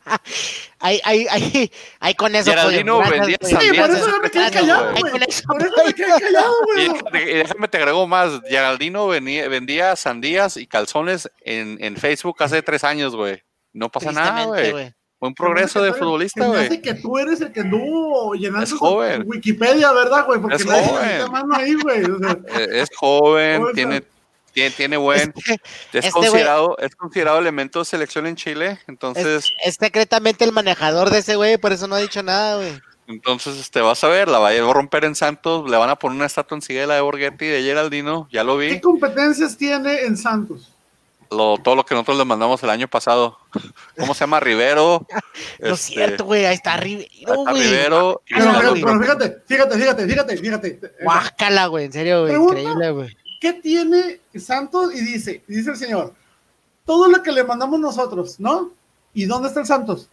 Ahí, 0.86 1.02
ahí, 1.04 1.26
ahí, 1.32 1.72
ahí 2.00 2.14
con 2.14 2.36
eso. 2.36 2.50
Geraldino 2.52 3.00
vendía. 3.00 3.38
Sí, 3.42 3.56
por 3.56 3.90
eso 3.90 4.20
me 4.22 4.30
quedé 4.30 4.52
callado, 4.52 4.92
güey. 4.92 5.12
Por 5.12 5.24
eso 5.24 5.44
me 5.86 5.94
quedé 5.94 6.08
callado, 6.20 6.54
Y 6.78 6.88
güey. 6.88 6.88
déjame, 6.94 7.22
y 7.24 7.34
déjame 7.36 7.68
te 7.68 7.78
agrego 7.78 8.08
más. 8.08 8.42
Geraldino 8.48 9.08
venía- 9.08 9.48
vendía 9.50 9.96
sandías 9.96 10.58
y 10.58 10.68
calzones 10.68 11.30
en, 11.42 11.78
en 11.84 11.98
Facebook 11.98 12.36
hace 12.44 12.62
tres 12.62 12.84
años, 12.84 13.16
güey. 13.16 13.42
No 13.74 13.90
pasa 13.90 14.12
nada, 14.12 14.46
güey. 14.46 14.94
Buen 15.20 15.34
progreso 15.34 15.82
de 15.82 15.94
futbolista, 15.94 16.46
güey. 16.46 16.82
que 16.82 16.94
tú 16.94 17.18
eres 17.18 17.42
el 17.42 17.52
que 17.52 17.62
anduvo 17.62 18.34
llenando 18.36 18.64
Es 18.66 18.74
joven. 18.74 19.24
Wikipedia, 19.26 19.92
¿verdad, 19.92 20.26
güey? 20.26 20.40
Porque 20.40 20.58
Es 20.58 20.66
nadie 20.66 20.88
joven. 20.88 21.32
mano 21.32 21.56
ahí, 21.56 21.74
güey. 21.74 22.04
O 22.04 22.20
sea, 22.20 22.38
Eh, 22.60 22.68
Es 22.82 22.90
joven, 22.96 23.64
tiene, 23.74 24.04
tiene, 24.56 24.72
tiene 24.72 24.98
buen. 24.98 25.34
Este, 25.36 25.54
Es 26.00 26.06
este 26.06 26.12
considerado, 26.12 26.78
es 26.80 26.96
considerado 26.96 27.38
elemento 27.40 27.80
de 27.80 27.86
selección 27.86 28.26
en 28.26 28.38
Chile. 28.38 28.80
Entonces, 28.88 29.52
es 29.64 29.76
secretamente 29.76 30.46
el 30.46 30.54
manejador 30.54 31.10
de 31.10 31.20
ese 31.20 31.36
güey, 31.36 31.58
por 31.58 31.74
eso 31.74 31.88
no 31.88 31.96
ha 31.96 32.00
dicho 32.00 32.24
nada, 32.24 32.56
güey. 32.56 32.80
entonces 33.08 33.58
este, 33.60 33.82
vas 33.82 34.02
a 34.06 34.08
ver, 34.08 34.30
la 34.30 34.40
va 34.40 34.50
a 34.50 34.74
romper 34.74 35.04
en 35.04 35.14
Santos, 35.14 35.70
le 35.70 35.76
van 35.76 35.90
a 35.90 35.98
poner 35.98 36.16
una 36.16 36.26
estatua 36.26 36.58
en 36.58 36.76
de 36.76 36.88
la 36.88 36.96
de 36.96 37.02
Borghetti 37.02 37.46
de 37.46 37.62
Geraldino, 37.64 38.30
ya 38.32 38.46
lo 38.46 38.58
¿Qué 38.58 38.70
vi. 38.70 38.80
competencias 38.80 39.58
tiene 39.58 40.04
en 40.04 40.16
Santos? 40.16 40.72
Lo, 41.32 41.58
todo 41.58 41.76
lo 41.76 41.86
que 41.86 41.96
nosotros 41.96 42.18
le 42.18 42.26
mandamos 42.26 42.64
el 42.64 42.70
año 42.70 42.88
pasado. 42.88 43.38
¿Cómo 44.00 44.14
se 44.14 44.22
llama? 44.22 44.40
Rivero. 44.40 45.06
No 45.60 45.74
es 45.74 45.82
este, 45.82 45.94
cierto, 45.96 46.26
güey, 46.26 46.46
ahí 46.46 46.56
está 46.56 46.78
Rivero, 46.78 47.10
está 47.12 47.52
güey. 47.52 47.64
Rivero. 47.64 48.22
Pero, 48.30 48.54
pero- 48.64 49.02
fíjate, 49.02 49.38
fíjate, 49.46 49.78
fíjate, 49.78 50.08
fíjate, 50.08 50.38
fíjate. 50.38 50.92
Guácala, 51.02 51.68
güey, 51.68 51.86
en 51.86 51.94
serio, 51.94 52.22
güey, 52.26 52.36
increíble, 52.36 52.92
güey. 52.92 53.18
¿Qué 53.46 53.54
tiene 53.54 54.22
Santos? 54.40 54.92
Y 54.96 55.02
dice, 55.02 55.44
dice 55.46 55.70
el 55.70 55.78
señor, 55.78 56.16
todo 56.84 57.08
lo 57.08 57.22
que 57.22 57.32
le 57.32 57.44
mandamos 57.44 57.80
nosotros, 57.80 58.40
¿no? 58.40 58.72
¿Y 59.14 59.26
dónde 59.26 59.50
está 59.50 59.60
el 59.60 59.68
Santos? 59.68 60.10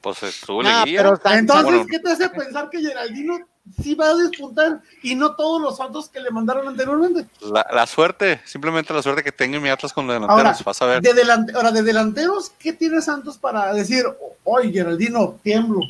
Pues 0.00 0.22
estuvo 0.22 0.62
No, 0.62 0.68
liguilla. 0.84 1.02
pero 1.02 1.34
Entonces, 1.36 1.64
bueno. 1.64 1.86
¿qué 1.90 1.98
te 1.98 2.12
hace 2.12 2.28
pensar 2.28 2.70
que 2.70 2.78
Geraldino 2.80 3.40
sí 3.82 3.96
va 3.96 4.10
a 4.10 4.14
despuntar 4.14 4.80
y 5.02 5.16
no 5.16 5.34
todos 5.34 5.60
los 5.60 5.76
Santos 5.76 6.08
que 6.08 6.20
le 6.20 6.30
mandaron 6.30 6.68
anteriormente? 6.68 7.26
La, 7.40 7.66
la 7.72 7.84
suerte, 7.88 8.40
simplemente 8.44 8.94
la 8.94 9.02
suerte 9.02 9.24
que 9.24 9.32
tengo 9.32 9.56
en 9.56 9.62
mi 9.64 9.68
Atlas 9.70 9.92
con 9.92 10.06
los 10.06 10.14
delanteros. 10.14 10.46
Ahora, 10.52 10.58
vas 10.64 10.82
a 10.82 10.86
ver. 10.86 11.02
de 11.02 11.14
delante- 11.14 11.52
ahora, 11.56 11.72
de 11.72 11.82
delanteros, 11.82 12.52
¿qué 12.60 12.72
tiene 12.74 13.02
Santos 13.02 13.38
para 13.38 13.74
decir, 13.74 14.04
oye, 14.44 14.70
Geraldino, 14.70 15.36
tiemblo? 15.42 15.80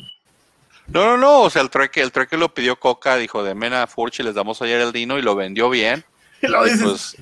No, 0.87 1.05
no, 1.05 1.17
no. 1.17 1.41
O 1.41 1.49
sea, 1.51 1.61
el 1.61 1.69
trueque, 1.69 2.01
el 2.01 2.11
trueque 2.11 2.35
lo 2.35 2.51
pidió 2.51 2.79
Coca, 2.79 3.15
dijo 3.17 3.43
de 3.43 3.53
Mena 3.53 3.85
Furch 3.85 4.21
y 4.21 4.23
les 4.23 4.33
damos 4.33 4.59
ayer 4.63 4.81
el 4.81 4.91
Dino 4.91 5.19
y 5.19 5.21
lo 5.21 5.35
vendió 5.35 5.69
bien. 5.69 6.03
Y 6.45 6.51
lo 6.51 6.63
dices, 6.63 6.81
pues, 6.83 7.17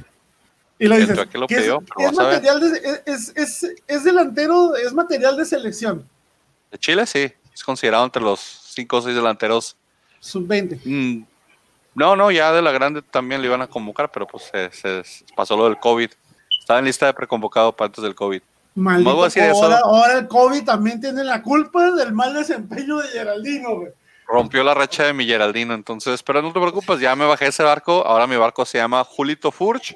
y 0.80 0.88
lo 0.88 0.96
dices, 0.98 1.18
lo 1.34 1.48
que 1.48 1.56
es- 1.56 1.62
pidió, 1.62 1.82
pero 1.82 2.10
es, 2.10 2.16
material 2.16 2.60
de, 2.60 3.02
es, 3.06 3.34
es, 3.36 3.68
es 3.88 4.04
delantero, 4.04 4.76
es 4.76 4.94
material 4.94 5.38
de 5.38 5.46
selección, 5.46 6.08
de 6.72 6.78
Chile 6.78 7.06
sí, 7.06 7.32
es 7.54 7.64
considerado 7.64 8.04
entre 8.06 8.22
los 8.22 8.40
cinco 8.40 8.98
o 8.98 9.02
seis 9.02 9.16
delanteros. 9.16 9.76
sub-20. 10.20 10.80
Mm, 10.84 11.26
no, 11.96 12.16
no, 12.16 12.32
ya 12.32 12.52
de 12.52 12.62
la 12.62 12.72
grande 12.72 13.02
también 13.04 13.42
le 13.42 13.48
iban 13.48 13.62
a 13.62 13.68
convocar, 13.68 14.12
pero 14.12 14.26
pues 14.26 14.44
se, 14.52 14.72
se 14.72 15.04
pasó 15.36 15.56
lo 15.56 15.66
del 15.66 15.80
COVID. 15.80 16.10
Estaba 16.60 16.80
en 16.80 16.86
lista 16.86 17.06
de 17.06 17.14
preconvocado 17.14 17.76
para 17.76 17.88
antes 17.88 18.04
del 18.04 18.16
COVID. 18.16 18.42
Maldito, 18.76 19.12
ahora, 19.12 19.80
ahora 19.84 20.18
el 20.18 20.28
COVID 20.28 20.64
también 20.64 21.00
tiene 21.00 21.24
la 21.24 21.44
culpa 21.44 21.92
del 21.92 22.12
mal 22.14 22.34
desempeño 22.34 22.98
de 22.98 23.10
Geraldino, 23.10 23.76
güey. 23.76 23.92
Rompió 24.28 24.64
la 24.64 24.74
racha 24.74 25.04
de 25.04 25.14
mi 25.14 25.26
Geraldino, 25.26 25.74
entonces, 25.74 26.24
pero 26.24 26.42
no 26.42 26.52
te 26.54 26.60
preocupes, 26.60 27.00
ya 27.00 27.16
me 27.16 27.26
bajé 27.26 27.48
ese 27.48 27.62
barco. 27.64 28.06
Ahora 28.06 28.26
mi 28.28 28.36
barco 28.36 28.66
se 28.66 28.78
llama 28.78 29.04
Julito 29.04 29.52
Furch. 29.52 29.96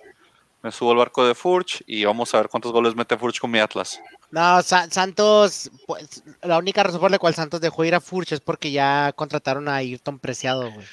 Me 0.64 0.72
subo 0.72 0.92
al 0.92 0.98
barco 0.98 1.26
de 1.26 1.34
Furch 1.36 1.84
y 1.86 2.04
vamos 2.04 2.34
a 2.34 2.38
ver 2.38 2.50
cuántos 2.50 2.72
goles 2.72 2.96
mete 2.96 3.16
Furch 3.18 3.40
con 3.40 3.50
mi 3.52 3.60
Atlas. 3.60 4.00
No, 4.32 4.62
Sa- 4.64 4.90
Santos, 4.90 5.72
pues, 5.86 6.24
la 6.42 6.58
única 6.58 6.84
razón 6.84 7.00
por 7.00 7.12
la 7.12 7.20
cual 7.20 7.34
Santos 7.36 7.62
dejó 7.62 7.86
ir 7.86 7.96
a 7.96 8.02
Furch 8.02 8.34
es 8.34 8.42
porque 8.42 8.72
ya 8.72 9.14
contrataron 9.16 9.68
a 9.70 9.76
Ayrton 9.76 10.20
Preciado, 10.20 10.72
güey. 10.72 10.86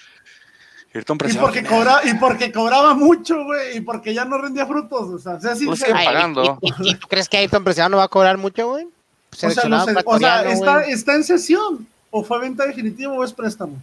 Ayrton 0.95 1.17
Y 1.17 1.19
Preciado, 1.19 1.47
porque, 1.47 1.63
¿quién 1.63 1.73
es? 1.73 1.79
cobra, 1.79 2.01
y 2.05 2.15
porque 2.15 2.53
cobraba 2.53 2.95
mucho, 2.95 3.43
güey, 3.45 3.79
y 3.79 3.81
porque 3.81 4.15
ya 4.15 4.25
no 4.25 4.39
rendía 4.39 4.65
frutos. 4.67 5.09
O 5.09 5.19
sea, 5.19 5.41
sea 5.41 5.51
Pues 5.51 5.59
sincero. 5.81 5.99
sí. 5.99 6.05
pagando. 6.05 6.59
¿y, 6.63 6.69
y- 6.69 6.91
y 6.91 6.95
tú 6.95 7.09
crees 7.09 7.29
que 7.29 7.39
Ayrton 7.39 7.65
Preciado 7.65 7.89
no 7.91 7.97
va 7.97 8.05
a 8.05 8.09
cobrar 8.09 8.39
mucho, 8.39 8.69
güey? 8.69 8.85
O 8.85 9.37
sea, 9.37 9.49
no 9.49 9.55
Seleccionado 9.55 9.87
sé, 9.87 9.93
o 10.05 10.19
sea, 10.19 10.51
está, 10.53 10.79
güey. 10.79 10.93
está 10.93 11.15
en 11.17 11.25
sesión. 11.25 11.89
¿O 12.17 12.23
fue 12.23 12.39
venta 12.39 12.65
definitiva 12.65 13.13
o 13.13 13.25
es 13.25 13.33
préstamo? 13.33 13.77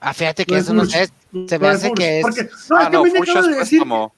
Ah, 0.00 0.14
fíjate 0.14 0.46
que 0.46 0.56
eso 0.56 0.72
no 0.72 0.86
sé. 0.86 1.10
Se 1.46 1.58
me 1.58 1.68
hace 1.68 1.92
que 1.92 2.20
es, 2.20 2.22
Porque, 2.22 2.48
no, 2.70 2.76
Ah, 2.78 2.82
es 2.84 2.88
que 2.88 2.92
no, 2.96 3.04
es 3.04 3.12
préstamo. 3.58 4.14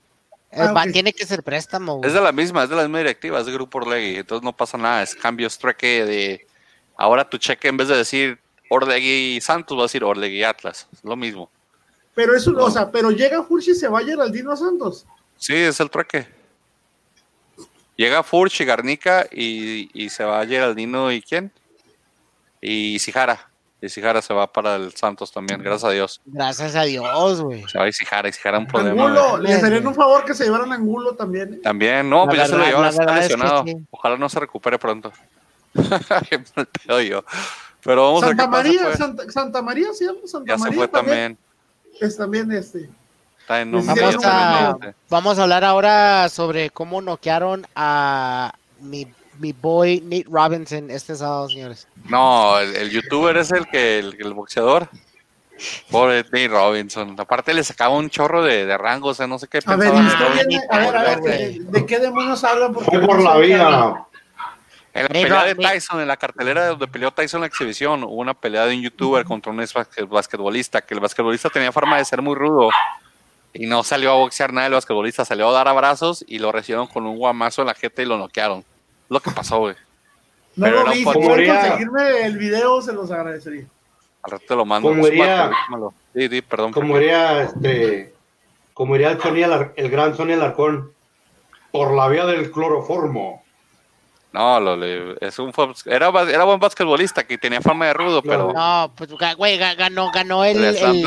eh, 0.52 0.60
ah, 0.60 0.84
tiene 0.92 1.12
que 1.12 1.26
ser 1.26 1.42
préstamo, 1.42 1.96
güey. 1.96 2.06
Es 2.08 2.14
de 2.14 2.20
la 2.20 2.30
misma, 2.30 2.62
es 2.62 2.70
de 2.70 2.76
la 2.76 2.82
misma 2.82 2.98
directiva, 2.98 3.40
es 3.40 3.46
de 3.46 3.52
Grupo 3.52 3.78
Orlegui, 3.78 4.14
entonces 4.18 4.44
no 4.44 4.56
pasa 4.56 4.78
nada, 4.78 5.02
es 5.02 5.16
cambios, 5.16 5.58
trueque 5.58 6.04
de... 6.04 6.46
Ahora 6.96 7.28
tu 7.28 7.38
cheque 7.38 7.66
en 7.66 7.76
vez 7.76 7.88
de 7.88 7.96
decir 7.96 8.38
Orlegui 8.68 9.36
y 9.36 9.40
Santos 9.40 9.76
va 9.76 9.82
a 9.82 9.84
decir 9.86 10.04
Orlegui 10.04 10.36
y 10.38 10.44
Atlas, 10.44 10.86
es 10.92 11.02
lo 11.02 11.16
mismo. 11.16 11.50
Pero 12.14 12.36
eso, 12.36 12.52
No. 12.52 12.66
o 12.66 12.70
sea, 12.70 12.88
pero 12.92 13.10
llega 13.10 13.42
Furch 13.42 13.66
y 13.68 13.74
se 13.74 13.88
va 13.88 14.04
Geraldino 14.04 14.56
Santos. 14.56 15.06
Sí, 15.38 15.54
es 15.56 15.80
el 15.80 15.90
trueque. 15.90 16.28
Llega 17.96 18.22
Furch 18.22 18.60
y 18.60 18.64
Garnica 18.64 19.26
y, 19.32 19.90
y 19.92 20.08
se 20.10 20.22
va 20.22 20.46
Geraldino 20.46 21.10
y 21.10 21.20
¿quién? 21.20 21.50
Y 22.60 22.98
Sijara. 22.98 23.48
Y 23.82 23.88
Sijara 23.88 24.20
se 24.20 24.34
va 24.34 24.52
para 24.52 24.76
el 24.76 24.92
Santos 24.92 25.32
también, 25.32 25.62
gracias 25.62 25.84
a 25.84 25.90
Dios. 25.92 26.20
Gracias 26.26 26.74
a 26.76 26.82
Dios, 26.82 27.40
güey. 27.40 27.66
Se 27.66 27.78
va 27.78 27.88
y 27.88 27.92
Sijara, 27.92 28.28
y 28.28 28.32
Sijara 28.32 28.58
un 28.58 28.66
problema. 28.66 29.06
Angulo, 29.06 29.38
le 29.38 29.54
harían 29.54 29.86
un 29.86 29.94
favor 29.94 30.24
que 30.24 30.34
se 30.34 30.44
llevaran 30.44 30.70
a 30.70 30.74
Angulo 30.74 31.14
también. 31.14 31.54
¿eh? 31.54 31.60
También, 31.62 32.10
no, 32.10 32.20
La 32.20 32.26
pues 32.26 32.38
ya 32.38 32.46
se 32.46 32.56
lo 32.58 32.64
llevan, 32.64 32.84
está 32.90 33.04
verdad 33.06 33.18
es 33.18 33.28
que 33.28 33.36
lesionado. 33.36 33.64
sí. 33.64 33.76
Ojalá 33.90 34.16
no 34.18 34.28
se 34.28 34.40
recupere 34.40 34.78
pronto. 34.78 35.10
Qué 36.28 36.42
mal 36.56 36.66
pedo 36.66 37.00
yo. 37.00 37.24
Pero 37.82 38.02
vamos 38.04 38.22
a 38.24 38.26
ver 38.26 38.36
Santa 38.36 38.44
qué 38.44 38.50
pasa, 38.50 38.62
María, 38.62 38.82
pues. 38.82 38.98
Santa, 38.98 39.30
Santa 39.30 39.62
María, 39.62 39.88
sí, 39.94 40.06
Santa 40.26 40.52
Ya 40.52 40.58
se 40.58 40.64
María 40.64 40.76
fue 40.76 40.88
también. 40.88 41.38
Es 42.00 42.16
también 42.16 42.52
este. 42.52 42.90
Está 43.40 43.62
en 43.62 43.72
Vamos 43.72 43.88
un 43.88 43.94
Vamos 43.96 44.24
a, 44.24 44.78
vamos 45.08 45.38
a 45.38 45.42
hablar 45.42 45.64
ahora 45.64 46.28
sobre 46.28 46.68
cómo 46.68 47.00
noquearon 47.00 47.66
a 47.74 48.52
mi, 48.80 49.06
mi 49.40 49.52
boy 49.52 50.00
Nate 50.02 50.26
Robinson 50.30 50.90
este 50.90 51.16
sábado, 51.16 51.48
señores. 51.48 51.88
No, 52.08 52.58
el, 52.60 52.76
el 52.76 52.90
youtuber 52.90 53.36
es 53.38 53.50
el 53.50 53.66
que 53.66 53.98
el, 53.98 54.16
el 54.20 54.32
boxeador. 54.34 54.88
Pobre 55.90 56.22
Nate 56.22 56.48
Robinson. 56.48 57.18
Aparte 57.18 57.52
le 57.52 57.62
sacaba 57.64 57.94
un 57.94 58.08
chorro 58.08 58.42
de, 58.42 58.64
de 58.64 58.78
rango, 58.78 59.08
o 59.08 59.14
sea, 59.14 59.26
no 59.26 59.38
sé 59.38 59.46
qué 59.48 59.58
A 59.66 59.76
ver, 59.76 59.90
pensaba. 59.90 59.98
¿y 60.00 60.02
de 60.02 60.08
usted 60.08 60.24
Robinson. 60.26 60.48
viene- 60.48 60.64
a 60.70 60.78
ver, 60.78 60.96
a 60.96 61.02
ver, 61.02 61.18
güey. 61.20 61.58
¿de, 61.58 61.64
de 61.80 61.86
qué 61.86 61.98
demonios 61.98 62.44
hablan? 62.44 62.72
Porque 62.72 62.90
Fue 62.90 63.06
por 63.06 63.22
la 63.22 63.36
vida. 63.38 64.06
En 64.92 65.02
la 65.04 65.08
Nate 65.08 65.22
pelea 65.22 65.44
de 65.44 65.54
Tyson, 65.54 66.00
en 66.00 66.08
la 66.08 66.16
cartelera 66.16 66.66
donde 66.68 66.88
peleó 66.88 67.10
Tyson 67.12 67.38
en 67.38 67.42
la 67.42 67.46
exhibición, 67.46 68.02
hubo 68.04 68.14
una 68.16 68.34
pelea 68.34 68.66
de 68.66 68.74
un 68.76 68.82
youtuber 68.82 69.24
contra 69.24 69.52
un 69.52 69.60
ex 69.60 69.72
basque- 69.74 70.02
basquetbolista, 70.08 70.80
que 70.80 70.94
el 70.94 71.00
basquetbolista 71.00 71.48
tenía 71.50 71.70
forma 71.72 71.96
de 71.98 72.04
ser 72.04 72.22
muy 72.22 72.34
rudo 72.34 72.70
y 73.52 73.66
no 73.66 73.82
salió 73.84 74.10
a 74.12 74.14
boxear 74.16 74.52
nada 74.52 74.66
el 74.66 74.72
basquetbolista, 74.72 75.24
salió 75.24 75.48
a 75.48 75.52
dar 75.52 75.68
abrazos 75.68 76.24
y 76.26 76.38
lo 76.40 76.50
recibieron 76.52 76.86
con 76.88 77.06
un 77.06 77.18
guamazo 77.18 77.62
en 77.62 77.68
la 77.68 77.74
jeta 77.74 78.02
y 78.02 78.06
lo 78.06 78.16
noquearon. 78.18 78.64
Lo 79.10 79.20
que 79.20 79.30
pasó, 79.32 79.58
güey. 79.58 79.74
No 80.56 80.64
Pero 80.64 80.84
lo 80.84 80.90
vi, 80.92 80.98
si 80.98 81.04
conseguirme 81.04 82.24
el 82.24 82.38
video, 82.38 82.80
se 82.80 82.92
los 82.92 83.10
agradecería. 83.10 83.66
Al 84.22 84.30
rato 84.32 84.44
te 84.48 84.56
lo 84.56 84.64
mando. 84.64 84.88
Como 84.88 85.04
diría-. 85.06 85.50
Sí, 86.14 86.28
sí, 86.28 86.42
perdón. 86.42 86.72
Como 86.72 86.96
diría 86.98 87.42
este, 87.42 88.14
como 88.72 88.94
diría 88.94 89.10
el, 89.10 89.20
Sony 89.20 89.44
Alar- 89.44 89.72
el 89.76 89.90
gran 89.90 90.16
Sony 90.16 90.32
Alarcón, 90.32 90.92
por 91.70 91.92
la 91.94 92.08
vía 92.08 92.24
del 92.26 92.50
cloroformo. 92.50 93.44
No, 94.32 94.60
lo, 94.60 94.76
le- 94.76 95.16
es 95.20 95.38
un, 95.40 95.52
era, 95.86 96.08
era 96.08 96.44
buen 96.44 96.60
basquetbolista 96.60 97.26
que 97.26 97.36
tenía 97.36 97.60
fama 97.60 97.86
de 97.86 97.94
rudo, 97.94 98.22
pero... 98.22 98.52
No, 98.52 98.92
pues, 98.96 99.10
güey, 99.36 99.58
ga- 99.58 99.76
ganó, 99.76 100.12
ganó 100.12 100.44
el, 100.44 100.56
el 100.58 100.76
el- 100.76 101.02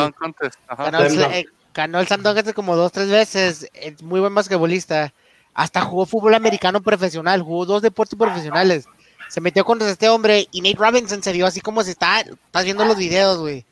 ganó, 0.77 0.99
el, 0.99 1.21
eh, 1.21 1.45
ganó 1.73 1.99
el 2.01 2.07
Contest 2.07 2.53
como 2.53 2.75
dos, 2.75 2.91
tres 2.91 3.09
veces. 3.09 3.69
Es 3.73 4.01
muy 4.03 4.19
buen 4.19 4.35
basquetbolista. 4.35 5.13
Hasta 5.53 5.81
jugó 5.81 6.05
fútbol 6.05 6.33
americano 6.35 6.81
profesional, 6.81 7.41
jugó 7.41 7.65
dos 7.65 7.81
deportes 7.81 8.17
profesionales. 8.17 8.85
Se 9.29 9.41
metió 9.41 9.63
contra 9.65 9.89
este 9.89 10.09
hombre 10.09 10.47
y 10.51 10.61
Nate 10.61 10.77
Robinson 10.77 11.21
se 11.23 11.31
vio 11.31 11.45
así 11.45 11.61
como 11.61 11.83
se 11.83 11.91
está, 11.91 12.21
estás 12.21 12.63
viendo 12.65 12.85
los 12.85 12.97
videos, 12.97 13.37
güey. 13.39 13.65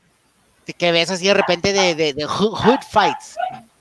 Que 0.78 0.92
ves 0.92 1.10
así 1.12 1.28
de 1.28 1.34
repente 1.34 1.74
de, 1.74 1.96
de, 1.96 2.14
de 2.14 2.26
hood, 2.26 2.54
hood 2.54 2.80
fights. 2.90 3.36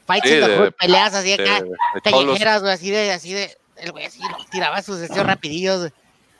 Fights 0.06 0.28
Sí, 0.28 0.34
in 0.34 0.40
the 0.40 0.48
de- 0.48 0.58
hood, 0.58 0.72
peleas 0.72 1.14
así 1.14 1.36
de- 1.36 1.42
acá, 1.48 1.64
callejeras, 2.02 2.62
güey, 2.62 2.72
así 2.74 2.90
de, 2.90 3.12
así 3.12 3.32
de, 3.32 3.56
el 3.76 3.92
güey 3.92 4.06
así 4.06 4.18
tiraba 4.50 4.82
sus 4.82 4.98
deseos 4.98 5.24
rapidillos. 5.26 5.78
güey. 5.80 5.92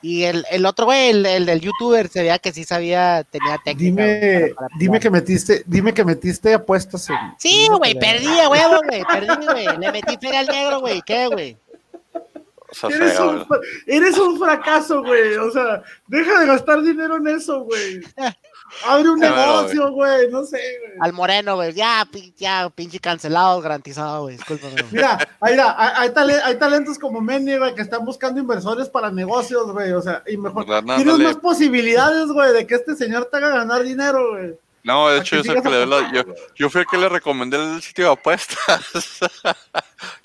Y 0.03 0.23
el, 0.23 0.45
el 0.49 0.65
otro 0.65 0.85
güey, 0.85 1.09
el, 1.09 1.25
el 1.25 1.45
del 1.45 1.61
youtuber, 1.61 2.07
se 2.07 2.21
veía 2.21 2.39
que 2.39 2.51
sí 2.51 2.63
sabía, 2.63 3.23
tenía 3.29 3.57
técnica. 3.63 4.03
güey, 4.03 4.19
Dime, 4.19 4.39
para- 4.55 4.67
para 4.67 4.77
dime 4.79 4.99
que 4.99 5.09
metiste, 5.11 5.63
dime 5.67 5.93
que 5.93 6.03
metiste 6.03 6.53
apuestas 6.53 7.09
en. 7.09 7.15
Sí, 7.37 7.67
güey, 7.77 7.93
perdí 7.99 8.27
a 8.39 8.49
huevo, 8.49 8.79
güey, 8.87 9.03
perdí, 9.03 9.45
güey. 9.45 9.65
Le 9.77 9.91
metí 9.91 10.17
feria 10.19 10.39
al 10.39 10.47
negro, 10.47 10.79
güey, 10.79 11.01
¿qué, 11.05 11.27
güey? 11.27 11.57
Eres 12.89 13.19
un, 13.19 13.45
eres 13.85 14.17
un 14.17 14.39
fracaso, 14.39 15.03
güey. 15.03 15.35
O 15.35 15.51
sea, 15.51 15.83
deja 16.07 16.39
de 16.39 16.47
gastar 16.47 16.81
dinero 16.81 17.17
en 17.17 17.27
eso, 17.27 17.61
güey. 17.65 17.99
Abre 18.85 19.09
un 19.09 19.19
negocio, 19.19 19.91
güey. 19.91 20.29
No 20.29 20.43
sé, 20.43 20.57
güey. 20.79 20.91
Al 20.99 21.13
moreno, 21.13 21.55
güey, 21.55 21.73
ya, 21.73 22.05
pin- 22.11 22.33
ya, 22.37 22.69
pinche 22.73 22.99
cancelado, 22.99 23.61
garantizado, 23.61 24.23
güey, 24.23 24.37
discúlpame. 24.37 24.73
güey. 24.73 24.85
Mira, 24.91 25.17
ahí, 25.41 25.53
mira, 25.53 25.75
hay, 25.77 25.91
hay 25.97 26.09
tale- 26.13 26.41
hay 26.41 26.55
talentos 26.55 26.97
como 26.97 27.21
Menny, 27.21 27.57
güey, 27.57 27.75
que 27.75 27.81
están 27.81 28.05
buscando 28.05 28.39
inversores 28.39 28.89
para 28.89 29.11
negocios, 29.11 29.71
güey. 29.71 29.91
O 29.91 30.01
sea, 30.01 30.23
y 30.27 30.37
mejor. 30.37 30.65
Pues. 30.65 30.83
Tienes 30.85 31.17
más 31.19 31.35
posibilidades, 31.37 32.27
güey, 32.27 32.53
de 32.53 32.65
que 32.67 32.75
este 32.75 32.95
señor 32.95 33.25
te 33.31 33.37
haga 33.37 33.49
ganar 33.49 33.83
dinero, 33.83 34.31
güey. 34.31 34.55
No, 34.83 35.09
de 35.09 35.19
hecho, 35.19 35.35
yo, 35.35 35.43
soy 35.43 35.51
el 35.51 35.57
sigas 35.57 35.63
que 35.63 35.69
le 35.69 35.85
doy 35.85 36.01
la- 36.01 36.25
yo, 36.55 36.69
fui 36.69 36.81
el 36.81 36.87
que 36.87 36.97
le 36.97 37.07
recomendé 37.09 37.57
el 37.57 37.81
sitio 37.83 38.05
de 38.05 38.11
apuestas. 38.13 38.57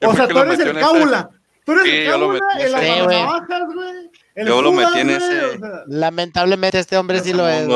O 0.03 0.15
sea, 0.15 0.27
tú 0.29 0.39
eres 0.39 0.59
el 0.61 0.79
cábula. 0.79 1.29
Tú 1.65 1.73
eres 1.73 1.85
Sí, 1.85 1.91
el 1.91 2.11
cábula, 2.11 2.39
en 2.55 2.61
el 2.61 2.69
Sí, 2.81 3.05
güey. 3.05 4.47
Yo 4.47 4.63
lo 4.63 4.73
metí 4.73 4.99
en 5.01 5.11
ese- 5.11 5.45
o 5.45 5.59
sea, 5.59 5.83
Lamentablemente 5.87 6.79
este 6.79 6.97
hombre 6.97 7.21
sí 7.21 7.33
lo 7.33 7.49
es. 7.49 7.67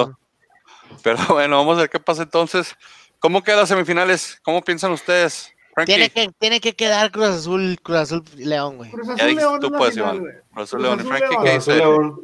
Pero 1.03 1.19
bueno, 1.29 1.57
vamos 1.59 1.77
a 1.79 1.81
ver 1.83 1.91
qué 1.91 2.01
pasa 2.01 2.23
entonces. 2.23 2.77
¿Cómo 3.19 3.43
quedan 3.43 3.61
las 3.61 3.69
semifinales? 3.69 4.41
¿Cómo 4.43 4.63
piensan 4.63 4.93
ustedes? 4.93 5.53
Frankie, 5.75 5.93
Tiene 5.93 6.11
que, 6.11 6.33
tiene 6.39 6.61
que 6.61 6.75
quedar 6.75 7.11
Cruz 7.11 7.27
Azul, 7.27 7.79
Cruz 7.83 7.99
Azul 7.99 8.25
León, 8.37 8.77
güey. 8.79 8.91
Cruz 8.91 9.09
Azul 9.09 9.35
León 9.35 9.61
tú, 9.61 9.67
es 9.67 9.73
la 9.73 9.79
pues, 9.79 9.95
final, 9.95 10.17
Iván. 10.17 10.43
Cruz 10.53 10.65
Azul 10.65 10.83
León. 10.83 10.99
Azul 11.01 11.09
Frankie, 11.09 11.29
León. 11.31 11.45
¿qué 11.45 11.51
Cruz 11.51 11.59
Azul 11.59 11.75
dice? 11.75 11.77
León. 11.77 12.21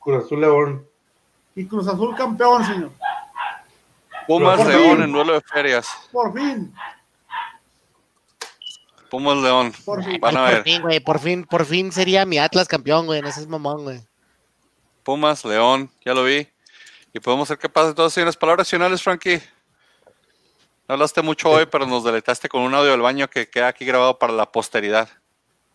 Cruz 0.00 0.24
Azul 0.24 0.40
León. 0.40 0.86
Y 1.56 1.66
Cruz 1.66 1.88
Azul 1.88 2.14
campeón, 2.16 2.64
señor. 2.64 2.90
Pumas 4.26 4.58
Por 4.58 4.66
León 4.68 4.96
fin. 4.96 5.02
en 5.02 5.12
duelo 5.12 5.32
de 5.34 5.40
ferias. 5.42 5.88
Por 6.12 6.32
fin. 6.32 6.72
Pumas 9.10 9.36
León. 9.38 9.72
Por 9.84 10.04
fin. 10.04 10.20
Van 10.20 10.36
a 10.36 10.46
Ay, 10.46 10.54
ver. 10.54 10.62
Por 10.62 10.72
fin, 10.72 10.82
güey, 10.82 11.00
por 11.00 11.20
fin, 11.20 11.44
por 11.44 11.64
fin 11.64 11.92
sería 11.92 12.24
mi 12.26 12.38
Atlas 12.38 12.68
campeón, 12.68 13.06
güey, 13.06 13.20
en 13.20 13.26
ese 13.26 13.40
es 13.40 13.48
mamón, 13.48 13.84
güey. 13.84 14.00
Pumas, 15.04 15.44
León, 15.44 15.90
ya 16.04 16.14
lo 16.14 16.24
vi. 16.24 16.48
Y 17.14 17.20
podemos 17.20 17.48
ver 17.48 17.58
qué 17.58 17.68
pasa 17.68 17.88
entonces 17.90 18.18
en 18.18 18.26
las 18.26 18.36
palabras 18.36 18.68
finales, 18.68 19.02
Frankie. 19.02 19.40
No 20.88 20.94
hablaste 20.94 21.22
mucho 21.22 21.48
hoy, 21.48 21.64
pero 21.66 21.86
nos 21.86 22.04
deleitaste 22.04 22.48
con 22.48 22.60
un 22.62 22.74
audio 22.74 22.90
del 22.90 23.00
baño 23.00 23.28
que 23.30 23.48
queda 23.48 23.68
aquí 23.68 23.84
grabado 23.86 24.18
para 24.18 24.32
la 24.32 24.50
posteridad. 24.50 25.08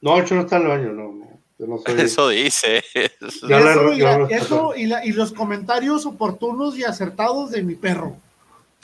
No, 0.01 0.23
yo 0.23 0.35
no 0.35 0.41
está 0.41 0.57
en 0.57 0.61
el 0.63 0.67
baño, 0.67 0.91
no. 0.91 1.03
no. 1.13 1.29
Yo 1.57 1.65
no 1.67 1.77
soy. 1.79 1.99
Eso 2.01 2.29
dice. 2.29 2.83
Eso, 2.93 3.47
y, 3.93 3.99
la- 3.99 4.27
eso 4.29 4.73
y, 4.75 4.85
la- 4.85 5.05
y 5.05 5.11
los 5.13 5.33
comentarios 5.33 6.05
oportunos 6.05 6.77
y 6.77 6.83
acertados 6.83 7.51
de 7.51 7.63
mi 7.63 7.75
perro. 7.75 8.15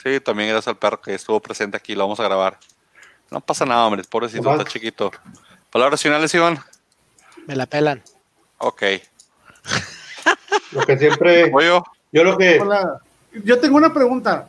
Sí, 0.02 0.18
también 0.20 0.48
gracias 0.50 0.68
al 0.68 0.76
perro 0.78 1.00
que 1.00 1.14
estuvo 1.14 1.40
presente 1.40 1.76
aquí, 1.76 1.94
lo 1.94 2.02
vamos 2.04 2.20
a 2.20 2.24
grabar. 2.24 2.58
No 3.30 3.40
pasa 3.40 3.64
nada, 3.64 3.84
hombre, 3.86 4.02
pobrecito, 4.04 4.50
está 4.50 4.64
chiquito. 4.64 5.10
Palabras 5.70 6.02
finales, 6.02 6.32
Iván. 6.34 6.58
Me 7.46 7.54
la 7.56 7.66
pelan. 7.66 8.02
Ok. 8.58 8.82
Lo 10.72 10.82
que 10.82 10.98
siempre. 10.98 11.50
¿Voy 11.50 11.64
yo? 11.66 11.84
Yo 12.16 12.24
lo 12.24 12.38
que. 12.38 12.58
Hola. 12.58 12.98
Yo 13.44 13.60
tengo 13.60 13.76
una 13.76 13.92
pregunta. 13.92 14.48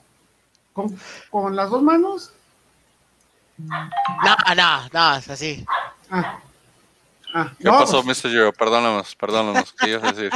¿Con, 0.72 0.98
con 1.30 1.54
las 1.54 1.70
dos 1.70 1.84
manos? 1.84 2.32
No, 3.58 3.90
no, 4.56 4.90
no, 4.94 5.18
es 5.18 5.30
así. 5.30 5.66
Ah. 6.10 6.40
Ah, 7.34 7.54
¿Qué 7.58 7.66
no, 7.66 7.72
pasó, 7.72 8.02
pues, 8.06 8.24
Mr. 8.24 8.32
Giro? 8.32 8.54
Perdónanos, 8.54 9.14
perdónanos. 9.18 9.74
¿Qué 9.74 9.90
ibas 9.90 10.04
a 10.06 10.14
decir? 10.14 10.32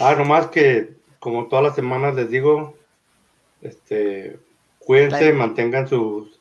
Ah, 0.00 0.16
nomás 0.16 0.48
que, 0.48 0.96
como 1.20 1.46
todas 1.46 1.66
las 1.66 1.76
semanas 1.76 2.16
les 2.16 2.28
digo, 2.30 2.76
este, 3.62 4.40
cuídense, 4.80 5.32
mantengan 5.34 5.86
su, 5.86 6.32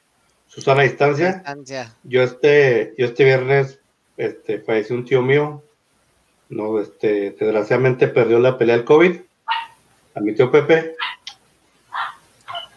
su 0.47 0.59
sana 0.59 0.81
distancia. 0.81 1.33
Distancia. 1.33 1.95
Yo 2.01 2.23
este, 2.23 2.95
yo 2.97 3.05
este 3.05 3.25
viernes, 3.25 3.79
este, 4.17 4.59
falleció 4.61 4.95
un 4.95 5.05
tío 5.05 5.21
mío. 5.21 5.63
No, 6.49 6.79
este, 6.79 7.31
desgraciadamente 7.31 8.07
perdió 8.07 8.39
la 8.39 8.57
pelea 8.57 8.75
del 8.77 8.85
COVID. 8.85 9.19
A 10.15 10.19
mi 10.19 10.35
tío 10.35 10.51
Pepe. 10.51 10.95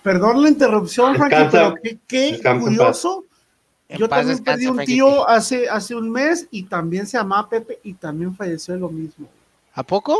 Perdón 0.03 0.43
la 0.43 0.49
interrupción, 0.49 1.17
Frankie, 1.17 1.37
Descansa. 1.37 1.75
pero 1.83 1.99
qué, 2.07 2.39
qué 2.39 2.59
curioso. 2.61 3.25
En 3.89 3.99
Yo 3.99 4.09
paz 4.09 4.21
también 4.21 4.45
perdí 4.45 4.67
un 4.67 4.75
Frankie. 4.77 4.93
tío 4.95 5.29
hace, 5.29 5.69
hace 5.69 5.95
un 5.95 6.11
mes 6.11 6.47
y 6.51 6.65
también 6.65 7.07
se 7.07 7.19
llamaba 7.19 7.49
Pepe 7.49 7.79
y 7.83 7.95
también 7.95 8.35
falleció 8.35 8.75
de 8.75 8.81
lo 8.81 8.89
mismo. 8.89 9.29
¿A 9.75 9.83
poco? 9.83 10.17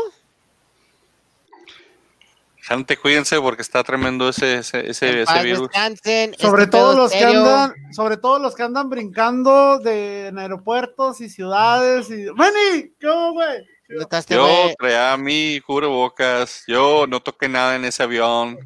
Gente, 2.67 2.97
cuídense 2.97 3.39
porque 3.39 3.61
está 3.61 3.81
tremendo 3.81 4.27
ese, 4.27 4.55
ese, 4.55 4.89
ese, 4.89 5.21
ese 5.21 5.43
virus. 5.43 5.69
descansen. 5.69 6.35
Sobre 6.37 6.63
este 6.63 6.77
todo 6.77 6.97
los 6.97 7.11
que 7.13 7.23
andan, 7.23 7.73
sobre 7.93 8.17
todo 8.17 8.39
los 8.39 8.55
que 8.55 8.63
andan 8.63 8.89
brincando 8.89 9.79
de 9.79 10.27
en 10.27 10.37
aeropuertos 10.37 11.21
y 11.21 11.29
ciudades 11.29 12.09
y 12.09 12.25
¡Manny! 12.33 12.93
¿Qué 12.99 13.07
hubo, 13.07 13.33
güey? 13.33 13.65
¿Dónde 13.87 14.03
está 14.03 14.17
este 14.17 14.35
Yo 14.35 14.47
traía 14.77 15.15
mi 15.15 15.61
cubrebocas, 15.61 16.65
yo 16.67 17.07
no 17.07 17.21
toqué 17.21 17.47
nada 17.47 17.77
en 17.77 17.85
ese 17.85 18.03
avión, 18.03 18.59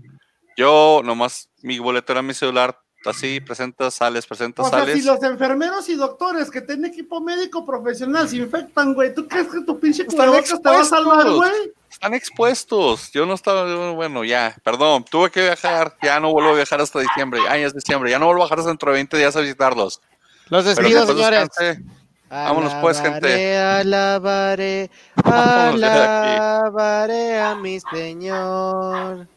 yo 0.57 1.01
nomás 1.03 1.51
mi 1.61 1.77
boleto 1.77 2.13
era 2.13 2.23
mi 2.23 2.33
celular, 2.33 2.79
así, 3.05 3.39
presentas, 3.39 3.93
sales, 3.95 4.25
presentas, 4.25 4.65
O 4.65 4.69
sea, 4.69 4.79
sales. 4.79 4.95
si 4.99 5.03
los 5.05 5.21
enfermeros 5.23 5.89
y 5.89 5.95
doctores 5.95 6.49
que 6.51 6.61
tienen 6.61 6.91
equipo 6.91 7.19
médico 7.21 7.65
profesional 7.65 8.27
se 8.29 8.37
infectan, 8.37 8.93
güey, 8.93 9.13
¿tú 9.13 9.27
crees 9.27 9.47
que 9.47 9.61
tu 9.61 9.79
pinche 9.79 10.05
cubrebocas 10.05 10.61
te 10.61 10.69
va 10.69 10.81
a 10.81 10.85
salvar, 10.85 11.29
güey? 11.31 11.73
Están 11.89 12.13
expuestos, 12.13 13.11
yo 13.11 13.25
no 13.25 13.33
estaba, 13.33 13.91
bueno, 13.91 14.23
ya, 14.23 14.55
perdón, 14.63 15.03
tuve 15.09 15.29
que 15.29 15.41
viajar, 15.41 15.95
ya 16.01 16.19
no 16.19 16.31
vuelvo 16.31 16.51
a 16.51 16.55
viajar 16.55 16.79
hasta 16.81 16.99
diciembre, 16.99 17.41
ay, 17.49 17.63
es 17.63 17.73
diciembre, 17.73 18.09
ya 18.09 18.17
no 18.17 18.27
vuelvo 18.27 18.41
a 18.41 18.45
viajar 18.45 18.59
hasta 18.59 18.69
dentro 18.71 18.91
de 18.91 18.95
20 18.95 19.17
días 19.17 19.35
a 19.35 19.41
visitarlos. 19.41 20.01
Los 20.47 20.65
despido, 20.65 21.05
señores. 21.05 21.49
descanse. 21.49 21.83
Vámonos, 22.29 22.73
pues, 22.75 23.01
gente. 23.01 23.57
Alabaré, 23.57 24.89
aquí. 25.17 25.29
alabaré 25.83 27.39
a 27.39 27.55
mi 27.55 27.77
Señor. 27.81 29.27